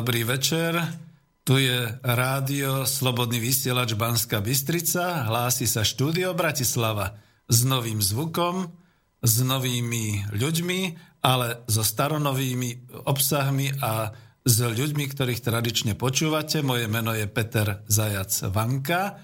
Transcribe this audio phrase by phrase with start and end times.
[0.00, 0.80] Dobrý večer.
[1.44, 5.28] Tu je rádio Slobodný vysielač Banska Bystrica.
[5.28, 8.64] Hlási sa štúdio Bratislava s novým zvukom,
[9.20, 10.80] s novými ľuďmi,
[11.20, 16.64] ale so staronovými obsahmi a s ľuďmi, ktorých tradične počúvate.
[16.64, 19.20] Moje meno je Peter Zajac Vanka.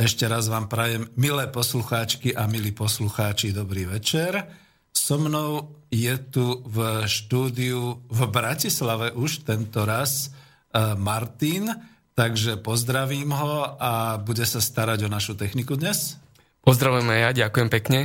[0.00, 4.64] Ešte raz vám prajem, milé poslucháčky a milí poslucháči, dobrý večer.
[5.06, 10.34] So mnou je tu v štúdiu v Bratislave už tento raz
[10.74, 11.70] e, Martin,
[12.18, 16.18] takže pozdravím ho a bude sa starať o našu techniku dnes.
[16.66, 18.00] Pozdravujem aj ja, ďakujem pekne.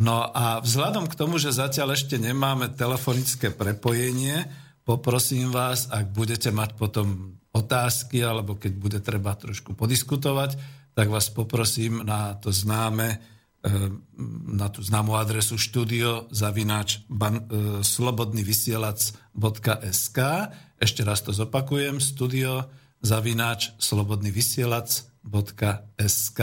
[0.00, 4.48] No a vzhľadom k tomu, že zatiaľ ešte nemáme telefonické prepojenie,
[4.88, 10.56] poprosím vás, ak budete mať potom otázky alebo keď bude treba trošku podiskutovať,
[10.96, 13.20] tak vás poprosím na to známe,
[14.56, 20.18] na tú známu adresu studio zavináč ban, e, slobodnyvysielac.sk
[20.80, 22.64] Ešte raz to zopakujem, studio
[23.04, 26.40] zavináč slobodnyvysielac.sk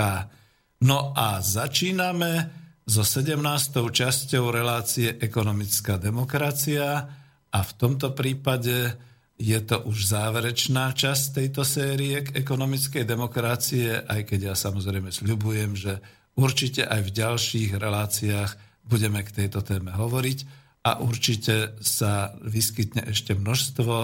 [0.77, 2.53] No a začíname
[2.85, 3.41] so 17.
[3.81, 7.01] časťou relácie Ekonomická demokracia
[7.49, 8.93] a v tomto prípade
[9.41, 15.73] je to už záverečná časť tejto série k ekonomickej demokracie, aj keď ja samozrejme sľubujem,
[15.73, 15.97] že
[16.37, 18.51] určite aj v ďalších reláciách
[18.87, 20.39] budeme k tejto téme hovoriť
[20.87, 23.95] a určite sa vyskytne ešte množstvo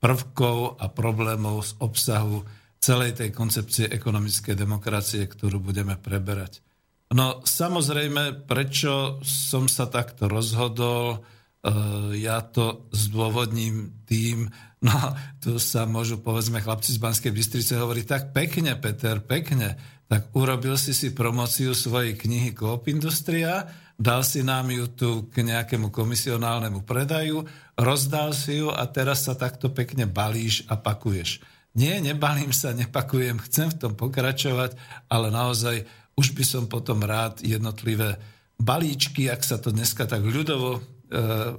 [0.00, 2.40] prvkov a problémov z obsahu
[2.80, 6.64] celej tej koncepcie ekonomickej demokracie, ktorú budeme preberať.
[7.12, 11.20] No samozrejme, prečo som sa takto rozhodol,
[11.60, 14.48] e, ja to zdôvodním tým,
[14.80, 14.96] No,
[15.44, 19.76] tu sa môžu, povedzme, chlapci z Banskej Bystrice hovoriť tak pekne, Peter, pekne.
[20.10, 23.62] Tak urobil si si promociu svojej knihy Coop Industria,
[23.94, 27.46] dal si nám ju tu k nejakému komisionálnemu predaju,
[27.78, 31.38] rozdal si ju a teraz sa takto pekne balíš a pakuješ.
[31.78, 34.74] Nie, nebalím sa, nepakujem, chcem v tom pokračovať,
[35.06, 35.86] ale naozaj
[36.18, 38.18] už by som potom rád jednotlivé
[38.58, 40.80] balíčky, ak sa to dneska tak ľudovo e,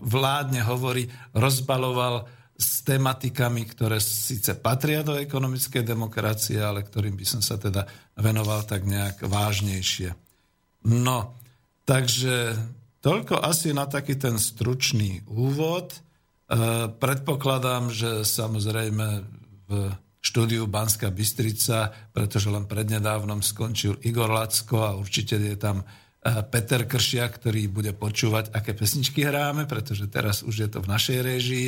[0.04, 2.28] vládne hovorí, rozbaloval
[2.62, 7.90] s tematikami, ktoré síce patria do ekonomickej demokracie, ale ktorým by som sa teda
[8.22, 10.14] venoval tak nejak vážnejšie.
[10.86, 11.34] No,
[11.90, 12.54] takže
[13.02, 15.98] toľko asi na taký ten stručný úvod.
[15.98, 16.00] E,
[16.94, 19.26] predpokladám, že samozrejme
[19.66, 19.74] v
[20.22, 25.86] štúdiu Banská Bystrica, pretože len prednedávnom skončil Igor Lacko a určite je tam e,
[26.46, 31.20] Peter Kršia, ktorý bude počúvať, aké pesničky hráme, pretože teraz už je to v našej
[31.26, 31.68] réžii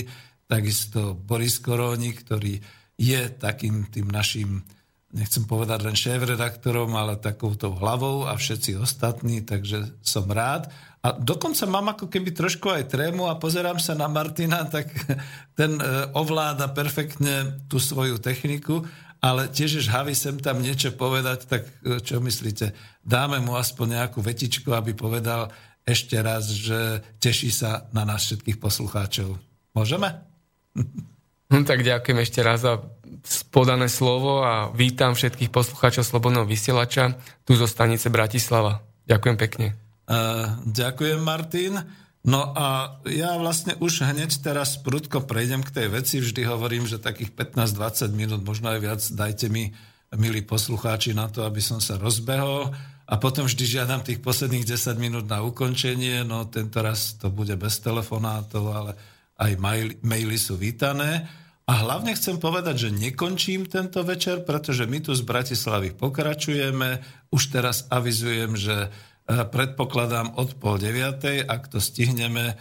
[0.53, 2.61] takisto Boris Korónik, ktorý
[2.93, 4.61] je takým tým našim,
[5.09, 10.69] nechcem povedať len šéf-redaktorom, ale takouto hlavou a všetci ostatní, takže som rád.
[11.01, 14.93] A dokonca mám ako keby trošku aj trému a pozerám sa na Martina, tak
[15.59, 15.83] ten e,
[16.13, 18.85] ovláda perfektne tú svoju techniku,
[19.25, 22.77] ale tiež je žhavý sem tam niečo povedať, tak e, čo myslíte?
[23.01, 25.49] Dáme mu aspoň nejakú vetičku, aby povedal
[25.83, 29.35] ešte raz, že teší sa na nás všetkých poslucháčov.
[29.75, 30.32] Môžeme?
[31.53, 32.81] No, tak ďakujem ešte raz za
[33.53, 37.13] podané slovo a vítam všetkých poslucháčov Slobodného vysielača
[37.45, 38.81] tu zo stanice Bratislava.
[39.05, 39.67] Ďakujem pekne.
[40.09, 41.77] Uh, ďakujem, Martin.
[42.23, 46.15] No a ja vlastne už hneď teraz prudko prejdem k tej veci.
[46.23, 49.75] Vždy hovorím, že takých 15-20 minút, možno aj viac, dajte mi,
[50.15, 52.71] milí poslucháči, na to, aby som sa rozbehol.
[53.03, 56.23] A potom vždy žiadam tých posledných 10 minút na ukončenie.
[56.23, 58.91] No tento raz to bude bez telefonátov, ale
[59.37, 59.51] aj
[60.03, 61.25] maily sú vítané.
[61.63, 66.99] A hlavne chcem povedať, že nekončím tento večer, pretože my tu z Bratislavy pokračujeme.
[67.31, 68.87] Už teraz avizujem, že e,
[69.47, 72.55] predpokladám od pol deviatej, ak to stihneme, e,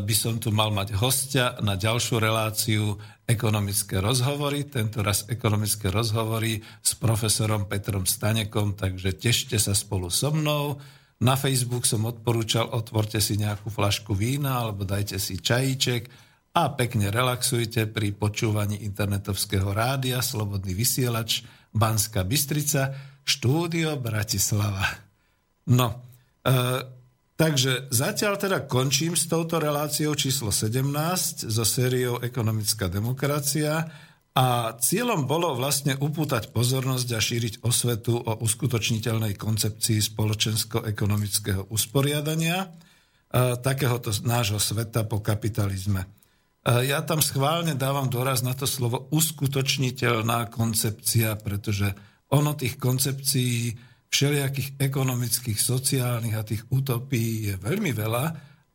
[0.00, 2.96] by som tu mal mať hostia na ďalšiu reláciu
[3.28, 10.32] ekonomické rozhovory, tento raz ekonomické rozhovory s profesorom Petrom Stanekom, takže tešte sa spolu so
[10.32, 10.80] mnou.
[11.18, 16.06] Na Facebook som odporúčal, otvorte si nejakú flašku vína alebo dajte si čajíček
[16.54, 21.42] a pekne relaxujte pri počúvaní internetovského rádia Slobodný vysielač
[21.74, 22.94] Banská Bystrica,
[23.26, 24.86] štúdio Bratislava.
[25.74, 26.06] No,
[26.40, 26.54] e,
[27.34, 33.84] takže zatiaľ teda končím s touto reláciou číslo 17 so sériou Ekonomická demokracia.
[34.38, 42.68] A cieľom bolo vlastne upútať pozornosť a šíriť osvetu o uskutočniteľnej koncepcii spoločensko-ekonomického usporiadania e,
[43.58, 46.06] takéhoto nášho sveta po kapitalizme.
[46.62, 51.90] E, ja tam schválne dávam dôraz na to slovo uskutočniteľná koncepcia, pretože
[52.30, 53.74] ono tých koncepcií
[54.06, 58.24] všelijakých ekonomických, sociálnych a tých utopií je veľmi veľa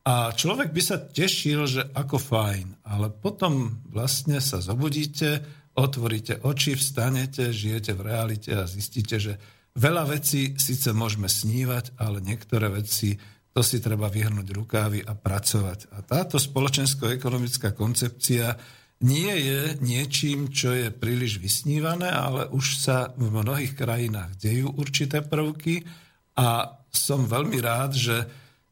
[0.03, 5.39] A človek by sa tešil, že ako fajn, ale potom vlastne sa zobudíte,
[5.79, 9.39] otvoríte oči, vstanete, žijete v realite a zistíte, že
[9.79, 13.15] veľa vecí síce môžeme snívať, ale niektoré veci,
[13.55, 15.95] to si treba vyhrnúť rukávy a pracovať.
[15.95, 18.59] A táto spoločensko-ekonomická koncepcia
[19.07, 25.23] nie je niečím, čo je príliš vysnívané, ale už sa v mnohých krajinách dejú určité
[25.23, 25.88] prvky
[26.35, 28.15] a som veľmi rád, že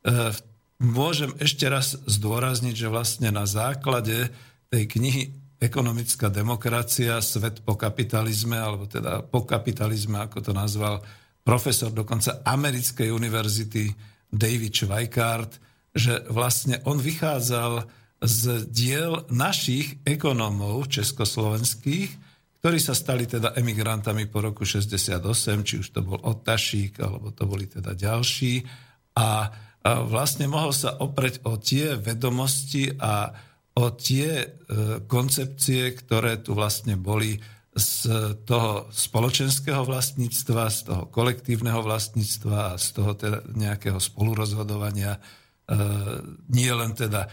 [0.04, 0.51] v e,
[0.82, 4.34] Môžem ešte raz zdôrazniť, že vlastne na základe
[4.74, 5.24] tej knihy
[5.62, 11.06] Ekonomická demokracia, svet po kapitalizme, alebo teda po kapitalizme, ako to nazval
[11.46, 13.94] profesor dokonca americkej univerzity
[14.26, 15.62] David Schweikart,
[15.94, 17.86] že vlastne on vychádzal
[18.26, 22.10] z diel našich ekonómov československých,
[22.58, 25.22] ktorí sa stali teda emigrantami po roku 68,
[25.62, 28.66] či už to bol Otašík, alebo to boli teda ďalší.
[29.14, 29.46] A
[29.82, 33.34] vlastne mohol sa opreť o tie vedomosti a
[33.74, 34.48] o tie e,
[35.08, 37.40] koncepcie, ktoré tu vlastne boli
[37.72, 38.12] z
[38.44, 45.20] toho spoločenského vlastníctva, z toho kolektívneho vlastníctva a z toho teda nejakého spolurozhodovania, e,
[46.52, 47.30] nie len teda e,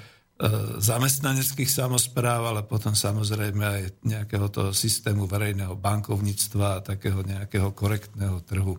[0.79, 8.39] zamestnaneckých samozpráv, ale potom samozrejme aj nejakého toho systému verejného bankovníctva a takého nejakého korektného
[8.47, 8.79] trhu.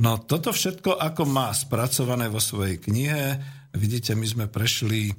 [0.00, 3.36] No toto všetko, ako má spracované vo svojej knihe,
[3.76, 5.12] vidíte, my sme prešli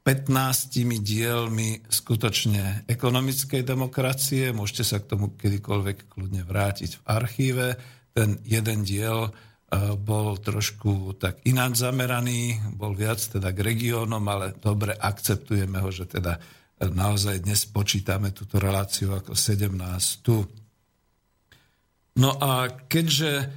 [0.00, 7.66] 15 dielmi skutočne ekonomickej demokracie, môžete sa k tomu kedykoľvek kľudne vrátiť v archíve.
[8.16, 9.30] Ten jeden diel e,
[10.00, 16.08] bol trošku tak ináč zameraný, bol viac teda k regiónom, ale dobre akceptujeme ho, že
[16.08, 16.40] teda
[16.80, 19.68] e, naozaj dnes počítame túto reláciu ako 17
[20.24, 20.48] tu.
[22.16, 23.52] No a keďže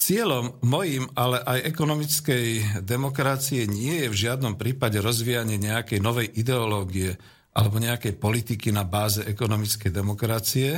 [0.00, 7.20] Cieľom mojim, ale aj ekonomickej demokracie nie je v žiadnom prípade rozvíjanie nejakej novej ideológie
[7.52, 10.72] alebo nejakej politiky na báze ekonomickej demokracie.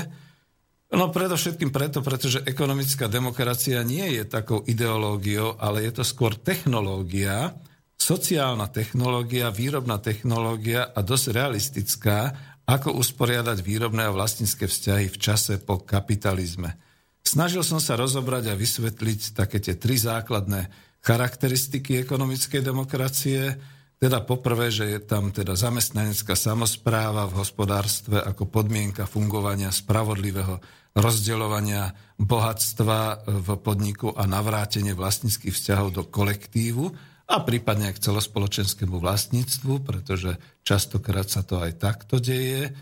[0.91, 7.55] No predovšetkým preto, pretože ekonomická demokracia nie je takou ideológiou, ale je to skôr technológia,
[7.95, 12.19] sociálna technológia, výrobná technológia a dosť realistická,
[12.67, 16.75] ako usporiadať výrobné a vlastnícke vzťahy v čase po kapitalizme.
[17.23, 20.69] Snažil som sa rozobrať a vysvetliť také tie tri základné
[21.03, 23.57] charakteristiky ekonomickej demokracie,
[24.03, 30.59] teda poprvé, že je tam teda zamestnanecká samozpráva v hospodárstve ako podmienka fungovania spravodlivého
[30.99, 36.91] rozdeľovania bohatstva v podniku a navrátenie vlastníckých vzťahov do kolektívu
[37.31, 40.37] a prípadne aj k celospoločenskému vlastníctvu, pretože
[40.67, 42.75] častokrát sa to aj takto deje.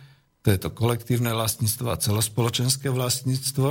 [0.42, 3.68] To je to kolektívne vlastníctvo a celospoločenské vlastníctvo.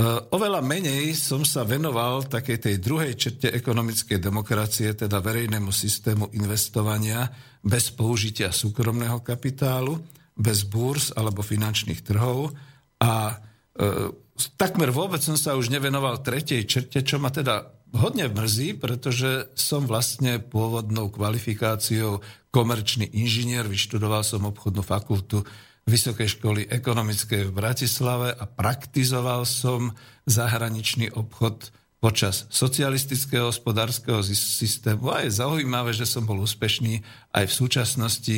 [0.00, 6.32] E, oveľa menej som sa venoval takej tej druhej črte ekonomickej demokracie, teda verejnému systému
[6.32, 7.28] investovania
[7.60, 10.00] bez použitia súkromného kapitálu,
[10.32, 12.56] bez búrs alebo finančných trhov.
[13.04, 13.36] A
[13.76, 14.08] e,
[14.56, 19.84] takmer vôbec som sa už nevenoval tretej črte, čo ma teda hodne mrzí, pretože som
[19.84, 25.44] vlastne pôvodnou kvalifikáciou komerčný inžinier, vyštudoval som obchodnú fakultu
[25.88, 29.96] Vysokej školy ekonomickej v Bratislave a praktizoval som
[30.28, 35.12] zahraničný obchod počas socialistického hospodárskeho systému.
[35.12, 37.04] A je zaujímavé, že som bol úspešný
[37.36, 38.36] aj v súčasnosti,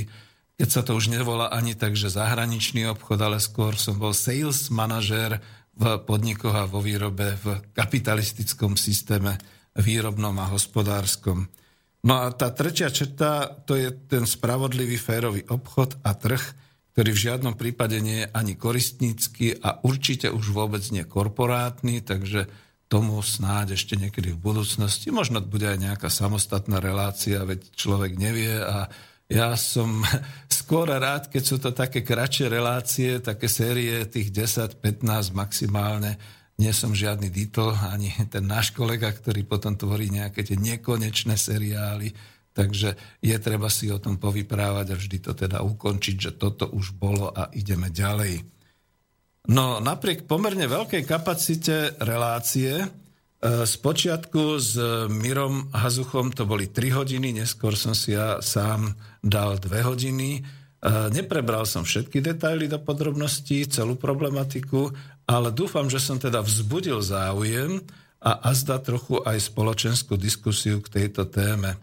[0.59, 4.67] keď sa to už nevolá ani tak, že zahraničný obchod, ale skôr som bol sales
[4.71, 5.39] manažer
[5.79, 9.39] v podnikoch a vo výrobe v kapitalistickom systéme
[9.79, 11.49] výrobnom a hospodárskom.
[12.03, 16.43] No a tá tretia črta, to je ten spravodlivý férový obchod a trh,
[16.93, 22.49] ktorý v žiadnom prípade nie je ani koristnícky a určite už vôbec nie korporátny, takže
[22.93, 25.09] tomu snáď ešte niekedy v budúcnosti.
[25.09, 28.93] Možno bude aj nejaká samostatná relácia, veď človek nevie a
[29.33, 30.05] ja som
[30.53, 36.21] skôr rád, keď sú to také kratšie relácie, také série tých 10-15 maximálne.
[36.61, 42.13] Nie som žiadny dito, ani ten náš kolega, ktorý potom tvorí nejaké tie nekonečné seriály
[42.53, 46.93] Takže je treba si o tom povyprávať a vždy to teda ukončiť, že toto už
[46.93, 48.45] bolo a ideme ďalej.
[49.51, 52.87] No napriek pomerne veľkej kapacite relácie, e,
[53.67, 54.79] z počiatku s
[55.11, 60.31] Mirom Hazuchom to boli 3 hodiny, neskôr som si ja sám dal 2 hodiny.
[60.39, 60.41] E,
[61.11, 64.95] neprebral som všetky detaily do podrobností, celú problematiku,
[65.27, 67.83] ale dúfam, že som teda vzbudil záujem
[68.23, 71.75] a azda trochu aj spoločenskú diskusiu k tejto téme.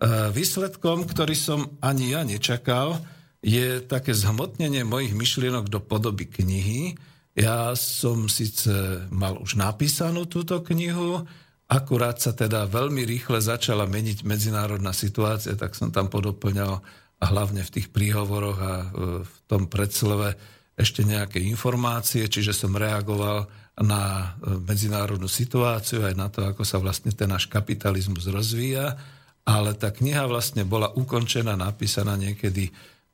[0.00, 2.96] E, výsledkom, ktorý som ani ja nečakal,
[3.44, 6.96] je také zhmotnenie mojich myšlienok do podoby knihy.
[7.36, 11.24] Ja som síce mal už napísanú túto knihu,
[11.68, 16.80] akurát sa teda veľmi rýchle začala meniť medzinárodná situácia, tak som tam podoplňal
[17.20, 18.72] a hlavne v tých príhovoroch a
[19.20, 20.34] v tom predslove
[20.80, 23.44] ešte nejaké informácie, čiže som reagoval
[23.84, 28.96] na medzinárodnú situáciu aj na to, ako sa vlastne ten náš kapitalizmus rozvíja,
[29.44, 32.70] ale tá kniha vlastne bola ukončená, napísaná niekedy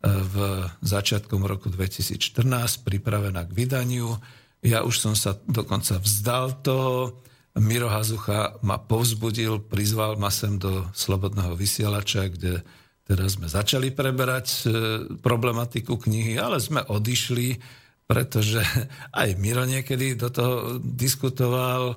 [0.06, 0.36] v
[0.84, 2.46] začiatkom roku 2014,
[2.84, 4.14] pripravená k vydaniu.
[4.62, 7.22] Ja už som sa dokonca vzdal toho.
[7.56, 12.60] Miro Hazucha ma povzbudil, prizval ma sem do Slobodného vysielača, kde
[13.08, 14.60] teraz sme začali preberať e,
[15.24, 17.56] problematiku knihy, ale sme odišli,
[18.04, 18.60] pretože
[19.20, 21.96] aj Miro niekedy do toho diskutoval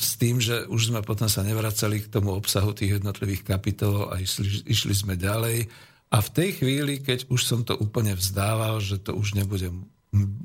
[0.00, 4.16] s tým, že už sme potom sa nevracali k tomu obsahu tých jednotlivých kapitol a
[4.16, 5.68] išli, išli sme ďalej.
[6.08, 9.68] A v tej chvíli, keď už som to úplne vzdával, že to už nebude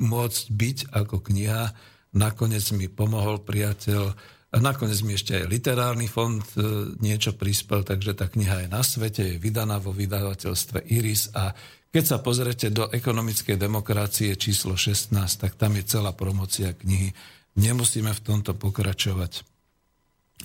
[0.02, 1.72] môcť byť ako kniha,
[2.12, 4.12] nakoniec mi pomohol priateľ
[4.52, 8.84] a nakoniec mi ešte aj literárny fond e, niečo prispel, takže tá kniha je na
[8.84, 11.56] svete, je vydaná vo vydavateľstve Iris a
[11.92, 17.12] keď sa pozrete do ekonomickej demokracie číslo 16, tak tam je celá promocia knihy.
[17.60, 19.44] Nemusíme v tomto pokračovať.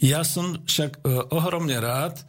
[0.03, 2.21] Ja som však e, ohromne rád,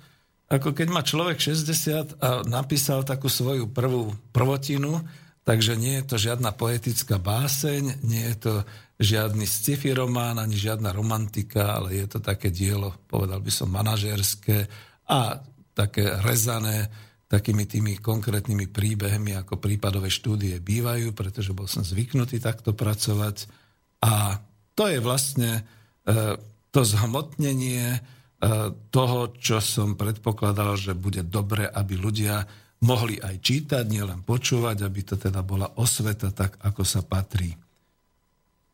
[0.47, 5.03] ako keď má človek 60 a napísal takú svoju prvú prvotinu,
[5.43, 8.53] takže nie je to žiadna poetická báseň, nie je to
[8.97, 14.71] žiadny sci-fi román, ani žiadna romantika, ale je to také dielo, povedal by som, manažerské
[15.11, 15.43] a
[15.75, 16.87] také rezané
[17.27, 23.51] takými tými konkrétnymi príbehmi, ako prípadové štúdie bývajú, pretože bol som zvyknutý takto pracovať.
[23.99, 24.39] A
[24.77, 25.65] to je vlastne
[26.05, 26.37] e,
[26.69, 27.97] to zhmotnenie
[28.37, 32.45] E, toho, čo som predpokladal, že bude dobre, aby ľudia
[32.85, 37.57] mohli aj čítať, nielen počúvať, aby to teda bola osveta tak, ako sa patrí.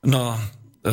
[0.03, 0.35] No,
[0.83, 0.91] e,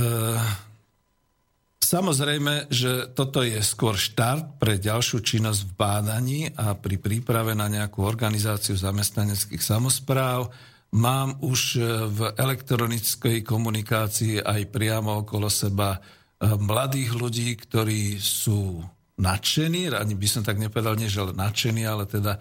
[1.82, 7.66] samozrejme, že toto je skôr štart pre ďalšiu činnosť v bádaní a pri príprave na
[7.66, 10.46] nejakú organizáciu zamestnaneckých samozpráv.
[10.90, 11.78] Mám už
[12.10, 16.02] v elektronickej komunikácii aj priamo okolo seba
[16.40, 18.82] mladých ľudí, ktorí sú
[19.20, 22.40] nadšení, ani by som tak nepovedal, nie že nadšení, ale teda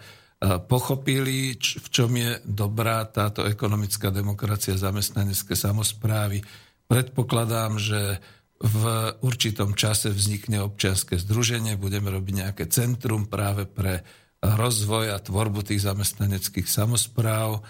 [0.64, 6.40] pochopili, v čom je dobrá táto ekonomická demokracia zamestnanecké samozprávy.
[6.88, 8.16] Predpokladám, že
[8.60, 8.84] v
[9.20, 14.04] určitom čase vznikne občianske združenie, budeme robiť nejaké centrum práve pre
[14.40, 17.60] rozvoj a tvorbu tých zamestnaneckých samozpráv.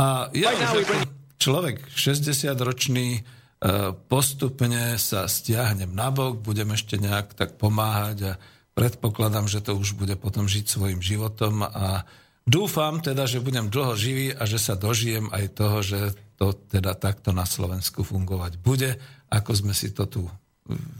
[0.00, 0.88] A ja už
[1.36, 3.22] človek 60-ročný
[3.62, 8.38] E, postupne sa stiahnem nabok, budem ešte nejak tak pomáhať a
[8.74, 12.02] predpokladám, že to už bude potom žiť svojim životom a
[12.42, 16.98] dúfam teda, že budem dlho živý a že sa dožijem aj toho, že to teda
[16.98, 18.98] takto na Slovensku fungovať bude,
[19.30, 20.26] ako sme si to tu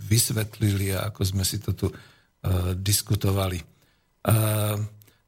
[0.06, 1.98] vysvetlili a ako sme si to tu uh,
[2.78, 3.58] diskutovali.
[4.22, 4.78] Uh,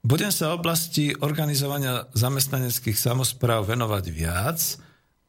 [0.04, 4.60] budem sa oblasti organizovania zamestnaneckých samozpráv venovať viac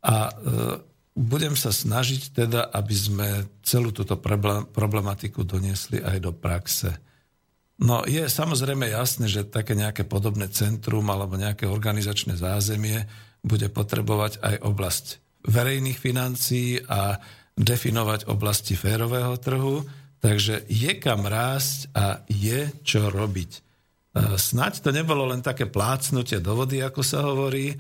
[0.04, 0.78] a uh,
[1.16, 3.28] budem sa snažiť teda, aby sme
[3.64, 4.20] celú túto
[4.68, 6.92] problematiku doniesli aj do praxe.
[7.80, 13.08] No je samozrejme jasné, že také nejaké podobné centrum alebo nejaké organizačné zázemie
[13.44, 15.06] bude potrebovať aj oblasť
[15.48, 17.20] verejných financií a
[17.56, 19.84] definovať oblasti férového trhu,
[20.20, 23.64] takže je kam rásť a je čo robiť.
[24.16, 27.76] E, snaď to nebolo len také plácnutie do vody, ako sa hovorí,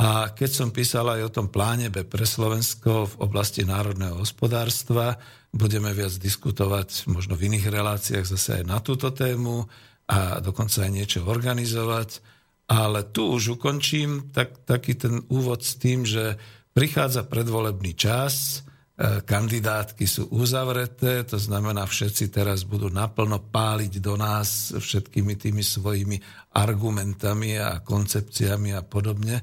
[0.00, 5.20] a keď som písal aj o tom pláne B pre Slovensko v oblasti národného hospodárstva,
[5.52, 9.68] budeme viac diskutovať možno v iných reláciách zase aj na túto tému
[10.08, 12.24] a dokonca aj niečo organizovať.
[12.72, 16.40] Ale tu už ukončím tak, taký ten úvod s tým, že
[16.72, 18.64] prichádza predvolebný čas,
[19.00, 26.20] kandidátky sú uzavreté, to znamená, všetci teraz budú naplno páliť do nás všetkými tými svojimi
[26.52, 29.40] argumentami a koncepciami a podobne.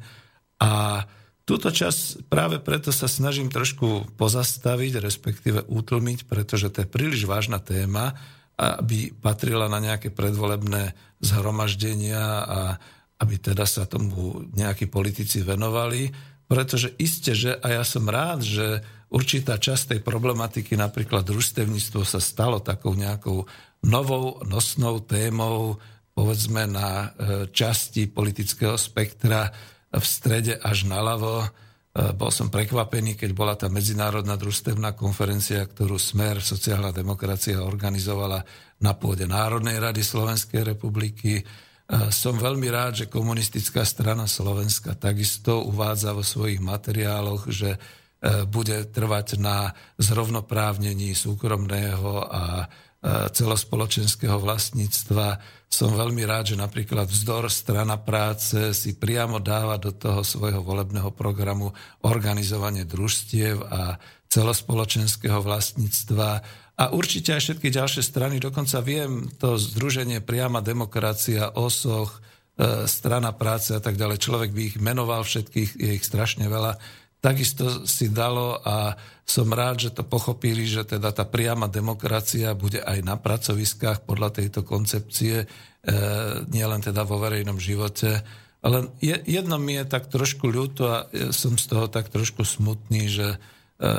[0.61, 1.01] A
[1.41, 7.57] túto čas práve preto sa snažím trošku pozastaviť, respektíve utlmiť, pretože to je príliš vážna
[7.57, 8.13] téma,
[8.57, 12.61] aby patrila na nejaké predvolebné zhromaždenia a
[13.17, 16.13] aby teda sa tomu nejakí politici venovali,
[16.45, 22.19] pretože iste, že a ja som rád, že určitá časť tej problematiky, napríklad družstevníctvo sa
[22.19, 23.47] stalo takou nejakou
[23.87, 25.79] novou nosnou témou,
[26.11, 27.07] povedzme na e,
[27.53, 29.53] časti politického spektra,
[29.87, 31.45] v strede až naľavo.
[31.45, 31.47] E,
[32.17, 38.43] bol som prekvapený, keď bola tá medzinárodná družstevná konferencia, ktorú Smer, sociálna demokracia organizovala
[38.83, 41.39] na pôde Národnej rady Slovenskej republiky.
[41.39, 41.43] E,
[42.11, 47.79] som veľmi rád, že komunistická strana Slovenska takisto uvádza vo svojich materiáloch, že
[48.49, 52.65] bude trvať na zrovnoprávnení súkromného a
[53.29, 55.37] celospoločenského vlastníctva.
[55.69, 61.13] Som veľmi rád, že napríklad vzdor strana práce si priamo dáva do toho svojho volebného
[61.13, 66.29] programu organizovanie družstiev a celospoločenského vlastníctva
[66.77, 73.33] a určite aj všetky ďalšie strany, dokonca viem to združenie Priama demokracia, OSOch, e, strana
[73.33, 74.21] práce a tak ďalej.
[74.21, 76.77] Človek by ich menoval všetkých, je ich strašne veľa
[77.27, 78.95] takisto si dalo a
[79.27, 84.39] som rád, že to pochopili, že teda tá priama demokracia bude aj na pracoviskách podľa
[84.39, 85.45] tejto koncepcie, e,
[86.47, 88.23] nielen teda vo verejnom živote.
[88.63, 90.97] Ale jedno mi je tak trošku ľúto a
[91.35, 93.37] som z toho tak trošku smutný, že e,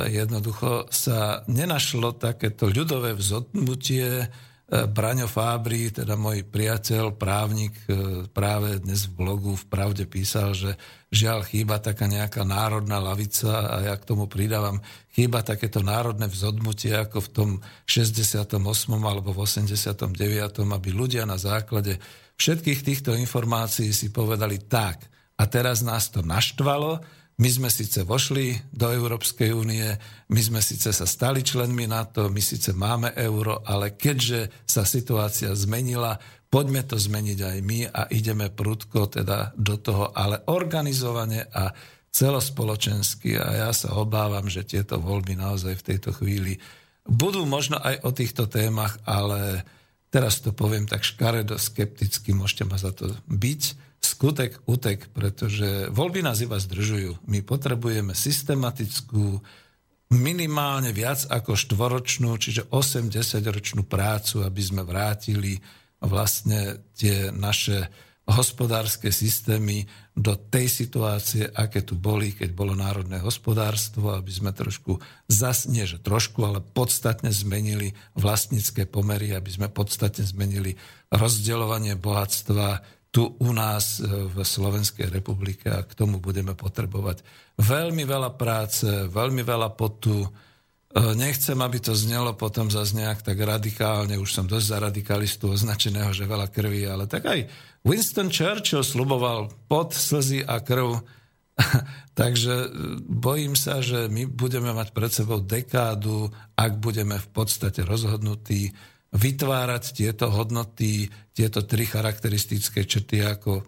[0.09, 4.33] jednoducho sa nenašlo takéto ľudové vzotnutie,
[4.69, 10.53] E, Braňo Fábri, teda môj priateľ, právnik, e, práve dnes v blogu v Pravde písal,
[10.53, 10.77] že
[11.09, 14.85] žiaľ chýba taká nejaká národná lavica a ja k tomu pridávam,
[15.17, 17.51] chýba takéto národné vzodmutie ako v tom
[17.89, 18.61] 68.
[19.01, 20.05] alebo v 89.
[20.69, 21.97] aby ľudia na základe
[22.37, 26.99] všetkých týchto informácií si povedali tak, a teraz nás to naštvalo,
[27.39, 29.87] my sme síce vošli do Európskej únie,
[30.27, 35.55] my sme síce sa stali členmi NATO, my síce máme euro, ale keďže sa situácia
[35.55, 41.73] zmenila, poďme to zmeniť aj my a ideme prudko teda do toho, ale organizovane a
[42.09, 46.57] celospoločensky a ja sa obávam, že tieto voľby naozaj v tejto chvíli
[47.05, 49.65] budú možno aj o týchto témach, ale
[50.09, 53.63] teraz to poviem tak škaredo, skepticky, môžete ma za to byť,
[53.99, 57.29] skutek utek, pretože voľby nás iba zdržujú.
[57.29, 59.41] My potrebujeme systematickú,
[60.09, 65.61] minimálne viac ako štvoročnú, čiže 8-10 ročnú prácu, aby sme vrátili
[66.03, 67.91] vlastne tie naše
[68.29, 75.01] hospodárske systémy do tej situácie, aké tu boli, keď bolo národné hospodárstvo, aby sme trošku,
[75.33, 80.77] zas, nie že trošku, ale podstatne zmenili vlastnícke pomery, aby sme podstatne zmenili
[81.09, 87.25] rozdeľovanie bohatstva, tu u nás e, v Slovenskej republike a k tomu budeme potrebovať
[87.57, 90.29] veľmi veľa práce, veľmi veľa potu.
[90.89, 95.53] E, nechcem, aby to znelo potom zase nejak tak radikálne, už som dosť za radikalistu
[95.53, 97.45] označeného, že veľa krvi, ale tak aj
[97.85, 101.05] Winston Churchill sluboval pot, slzy a krv.
[102.21, 102.69] Takže e,
[103.05, 108.73] bojím sa, že my budeme mať pred sebou dekádu, ak budeme v podstate rozhodnutí
[109.13, 113.63] vytvárať tieto hodnoty, tieto tri charakteristické črty ako e,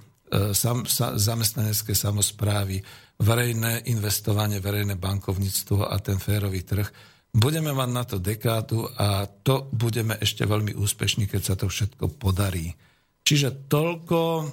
[1.21, 2.81] zamestnanecké samozprávy,
[3.21, 6.89] verejné investovanie, verejné bankovníctvo a ten férový trh.
[7.31, 12.17] Budeme mať na to dekádu a to budeme ešte veľmi úspešní, keď sa to všetko
[12.19, 12.75] podarí.
[13.23, 14.45] Čiže toľko, e,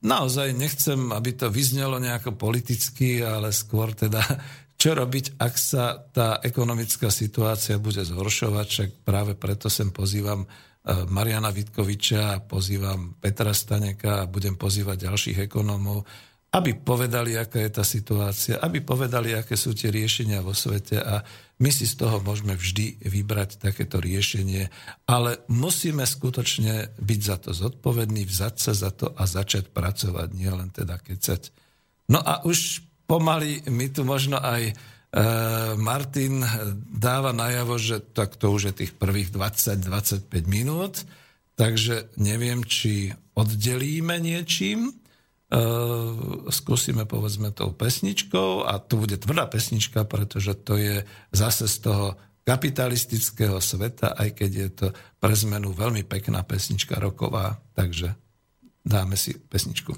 [0.00, 4.22] naozaj nechcem, aby to vyznelo nejako politicky, ale skôr teda
[4.80, 10.48] čo robiť, ak sa tá ekonomická situácia bude zhoršovať, však práve preto sem pozývam e,
[11.10, 16.06] Mariana Vitkoviča, pozývam Petra Staneka a budem pozývať ďalších ekonómov,
[16.54, 21.26] aby povedali, aká je tá situácia, aby povedali, aké sú tie riešenia vo svete a
[21.58, 24.70] my si z toho môžeme vždy vybrať takéto riešenie,
[25.10, 30.70] ale musíme skutočne byť za to zodpovední, vzať sa za to a začať pracovať, nielen
[30.70, 31.50] teda kecať.
[32.10, 34.74] No a už pomaly mi tu možno aj e,
[35.78, 36.42] Martin
[36.90, 41.02] dáva najavo, že tak to už je tých prvých 20-25 minút,
[41.58, 45.03] takže neviem, či oddelíme niečím,
[46.50, 52.06] skúsime povedzme tou pesničkou a to bude tvrdá pesnička, pretože to je zase z toho
[52.44, 54.86] kapitalistického sveta, aj keď je to
[55.16, 58.12] pre zmenu veľmi pekná pesnička roková, takže
[58.84, 59.96] dáme si pesničku.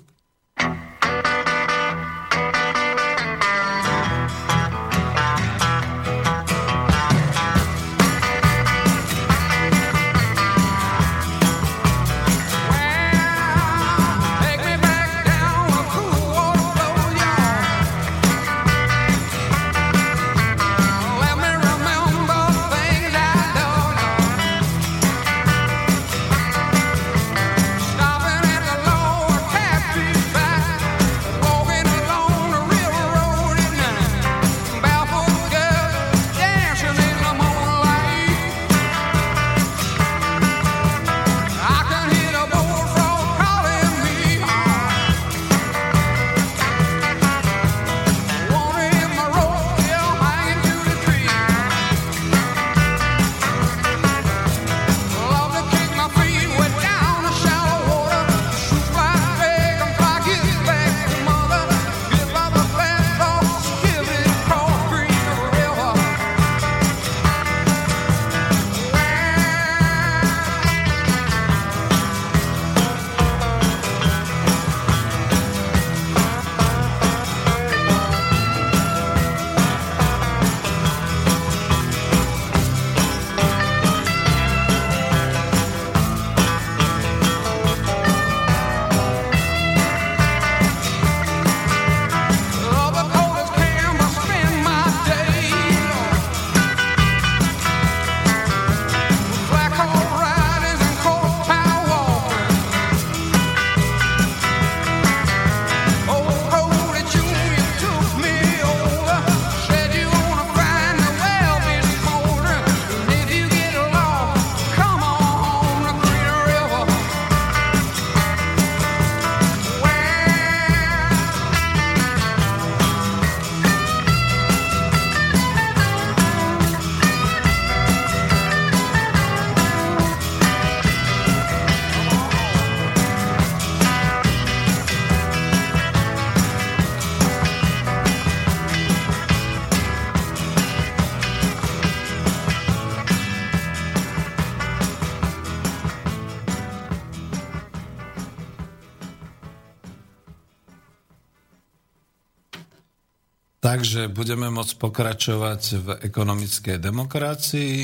[153.76, 157.74] Takže budeme môcť pokračovať v ekonomickej demokracii.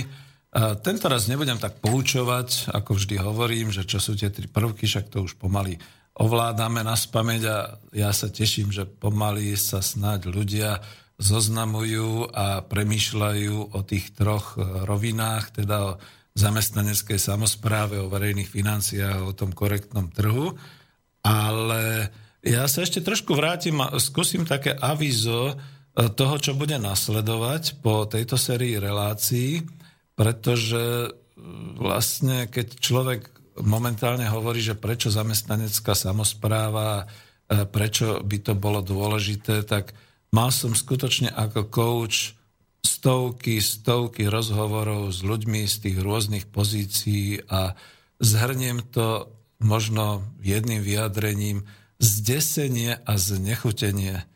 [0.80, 5.12] Tento raz nebudem tak poučovať, ako vždy hovorím, že čo sú tie tri prvky, však
[5.12, 5.76] to už pomaly
[6.16, 7.56] ovládame na spameť a
[7.92, 10.80] ja sa teším, že pomaly sa snáď ľudia
[11.20, 14.56] zoznamujú a premýšľajú o tých troch
[14.88, 15.92] rovinách, teda o
[16.32, 20.56] zamestnaneckej samozpráve, o verejných financiách, o tom korektnom trhu.
[21.20, 22.08] Ale
[22.42, 25.54] ja sa ešte trošku vrátim a skúsim také avizo e,
[25.92, 29.60] toho, čo bude nasledovať po tejto sérii relácií,
[30.16, 31.10] pretože e,
[31.76, 33.20] vlastne keď človek
[33.60, 39.92] momentálne hovorí, že prečo zamestnanecká samozpráva, e, prečo by to bolo dôležité, tak
[40.32, 42.40] mal som skutočne ako coach
[42.80, 47.76] stovky, stovky rozhovorov s ľuďmi z tých rôznych pozícií a
[48.16, 49.28] zhrniem to
[49.60, 51.62] možno jedným vyjadrením–
[52.02, 54.26] zdesenie a znechutenie.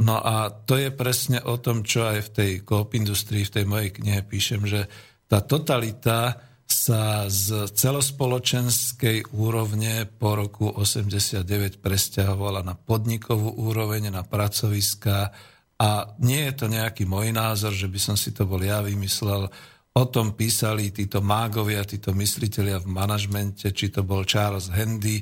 [0.00, 3.90] No a to je presne o tom, čo aj v tej koop v tej mojej
[3.92, 4.88] knihe píšem, že
[5.28, 15.34] tá totalita sa z celospoločenskej úrovne po roku 89 presťahovala na podnikovú úroveň, na pracoviská
[15.80, 15.88] a
[16.22, 19.50] nie je to nejaký môj názor, že by som si to bol ja vymyslel.
[19.90, 25.20] O tom písali títo mágovia, títo mysliteľia v manažmente, či to bol Charles Handy,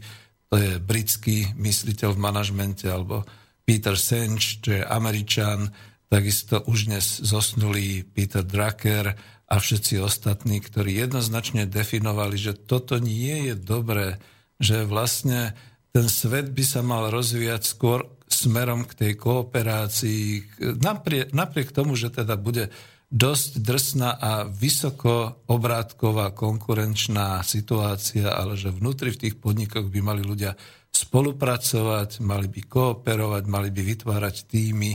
[0.48, 3.24] to je britský mysliteľ v manažmente, alebo
[3.68, 5.68] Peter Senge, čo je Američan,
[6.08, 9.12] takisto už dnes zosnulý Peter Drucker
[9.44, 14.16] a všetci ostatní, ktorí jednoznačne definovali, že toto nie je dobré,
[14.56, 15.52] že vlastne
[15.92, 22.08] ten svet by sa mal rozvíjať skôr smerom k tej kooperácii, napriek, napriek tomu, že
[22.08, 22.72] teda bude
[23.08, 30.20] dosť drsná a vysoko obrátková konkurenčná situácia, ale že vnútri v tých podnikoch by mali
[30.20, 30.52] ľudia
[30.92, 34.92] spolupracovať, mali by kooperovať, mali by vytvárať týmy.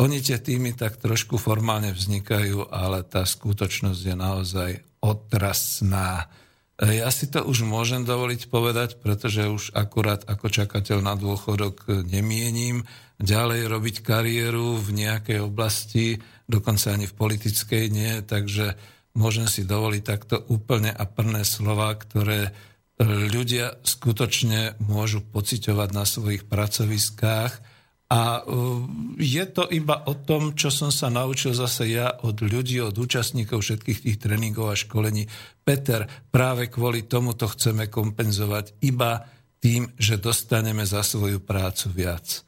[0.00, 4.70] Oni tie týmy tak trošku formálne vznikajú, ale tá skutočnosť je naozaj
[5.04, 6.32] otrasná.
[6.80, 12.88] Ja si to už môžem dovoliť povedať, pretože už akurát ako čakateľ na dôchodok nemienim
[13.22, 18.78] ďalej robiť kariéru v nejakej oblasti, dokonca ani v politickej nie, takže
[19.14, 22.52] môžem si dovoliť takto úplne a prné slova, ktoré
[23.04, 27.52] ľudia skutočne môžu pociťovať na svojich pracoviskách.
[28.12, 28.40] A e,
[29.16, 33.64] je to iba o tom, čo som sa naučil zase ja od ľudí, od účastníkov
[33.64, 35.24] všetkých tých tréningov a školení.
[35.64, 39.24] Peter, práve kvôli tomu to chceme kompenzovať iba
[39.64, 42.44] tým, že dostaneme za svoju prácu viac.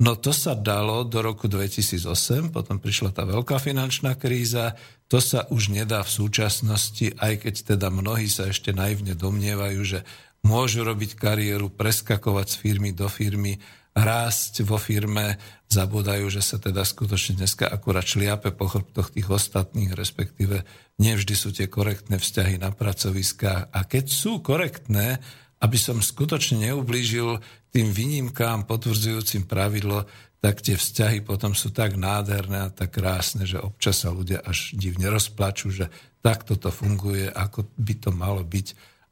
[0.00, 4.72] No to sa dalo do roku 2008, potom prišla tá veľká finančná kríza,
[5.12, 10.00] to sa už nedá v súčasnosti, aj keď teda mnohí sa ešte naivne domnievajú, že
[10.40, 13.60] môžu robiť kariéru, preskakovať z firmy do firmy,
[13.92, 15.36] rásť vo firme,
[15.68, 20.64] zabudajú, že sa teda skutočne dneska akurát šliape po chrbtoch tých ostatných, respektíve
[20.96, 23.68] nevždy sú tie korektné vzťahy na pracoviskách.
[23.68, 25.20] A keď sú korektné,
[25.60, 27.36] aby som skutočne neublížil
[27.70, 30.06] tým výnimkám potvrdzujúcim pravidlo,
[30.40, 34.72] tak tie vzťahy potom sú tak nádherné a tak krásne, že občas sa ľudia až
[34.72, 35.92] divne rozplačú, že
[36.24, 38.68] takto to funguje, ako by to malo byť.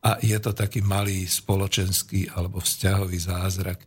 [0.09, 3.85] A je to taký malý spoločenský alebo vzťahový zázrak.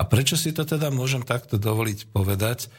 [0.00, 2.72] A prečo si to teda môžem takto dovoliť povedať?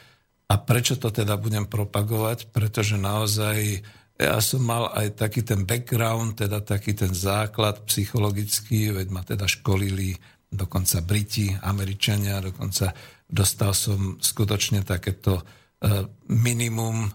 [0.50, 2.52] A prečo to teda budem propagovať?
[2.52, 3.80] Pretože naozaj
[4.20, 9.48] ja som mal aj taký ten background, teda taký ten základ psychologický, veď ma teda
[9.48, 10.20] školili
[10.52, 12.92] dokonca Briti, Američania, dokonca
[13.24, 15.42] dostal som skutočne takéto e,
[16.28, 17.10] minimum e,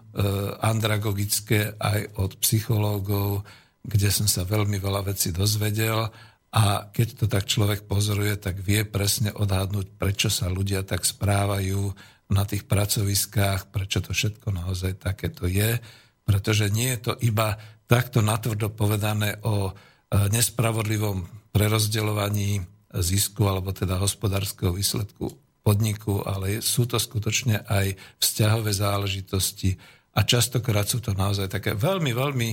[0.58, 3.46] andragogické aj od psychológov,
[3.86, 6.10] kde som sa veľmi veľa vecí dozvedel
[6.52, 11.94] a keď to tak človek pozoruje, tak vie presne odhadnúť, prečo sa ľudia tak správajú
[12.28, 15.80] na tých pracoviskách, prečo to všetko naozaj takéto je
[16.28, 17.56] pretože nie je to iba
[17.88, 21.24] takto natvrdo povedané o e, nespravodlivom
[21.56, 22.60] prerozdeľovaní
[22.96, 25.28] zisku alebo teda hospodárskeho výsledku
[25.60, 29.76] podniku, ale sú to skutočne aj vzťahové záležitosti
[30.16, 32.48] a častokrát sú to naozaj také veľmi, veľmi,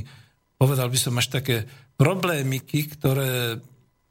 [0.59, 1.63] povedal by som až také
[1.95, 3.55] problémiky, ktoré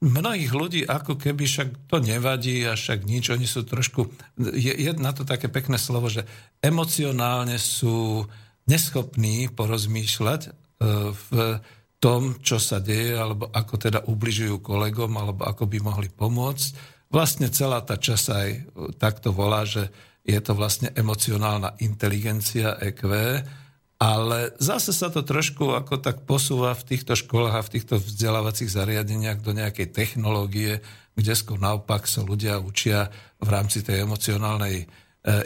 [0.05, 4.91] mnohých ľudí ako keby však to nevadí a však nič, oni sú trošku, je, je
[4.97, 6.29] na to také pekné slovo, že
[6.61, 8.25] emocionálne sú
[8.69, 10.51] neschopní porozmýšľať e,
[11.13, 11.29] v
[12.05, 16.93] tom, čo sa deje, alebo ako teda ubližujú kolegom, alebo ako by mohli pomôcť.
[17.09, 18.49] Vlastne celá tá časť aj
[19.01, 19.89] takto volá, že
[20.21, 23.09] je to vlastne emocionálna inteligencia EQ,
[23.97, 28.69] ale zase sa to trošku ako tak posúva v týchto školách a v týchto vzdelávacích
[28.69, 30.85] zariadeniach do nejakej technológie,
[31.17, 33.09] kde skôr naopak sa ľudia učia
[33.41, 34.85] v rámci tej emocionálnej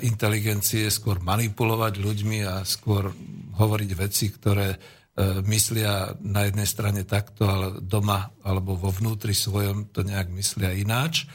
[0.03, 3.15] inteligencie skôr manipulovať ľuďmi a skôr
[3.55, 4.98] hovoriť veci, ktoré
[5.43, 11.27] myslia na jednej strane takto, ale doma alebo vo vnútri svojom to nejak myslia ináč.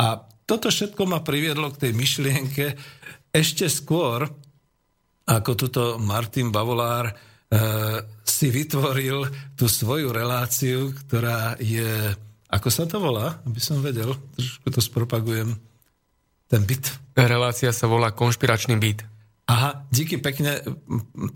[0.00, 2.64] A toto všetko ma priviedlo k tej myšlienke
[3.34, 4.24] ešte skôr,
[5.26, 7.14] ako tuto Martin Bavolár e,
[8.22, 9.26] si vytvoril
[9.58, 12.14] tú svoju reláciu, ktorá je,
[12.48, 15.58] ako sa to volá, aby som vedel, trošku to spropagujem,
[16.46, 16.94] ten byt.
[17.18, 19.15] Relácia sa volá Konšpiračný byt.
[19.46, 20.58] Aha, díky pekne.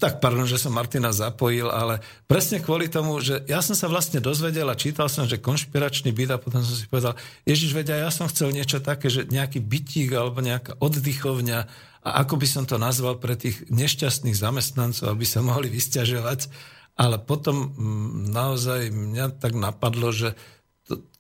[0.03, 4.18] Tak pardon, že som Martina zapojil, ale presne kvôli tomu, že ja som sa vlastne
[4.18, 7.14] dozvedel a čítal som, že konšpiračný byt a potom som si povedal,
[7.46, 11.59] Ježiš vedia, ja som chcel niečo také, že nejaký bytík alebo nejaká oddychovňa
[12.03, 16.51] a ako by som to nazval pre tých nešťastných zamestnancov, aby sa mohli vysťažovať.
[16.99, 20.35] Ale potom mm, naozaj mňa tak napadlo, že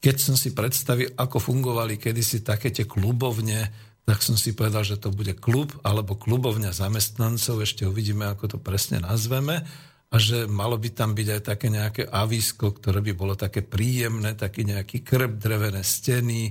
[0.02, 3.70] keď som si predstavil, ako fungovali kedysi také tie klubovne,
[4.10, 8.58] tak som si povedal, že to bude klub alebo klubovňa zamestnancov, ešte uvidíme, ako to
[8.58, 9.62] presne nazveme,
[10.10, 14.34] a že malo by tam byť aj také nejaké avísko, ktoré by bolo také príjemné,
[14.34, 16.50] taký nejaký krb, drevené steny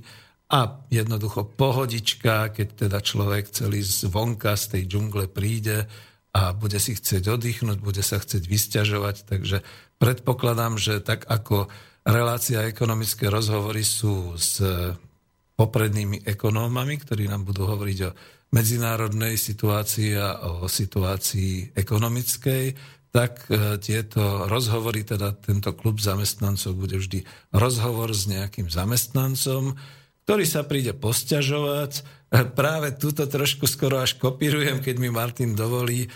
[0.56, 5.84] a jednoducho pohodička, keď teda človek celý zvonka z tej džungle príde
[6.32, 9.68] a bude si chcieť oddychnúť, bude sa chcieť vysťažovať, takže
[10.00, 11.68] predpokladám, že tak ako
[12.08, 14.64] relácia ekonomické rozhovory sú s
[15.60, 18.16] poprednými ekonómami, ktorí nám budú hovoriť o
[18.56, 22.64] medzinárodnej situácii a o situácii ekonomickej,
[23.12, 29.76] tak e, tieto rozhovory, teda tento klub zamestnancov bude vždy rozhovor s nejakým zamestnancom,
[30.24, 31.92] ktorý sa príde posťažovať.
[32.00, 32.02] E,
[32.54, 36.10] práve túto trošku skoro až kopírujem, keď mi Martin dovolí e,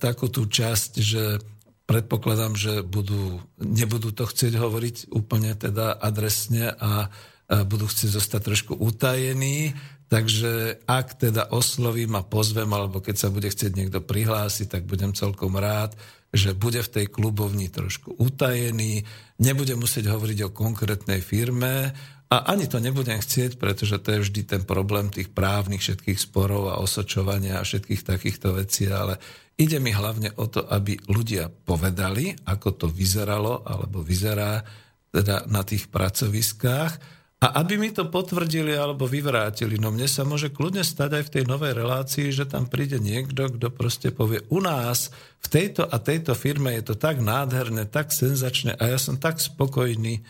[0.00, 1.38] takú tú časť, že
[1.84, 7.12] predpokladám, že budú, nebudú to chcieť hovoriť úplne teda adresne a
[7.50, 9.74] budú chcieť zostať trošku utajení,
[10.06, 15.10] takže ak teda oslovím a pozvem, alebo keď sa bude chcieť niekto prihlásiť, tak budem
[15.18, 15.98] celkom rád,
[16.30, 19.02] že bude v tej klubovni trošku utajený,
[19.42, 21.90] nebude musieť hovoriť o konkrétnej firme
[22.30, 26.70] a ani to nebudem chcieť, pretože to je vždy ten problém tých právnych všetkých sporov
[26.70, 29.18] a osočovania a všetkých takýchto vecí, ale
[29.58, 34.62] ide mi hlavne o to, aby ľudia povedali, ako to vyzeralo alebo vyzerá
[35.10, 40.52] teda na tých pracoviskách a aby mi to potvrdili alebo vyvrátili, no mne sa môže
[40.52, 44.60] kľudne stať aj v tej novej relácii, že tam príde niekto, kto proste povie, u
[44.60, 45.08] nás
[45.40, 49.40] v tejto a tejto firme je to tak nádherné, tak senzačné a ja som tak
[49.40, 50.20] spokojný.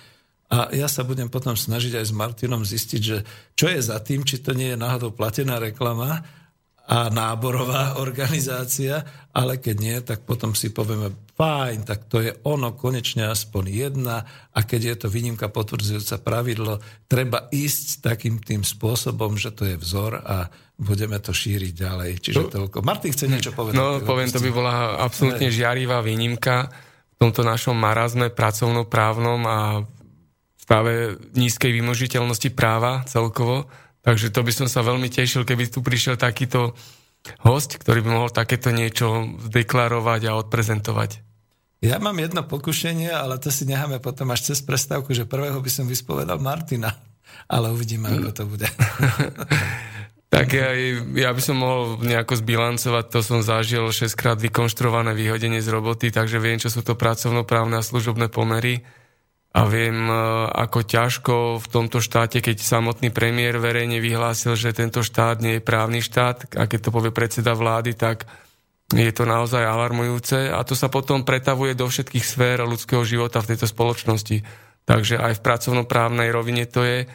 [0.51, 3.27] A ja sa budem potom snažiť aj s Martinom zistiť, že
[3.59, 6.23] čo je za tým, či to nie je náhodou platená reklama
[6.87, 9.03] a náborová organizácia,
[9.35, 11.11] ale keď nie, tak potom si povieme,
[11.41, 16.85] fajn, tak to je ono, konečne aspoň jedna a keď je to výnimka potvrdzujúca pravidlo,
[17.09, 22.11] treba ísť takým tým spôsobom, že to je vzor a budeme to šíriť ďalej.
[22.21, 22.85] Čiže no, toľko.
[22.85, 23.81] Martin chce niečo povedať.
[23.81, 26.69] No, poviem, to by bola absolútne žiarivá výnimka
[27.17, 29.59] v tomto našom marazme pracovnoprávnom a
[30.61, 33.65] stave nízkej vymožiteľnosti práva celkovo
[34.01, 36.73] Takže to by som sa veľmi tešil, keby tu prišiel takýto
[37.45, 41.30] host, ktorý by mohol takéto niečo deklarovať a odprezentovať.
[41.81, 45.71] Ja mám jedno pokušenie, ale to si necháme potom až cez prestávku, že prvého by
[45.73, 46.93] som vyspovedal Martina.
[47.49, 48.69] Ale uvidíme, ako to bude.
[50.35, 50.77] tak ja,
[51.17, 56.13] ja by som mohol nejako zbilancovať, to som zažil 6 krát vykonštruované vyhodenie z roboty,
[56.13, 58.85] takže viem, čo sú to pracovnoprávne a služobné pomery
[59.51, 60.15] a viem, e,
[60.47, 65.67] ako ťažko v tomto štáte, keď samotný premiér verejne vyhlásil, že tento štát nie je
[65.67, 68.31] právny štát, a keď to povie predseda vlády, tak
[68.91, 73.55] je to naozaj alarmujúce a to sa potom pretavuje do všetkých sfér ľudského života v
[73.55, 74.43] tejto spoločnosti.
[74.83, 77.07] Takže aj v pracovnoprávnej rovine to je,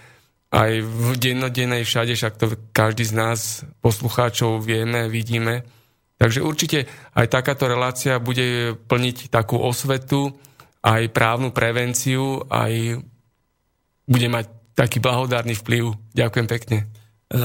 [0.56, 3.40] aj v dennodennej všade, však to každý z nás
[3.84, 5.68] poslucháčov vieme, vidíme.
[6.16, 10.32] Takže určite aj takáto relácia bude plniť takú osvetu,
[10.80, 13.04] aj právnu prevenciu, aj
[14.08, 14.46] bude mať
[14.78, 15.92] taký blahodárny vplyv.
[16.16, 16.88] Ďakujem pekne.
[17.36, 17.40] E,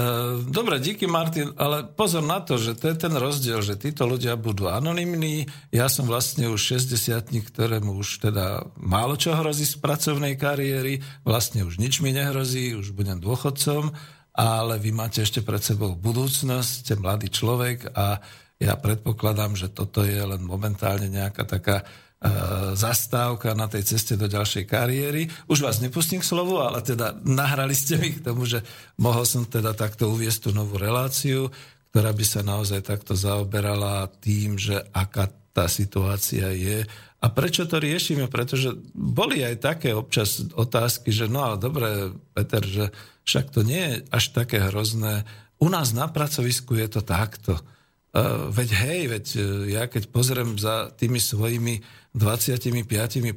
[0.47, 4.39] dobre, díky Martin, ale pozor na to, že to je ten rozdiel, že títo ľudia
[4.39, 5.51] budú anonimní.
[5.75, 11.67] Ja som vlastne už 60 ktorému už teda málo čo hrozí z pracovnej kariéry, vlastne
[11.67, 13.91] už nič mi nehrozí, už budem dôchodcom,
[14.31, 18.23] ale vy máte ešte pred sebou budúcnosť, ste mladý človek a
[18.61, 21.83] ja predpokladám, že toto je len momentálne nejaká taká
[22.21, 22.29] E,
[22.77, 25.33] zastávka na tej ceste do ďalšej kariéry.
[25.49, 28.61] Už vás nepustím k slovu, ale teda nahrali ste mi k tomu, že
[29.01, 31.49] mohol som teda takto uviesť tú novú reláciu,
[31.89, 36.85] ktorá by sa naozaj takto zaoberala tým, že aká tá situácia je
[37.25, 38.29] a prečo to riešime?
[38.29, 42.93] Pretože boli aj také občas otázky, že no ale dobre, Peter, že
[43.25, 45.25] však to nie je až také hrozné,
[45.57, 47.57] u nás na pracovisku je to takto.
[48.11, 51.79] Uh, veď hej, veď uh, ja keď pozriem za tými svojimi
[52.11, 52.75] 25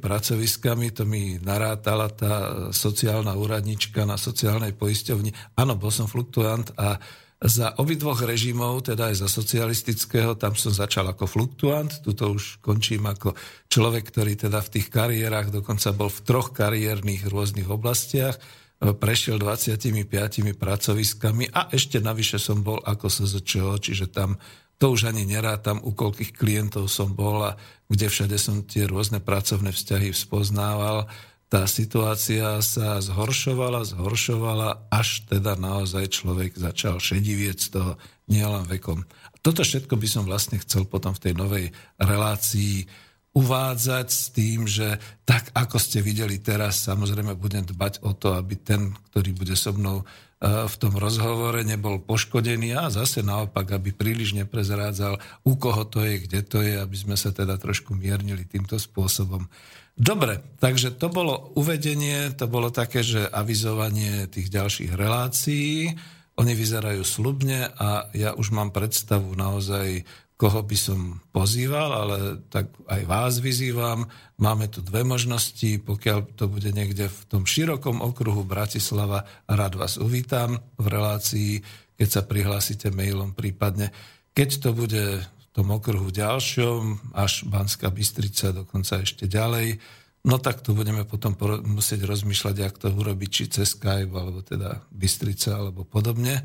[0.02, 2.34] pracoviskami, to mi narátala tá
[2.74, 5.54] sociálna úradnička na sociálnej poisťovni.
[5.54, 6.98] Áno, bol som fluktuant a
[7.44, 13.04] za obidvoch režimov, teda aj za socialistického, tam som začal ako fluktuant, tuto už končím
[13.04, 13.36] ako
[13.68, 18.40] človek, ktorý teda v tých kariérach, dokonca bol v troch kariérnych rôznych oblastiach,
[18.80, 24.40] prešiel 25 pracoviskami a ešte navyše som bol ako SZČO, čiže tam
[24.84, 27.56] to už ani nerátam, u koľkých klientov som bol a
[27.88, 31.08] kde všade som tie rôzne pracovné vzťahy spoznával.
[31.48, 37.96] Tá situácia sa zhoršovala, zhoršovala, až teda naozaj človek začal šedivieť z toho
[38.28, 39.08] nielen vekom.
[39.40, 41.66] Toto všetko by som vlastne chcel potom v tej novej
[41.96, 42.84] relácii
[43.32, 48.60] uvádzať s tým, že tak ako ste videli teraz, samozrejme budem dbať o to, aby
[48.60, 50.04] ten, ktorý bude so mnou
[50.44, 55.16] v tom rozhovore nebol poškodený a zase naopak, aby príliš neprezrádzal,
[55.48, 59.48] u koho to je, kde to je, aby sme sa teda trošku miernili týmto spôsobom.
[59.94, 65.94] Dobre, takže to bolo uvedenie, to bolo také, že avizovanie tých ďalších relácií.
[66.34, 70.02] Oni vyzerajú slubne a ja už mám predstavu naozaj
[70.44, 74.04] koho by som pozýval, ale tak aj vás vyzývam.
[74.36, 79.96] Máme tu dve možnosti, pokiaľ to bude niekde v tom širokom okruhu Bratislava, rád vás
[79.96, 81.64] uvítam v relácii,
[81.96, 83.88] keď sa prihlásite mailom prípadne.
[84.36, 89.80] Keď to bude v tom okruhu ďalšom, až Banská Bystrica, dokonca ešte ďalej,
[90.28, 91.32] no tak tu budeme potom
[91.64, 96.44] musieť rozmýšľať, jak to urobiť, či cez Skype, alebo teda Bystrica, alebo podobne.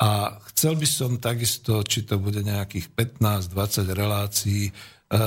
[0.00, 4.72] A chcel by som takisto, či to bude nejakých 15-20 relácií, e,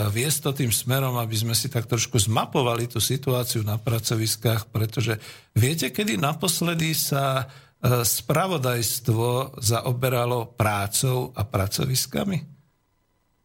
[0.10, 5.22] viesť to tým smerom, aby sme si tak trošku zmapovali tú situáciu na pracoviskách, pretože
[5.54, 12.38] viete, kedy naposledy sa e, spravodajstvo zaoberalo prácou a pracoviskami?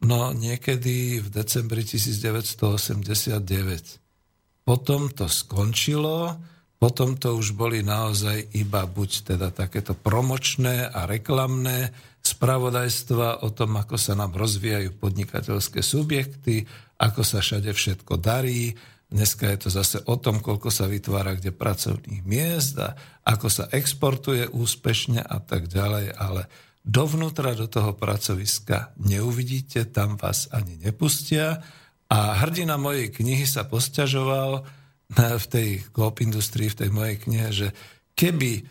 [0.08, 4.64] No niekedy v decembri 1989.
[4.64, 6.40] Potom to skončilo,
[6.78, 11.90] potom to už boli naozaj iba buď teda takéto promočné a reklamné
[12.22, 16.70] spravodajstva o tom, ako sa nám rozvíjajú podnikateľské subjekty,
[17.02, 18.78] ako sa všade všetko darí.
[19.10, 22.94] Dneska je to zase o tom, koľko sa vytvára kde pracovných miest a
[23.26, 26.46] ako sa exportuje úspešne a tak ďalej, ale
[26.86, 31.58] dovnútra do toho pracoviska neuvidíte, tam vás ani nepustia.
[32.08, 34.77] A hrdina mojej knihy sa posťažoval,
[35.16, 37.68] v tej Coop Industrii, v tej mojej knihe, že
[38.12, 38.62] keby e,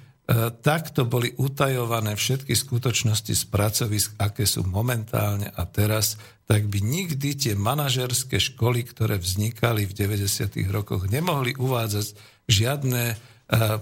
[0.61, 7.33] takto boli utajované všetky skutočnosti z pracovisk, aké sú momentálne a teraz, tak by nikdy
[7.33, 10.61] tie manažerské školy, ktoré vznikali v 90.
[10.69, 12.13] rokoch, nemohli uvádzať
[12.45, 13.15] žiadne e,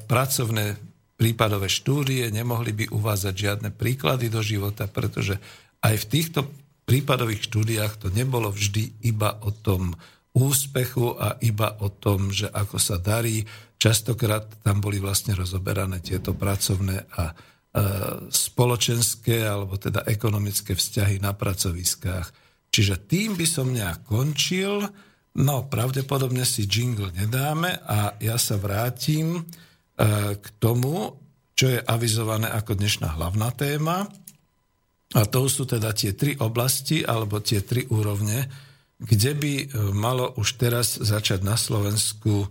[0.08, 0.80] pracovné
[1.16, 5.40] prípadové štúdie, nemohli by uvádzať žiadne príklady do života, pretože
[5.84, 6.40] aj v týchto
[6.86, 9.98] prípadových štúdiách to nebolo vždy iba o tom
[10.36, 13.48] úspechu a iba o tom, že ako sa darí.
[13.80, 17.34] Častokrát tam boli vlastne rozoberané tieto pracovné a e,
[18.28, 22.28] spoločenské alebo teda ekonomické vzťahy na pracoviskách.
[22.68, 24.84] Čiže tým by som nejak končil.
[25.40, 29.42] No, pravdepodobne si jingle nedáme a ja sa vrátim e,
[30.36, 31.16] k tomu,
[31.56, 34.04] čo je avizované ako dnešná hlavná téma.
[35.16, 38.44] A to sú teda tie tri oblasti alebo tie tri úrovne,
[39.06, 42.48] kde by e, malo už teraz začať na Slovensku e,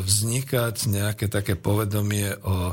[0.00, 2.72] vznikať nejaké také povedomie o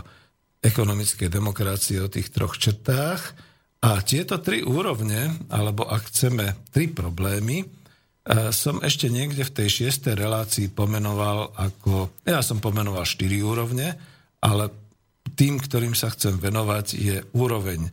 [0.63, 3.21] ekonomickej demokracii, o tých troch črtách.
[3.83, 7.65] A tieto tri úrovne, alebo ak chceme tri problémy, e,
[8.55, 13.99] som ešte niekde v tej šiestej relácii pomenoval ako, ja som pomenoval štyri úrovne,
[14.39, 14.71] ale
[15.35, 17.91] tým, ktorým sa chcem venovať, je úroveň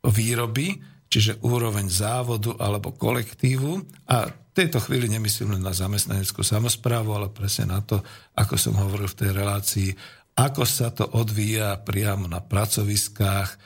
[0.00, 0.80] výroby,
[1.10, 3.82] čiže úroveň závodu alebo kolektívu.
[4.06, 7.98] A v tejto chvíli nemyslím len na zamestnaneckú samozprávu, ale presne na to,
[8.38, 9.90] ako som hovoril v tej relácii,
[10.38, 13.56] ako sa to odvíja priamo na pracoviskách, e,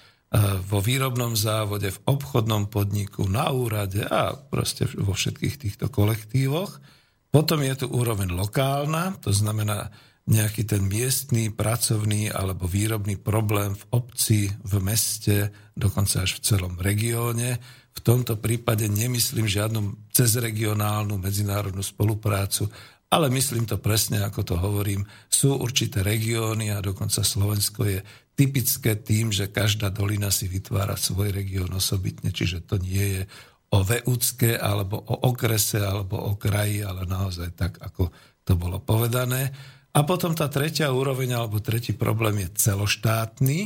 [0.64, 6.80] vo výrobnom závode, v obchodnom podniku, na úrade a proste vo všetkých týchto kolektívoch.
[7.28, 9.92] Potom je tu úroveň lokálna, to znamená
[10.24, 16.74] nejaký ten miestný, pracovný alebo výrobný problém v obci, v meste, dokonca až v celom
[16.80, 17.60] regióne.
[17.92, 22.72] V tomto prípade nemyslím žiadnu cezregionálnu medzinárodnú spoluprácu,
[23.12, 25.04] ale myslím to presne, ako to hovorím.
[25.28, 28.00] Sú určité regióny a dokonca Slovensko je
[28.34, 33.22] typické tým, že každá dolina si vytvára svoj región osobitne, čiže to nie je
[33.70, 38.10] o VUCke alebo o okrese alebo o kraji, ale naozaj tak, ako
[38.42, 39.54] to bolo povedané.
[39.94, 43.58] A potom tá tretia úroveň alebo tretí problém je celoštátny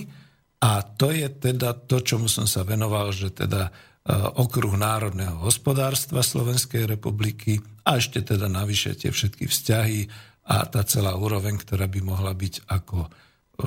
[0.59, 3.71] A to je teda to, čomu som sa venoval, že teda
[4.41, 10.09] okruh národného hospodárstva Slovenskej republiky a ešte teda navyše tie všetky vzťahy
[10.49, 13.05] a tá celá úroveň, ktorá by mohla byť ako,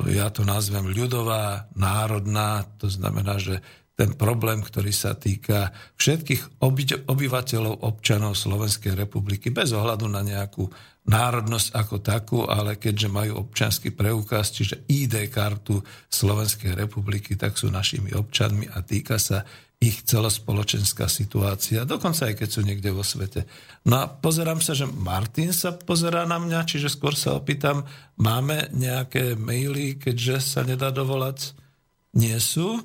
[0.10, 3.62] ja to nazvem ľudová, národná, to znamená, že
[4.02, 5.70] ten problém, ktorý sa týka
[6.02, 6.58] všetkých
[7.06, 10.66] obyvateľov, občanov Slovenskej republiky, bez ohľadu na nejakú
[11.06, 17.70] národnosť ako takú, ale keďže majú občanský preukaz, čiže ID kartu Slovenskej republiky, tak sú
[17.70, 19.46] našimi občanmi a týka sa
[19.78, 23.46] ich celospoločenská situácia, dokonca aj keď sú niekde vo svete.
[23.86, 27.86] No a pozerám sa, že Martin sa pozerá na mňa, čiže skôr sa opýtam,
[28.18, 31.54] máme nejaké maily, keďže sa nedá dovolať?
[32.18, 32.82] Nie sú?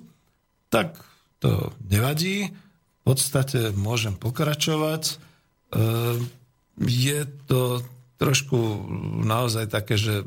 [0.69, 1.06] Tak
[1.39, 2.51] to nevadí.
[2.51, 5.17] V podstate môžem pokračovať.
[5.75, 6.27] Ehm,
[6.81, 7.85] je to
[8.17, 8.89] trošku
[9.25, 10.25] naozaj také, že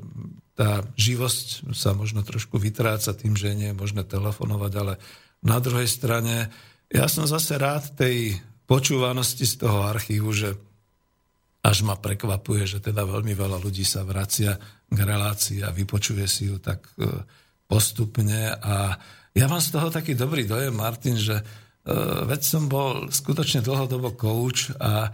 [0.53, 4.93] tá živosť sa možno trošku vytráca tým, že nie je možné telefonovať, ale
[5.39, 6.51] na druhej strane,
[6.91, 8.35] ja som zase rád tej
[8.67, 10.49] počúvanosti z toho archívu, že
[11.63, 14.55] až ma prekvapuje, že teda veľmi veľa ľudí sa vracia
[14.87, 17.07] k relácii a vypočuje si ju tak e,
[17.67, 18.51] postupne.
[18.51, 18.95] A
[19.39, 21.43] ja mám z toho taký dobrý dojem, Martin, že e,
[22.27, 25.09] veď som bol skutočne dlhodobo coach a e,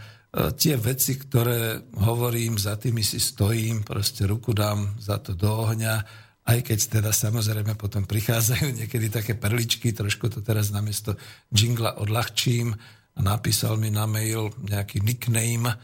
[0.58, 6.26] tie veci, ktoré hovorím, za tými si stojím, proste ruku dám za to do ohňa
[6.46, 11.18] aj keď teda samozrejme potom prichádzajú niekedy také perličky, trošku to teraz namiesto
[11.50, 12.74] jingla odľahčím.
[13.16, 15.76] A napísal mi na mail nejaký nickname e,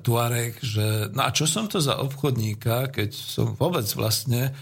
[0.00, 4.56] Tuareg, že no a čo som to za obchodníka, keď som vôbec vlastne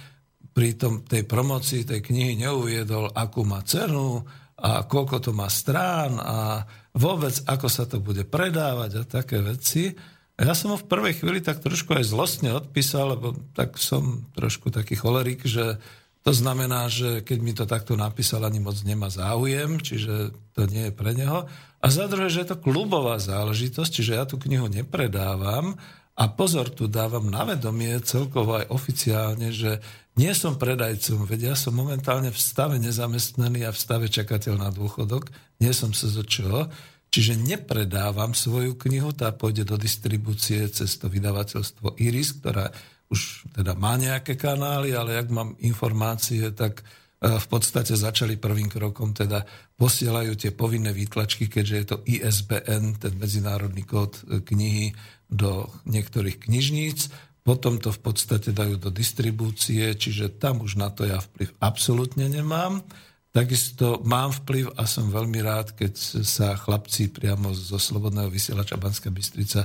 [0.61, 4.21] pri tom, tej promocii tej knihy neuviedol, akú má cenu
[4.61, 9.97] a koľko to má strán a vôbec ako sa to bude predávať a také veci.
[10.37, 14.69] Ja som ho v prvej chvíli tak trošku aj zlostne odpísal, lebo tak som trošku
[14.69, 15.81] taký cholerik, že
[16.21, 20.93] to znamená, že keď mi to takto napísal, ani moc nemá záujem, čiže to nie
[20.93, 21.49] je pre neho.
[21.81, 25.81] A za druhé, že je to klubová záležitosť, čiže ja tú knihu nepredávam
[26.21, 29.81] a pozor, tu dávam na vedomie celkovo aj oficiálne, že
[30.19, 34.71] nie som predajcom, veď ja som momentálne v stave nezamestnaný a v stave čakateľ na
[34.75, 35.31] dôchodok,
[35.63, 36.67] nie som SZČO,
[37.11, 42.71] Čiže nepredávam svoju knihu, tá pôjde do distribúcie cez to vydavateľstvo Iris, ktorá
[43.11, 46.87] už teda má nejaké kanály, ale ak mám informácie, tak
[47.19, 49.43] e, v podstate začali prvým krokom, teda
[49.75, 54.95] posielajú tie povinné výtlačky, keďže je to ISBN, ten medzinárodný kód e, knihy,
[55.31, 57.11] do niektorých knižníc.
[57.41, 62.29] Potom to v podstate dajú do distribúcie, čiže tam už na to ja vplyv absolútne
[62.29, 62.85] nemám.
[63.31, 65.95] Takisto mám vplyv a som veľmi rád, keď
[66.27, 69.65] sa chlapci priamo zo Slobodného vysielača Banská Bystrica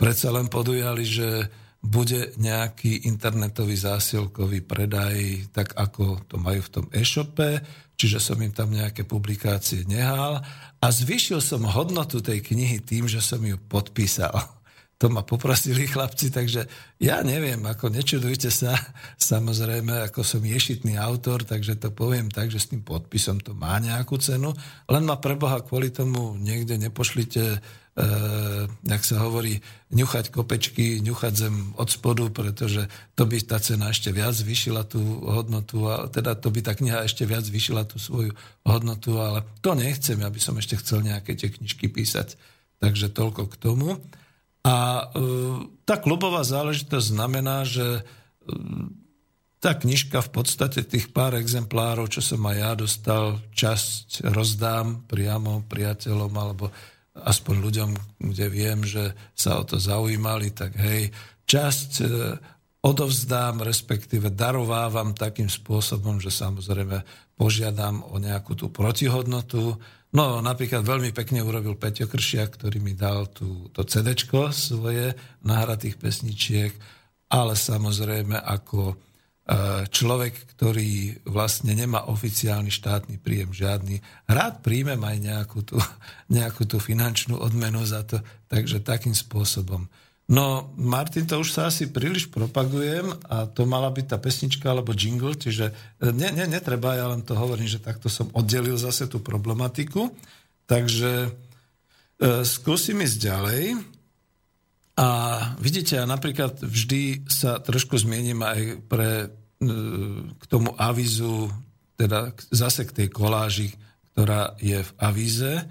[0.00, 1.28] predsa len podujali, že
[1.80, 7.60] bude nejaký internetový zásilkový predaj, tak ako to majú v tom e-shope,
[7.96, 10.40] čiže som im tam nejaké publikácie nehal
[10.80, 14.59] a zvýšil som hodnotu tej knihy tým, že som ju podpísal
[15.00, 16.68] to ma poprosili chlapci, takže
[17.00, 18.76] ja neviem, ako nečudujte sa,
[19.32, 23.80] samozrejme, ako som ješitný autor, takže to poviem tak, že s tým podpisom to má
[23.80, 24.52] nejakú cenu,
[24.92, 27.58] len ma preboha kvôli tomu niekde nepošlite, e,
[28.68, 32.84] jak sa hovorí, ňuchať kopečky, ňuchať zem od spodu, pretože
[33.16, 37.08] to by tá cena ešte viac vyšila tú hodnotu, a teda to by tá kniha
[37.08, 38.36] ešte viac vyšila tú svoju
[38.68, 42.36] hodnotu, ale to nechcem, aby som ešte chcel nejaké tie knižky písať.
[42.80, 44.00] Takže toľko k tomu.
[44.60, 45.04] A e,
[45.88, 48.02] tá klubová záležitosť znamená, že e,
[49.60, 55.64] tá knižka v podstate tých pár exemplárov, čo som aj ja dostal, časť rozdám priamo
[55.68, 56.72] priateľom alebo
[57.12, 57.90] aspoň ľuďom,
[58.32, 61.12] kde viem, že sa o to zaujímali, tak hej,
[61.44, 62.06] časť e,
[62.80, 67.04] odovzdám, respektíve darovávam takým spôsobom, že samozrejme
[67.36, 69.76] požiadam o nejakú tú protihodnotu,
[70.10, 74.18] No napríklad veľmi pekne urobil Peťo Kršiak, ktorý mi dal tú, to CD
[74.50, 75.14] svoje
[75.46, 76.74] nahratých pesničiek,
[77.30, 78.94] ale samozrejme ako e,
[79.86, 85.78] človek, ktorý vlastne nemá oficiálny štátny príjem žiadny, rád príjmem aj nejakú tú,
[86.36, 88.18] nejakú tú finančnú odmenu za to,
[88.50, 89.86] takže takým spôsobom.
[90.30, 94.94] No, Martin, to už sa asi príliš propagujem a to mala byť tá pesnička alebo
[94.94, 99.10] jingle, čiže e, ne, ne, netreba, ja len to hovorím, že takto som oddelil zase
[99.10, 100.06] tú problematiku.
[100.70, 101.30] Takže e,
[102.46, 103.62] skúsim ísť ďalej.
[105.02, 105.08] A
[105.58, 109.68] vidíte, ja napríklad vždy sa trošku zmiením aj pre, e,
[110.30, 111.50] k tomu avizu,
[111.98, 113.74] teda zase k tej koláži,
[114.14, 115.66] ktorá je v avíze.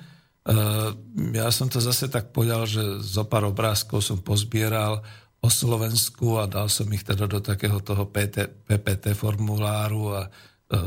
[0.50, 0.90] Eh,
[1.38, 5.06] ja som to zase tak povedal, že zo pár obrázkov som pozbieral
[5.40, 10.22] o Slovensku a dal som ich teda do takého toho PT, PPT formuláru a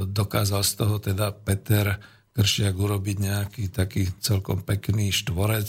[0.06, 1.98] dokázal z toho teda Peter
[2.32, 5.68] Kršiak urobiť nejaký taký celkom pekný štvorec,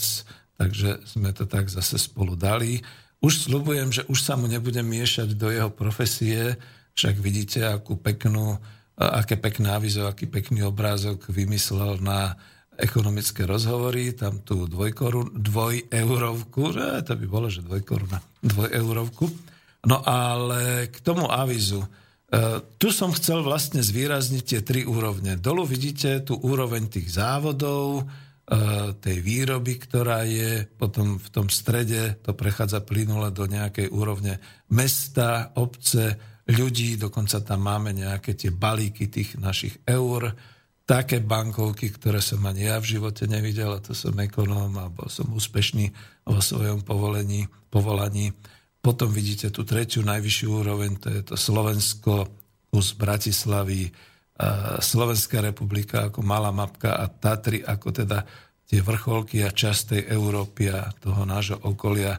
[0.56, 2.80] takže sme to tak zase spolu dali.
[3.20, 6.56] Už slubujem, že už sa mu nebudem miešať do jeho profesie,
[6.96, 8.56] však vidíte, akú peknú,
[8.96, 12.38] aké pekná avizo, aký pekný obrázok vymyslel na
[12.76, 19.26] ekonomické rozhovory, tam tú dvojkorun, dvojeurovku, že to by bolo, že dvojkoruna, dvojeurovku.
[19.84, 21.84] No ale k tomu avizu,
[22.34, 25.38] E, tu som chcel vlastne zvýrazniť tie tri úrovne.
[25.38, 28.04] Dolu vidíte tú úroveň tých závodov, e,
[28.98, 35.54] tej výroby, ktorá je, potom v tom strede to prechádza plynule do nejakej úrovne mesta,
[35.54, 36.18] obce,
[36.50, 40.34] ľudí, dokonca tam máme nejaké tie balíky tých našich eur,
[40.84, 45.08] také bankovky, ktoré som ani ja v živote nevidel, a to som ekonóm a bol
[45.08, 45.90] som úspešný
[46.28, 48.36] vo svojom povolení, povolaní.
[48.84, 52.28] Potom vidíte tú tretiu najvyššiu úroveň, to je to Slovensko
[52.68, 53.88] kus Bratislavy,
[54.82, 58.26] Slovenská republika ako malá mapka a Tatry ako teda
[58.66, 62.18] tie vrcholky a časť Európy a toho nášho okolia.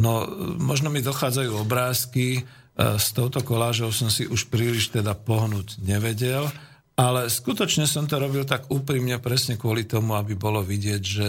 [0.00, 0.24] No,
[0.56, 2.48] možno mi dochádzajú obrázky,
[2.80, 6.48] s touto kolážou som si už príliš teda pohnúť nevedel,
[7.00, 11.28] ale skutočne som to robil tak úprimne presne kvôli tomu, aby bolo vidieť, že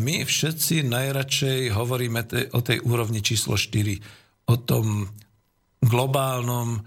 [0.00, 2.24] my všetci najradšej hovoríme
[2.56, 5.04] o tej úrovni číslo 4, o tom
[5.84, 6.80] globálnom,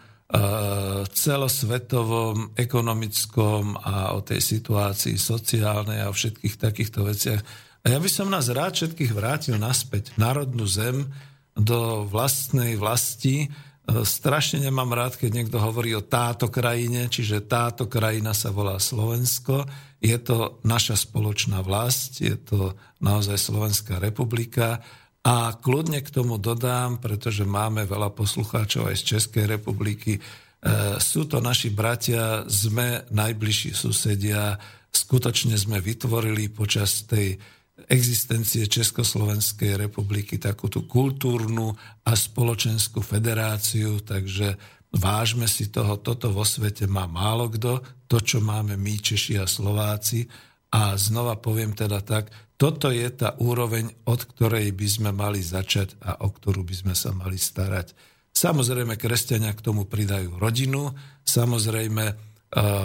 [1.11, 7.41] celosvetovom, ekonomickom a o tej situácii sociálnej a o všetkých takýchto veciach.
[7.83, 11.11] A ja by som nás rád všetkých vrátil naspäť, národnú zem,
[11.51, 13.51] do vlastnej vlasti.
[14.01, 19.67] Strašne nemám rád, keď niekto hovorí o táto krajine, čiže táto krajina sa volá Slovensko.
[19.99, 22.73] Je to naša spoločná vlast, je to
[23.03, 24.79] naozaj Slovenská republika.
[25.21, 30.21] A kľudne k tomu dodám, pretože máme veľa poslucháčov aj z Českej republiky, e,
[30.97, 34.57] sú to naši bratia, sme najbližší susedia,
[34.89, 37.37] skutočne sme vytvorili počas tej
[37.87, 41.73] existencie Československej republiky takú tú kultúrnu
[42.05, 44.59] a spoločenskú federáciu, takže
[44.91, 47.79] Vážme si toho, toto vo svete má málo kto,
[48.11, 50.27] to, čo máme my, Češi a Slováci.
[50.75, 52.27] A znova poviem teda tak,
[52.59, 56.95] toto je tá úroveň, od ktorej by sme mali začať a o ktorú by sme
[56.95, 57.95] sa mali starať.
[58.35, 60.91] Samozrejme, kresťania k tomu pridajú rodinu,
[61.23, 62.13] samozrejme, e,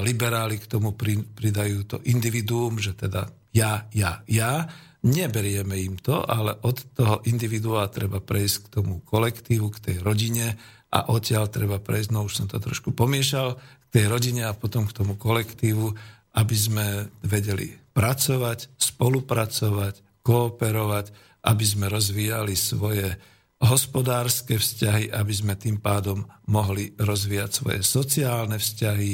[0.06, 0.94] liberáli k tomu
[1.34, 4.66] pridajú to individuum, že teda ja, ja, ja.
[5.06, 10.58] Neberieme im to, ale od toho individua treba prejsť k tomu kolektívu, k tej rodine,
[10.96, 14.86] a odtiaľ treba prejsť, no už som to trošku pomiešal, k tej rodine a potom
[14.86, 15.92] k tomu kolektívu,
[16.36, 21.06] aby sme vedeli pracovať, spolupracovať, kooperovať,
[21.46, 23.12] aby sme rozvíjali svoje
[23.56, 29.10] hospodárske vzťahy, aby sme tým pádom mohli rozvíjať svoje sociálne vzťahy.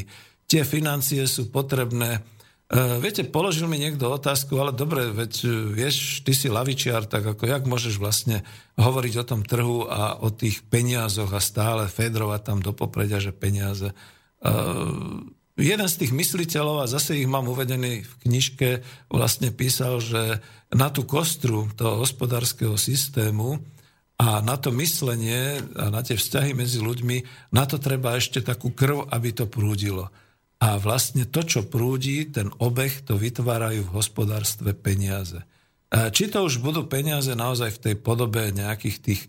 [0.50, 2.20] Tie financie sú potrebné
[2.72, 7.44] viete, položil mi niekto otázku, ale dobre, veď uh, vieš, ty si lavičiar, tak ako
[7.44, 8.40] jak môžeš vlastne
[8.80, 13.36] hovoriť o tom trhu a o tých peniazoch a stále fedrovať tam do popredia, že
[13.36, 13.92] peniaze.
[14.40, 15.20] Uh,
[15.60, 18.80] jeden z tých mysliteľov, a zase ich mám uvedený v knižke,
[19.12, 20.40] vlastne písal, že
[20.72, 23.60] na tú kostru toho hospodárskeho systému
[24.16, 28.72] a na to myslenie a na tie vzťahy medzi ľuďmi, na to treba ešte takú
[28.72, 30.08] krv, aby to prúdilo.
[30.62, 35.42] A vlastne to, čo prúdi, ten obeh, to vytvárajú v hospodárstve peniaze.
[35.92, 39.28] Či to už budú peniaze naozaj v tej podobe nejakých tých e,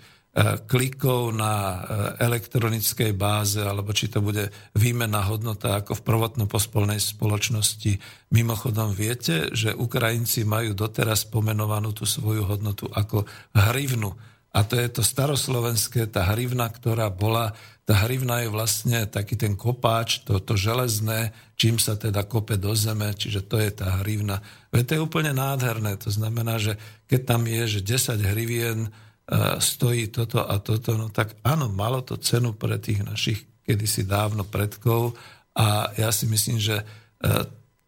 [0.63, 1.77] klikov na e,
[2.23, 7.99] elektronickej báze, alebo či to bude výmenná hodnota ako v prvotno-pospolnej spoločnosti.
[8.31, 14.15] Mimochodom viete, že Ukrajinci majú doteraz pomenovanú tú svoju hodnotu ako hrivnu.
[14.53, 19.59] A to je to staroslovenské, tá hrivna, ktorá bola tá hrivna je vlastne taký ten
[19.59, 24.39] kopáč, to, to železné, čím sa teda kope do zeme, čiže to je tá hrivna.
[24.71, 26.79] Veď to je úplne nádherné, to znamená, že
[27.11, 31.99] keď tam je, že 10 hrivien uh, stojí toto a toto, no tak áno, malo
[31.99, 35.19] to cenu pre tých našich kedysi dávno predkov
[35.51, 37.43] a ja si myslím, že uh,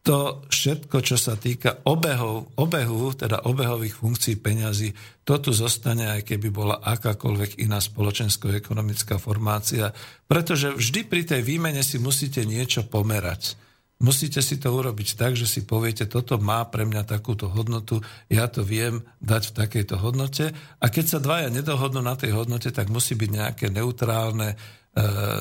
[0.06, 4.93] to všetko, čo sa týka obehov, obehu, teda obehových funkcií peňazí,
[5.26, 9.89] to tu zostane, aj keby bola akákoľvek iná spoločensko-ekonomická formácia,
[10.30, 13.58] pretože vždy pri tej výmene si musíte niečo pomerať.
[13.97, 18.45] Musíte si to urobiť tak, že si poviete, toto má pre mňa takúto hodnotu, ja
[18.45, 22.93] to viem dať v takejto hodnote a keď sa dvaja nedohodnú na tej hodnote, tak
[22.93, 24.53] musí byť nejaké neutrálne,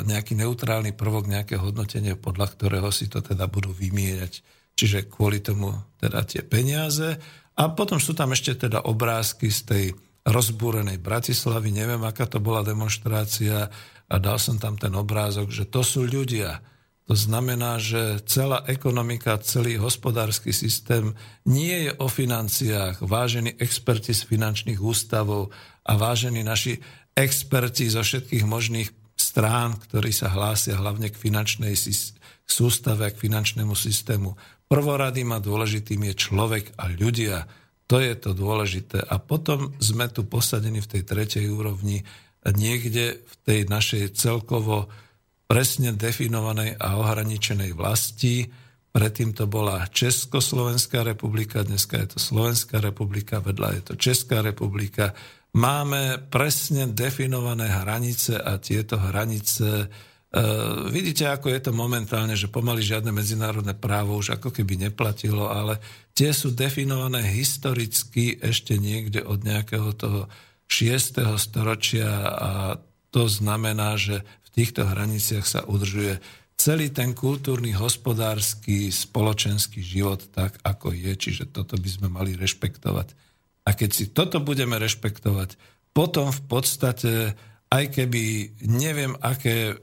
[0.05, 4.43] nejaký neutrálny prvok, nejaké hodnotenie, podľa ktorého si to teda budú vymieňať
[4.75, 5.71] čiže kvôli tomu
[6.03, 7.17] teda tie peniaze.
[7.55, 9.85] A potom sú tam ešte teda obrázky z tej
[10.27, 13.71] rozbúrenej Bratislavy, neviem, aká to bola demonstrácia
[14.11, 16.59] a dal som tam ten obrázok, že to sú ľudia.
[17.05, 21.13] To znamená, že celá ekonomika, celý hospodársky systém
[21.45, 23.05] nie je o financiách.
[23.05, 25.53] Vážení experti z finančných ústavov
[25.85, 26.81] a vážení naši
[27.13, 29.04] experti zo všetkých možných
[29.35, 31.75] strán, ktorí sa hlásia hlavne k finančnej
[32.47, 34.39] sústave, k finančnému systému.
[34.71, 37.51] Prvoradým a dôležitým je človek a ľudia.
[37.91, 39.03] To je to dôležité.
[39.03, 42.07] A potom sme tu posadení v tej tretej úrovni
[42.47, 44.87] niekde v tej našej celkovo
[45.51, 48.47] presne definovanej a ohraničenej vlasti.
[48.95, 55.11] Predtým to bola Československá republika, dneska je to Slovenská republika, vedľa je to Česká republika.
[55.55, 59.89] Máme presne definované hranice a tieto hranice
[60.35, 65.47] Uh, vidíte, ako je to momentálne, že pomaly žiadne medzinárodné právo už ako keby neplatilo,
[65.47, 65.79] ale
[66.11, 70.27] tie sú definované historicky ešte niekde od nejakého toho
[70.67, 71.23] 6.
[71.39, 72.51] storočia a
[73.15, 76.23] to znamená, že týchto hraniciach sa udržuje
[76.55, 81.13] celý ten kultúrny, hospodársky, spoločenský život tak, ako je.
[81.19, 83.11] Čiže toto by sme mali rešpektovať.
[83.65, 85.57] A keď si toto budeme rešpektovať,
[85.97, 87.13] potom v podstate,
[87.73, 89.79] aj keby neviem, aké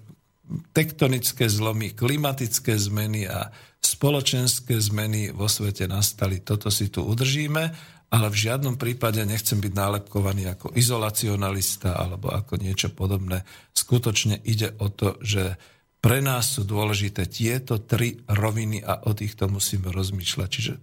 [0.76, 3.50] tektonické zlomy, klimatické zmeny a
[3.82, 9.72] spoločenské zmeny vo svete nastali, toto si tu udržíme ale v žiadnom prípade nechcem byť
[9.72, 13.48] nálepkovaný ako izolacionalista alebo ako niečo podobné.
[13.72, 15.56] Skutočne ide o to, že
[16.04, 20.50] pre nás sú dôležité tieto tri roviny a o týchto musíme rozmýšľať.
[20.52, 20.74] Čiže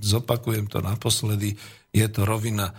[0.00, 1.60] zopakujem to naposledy,
[1.92, 2.74] je to rovina e,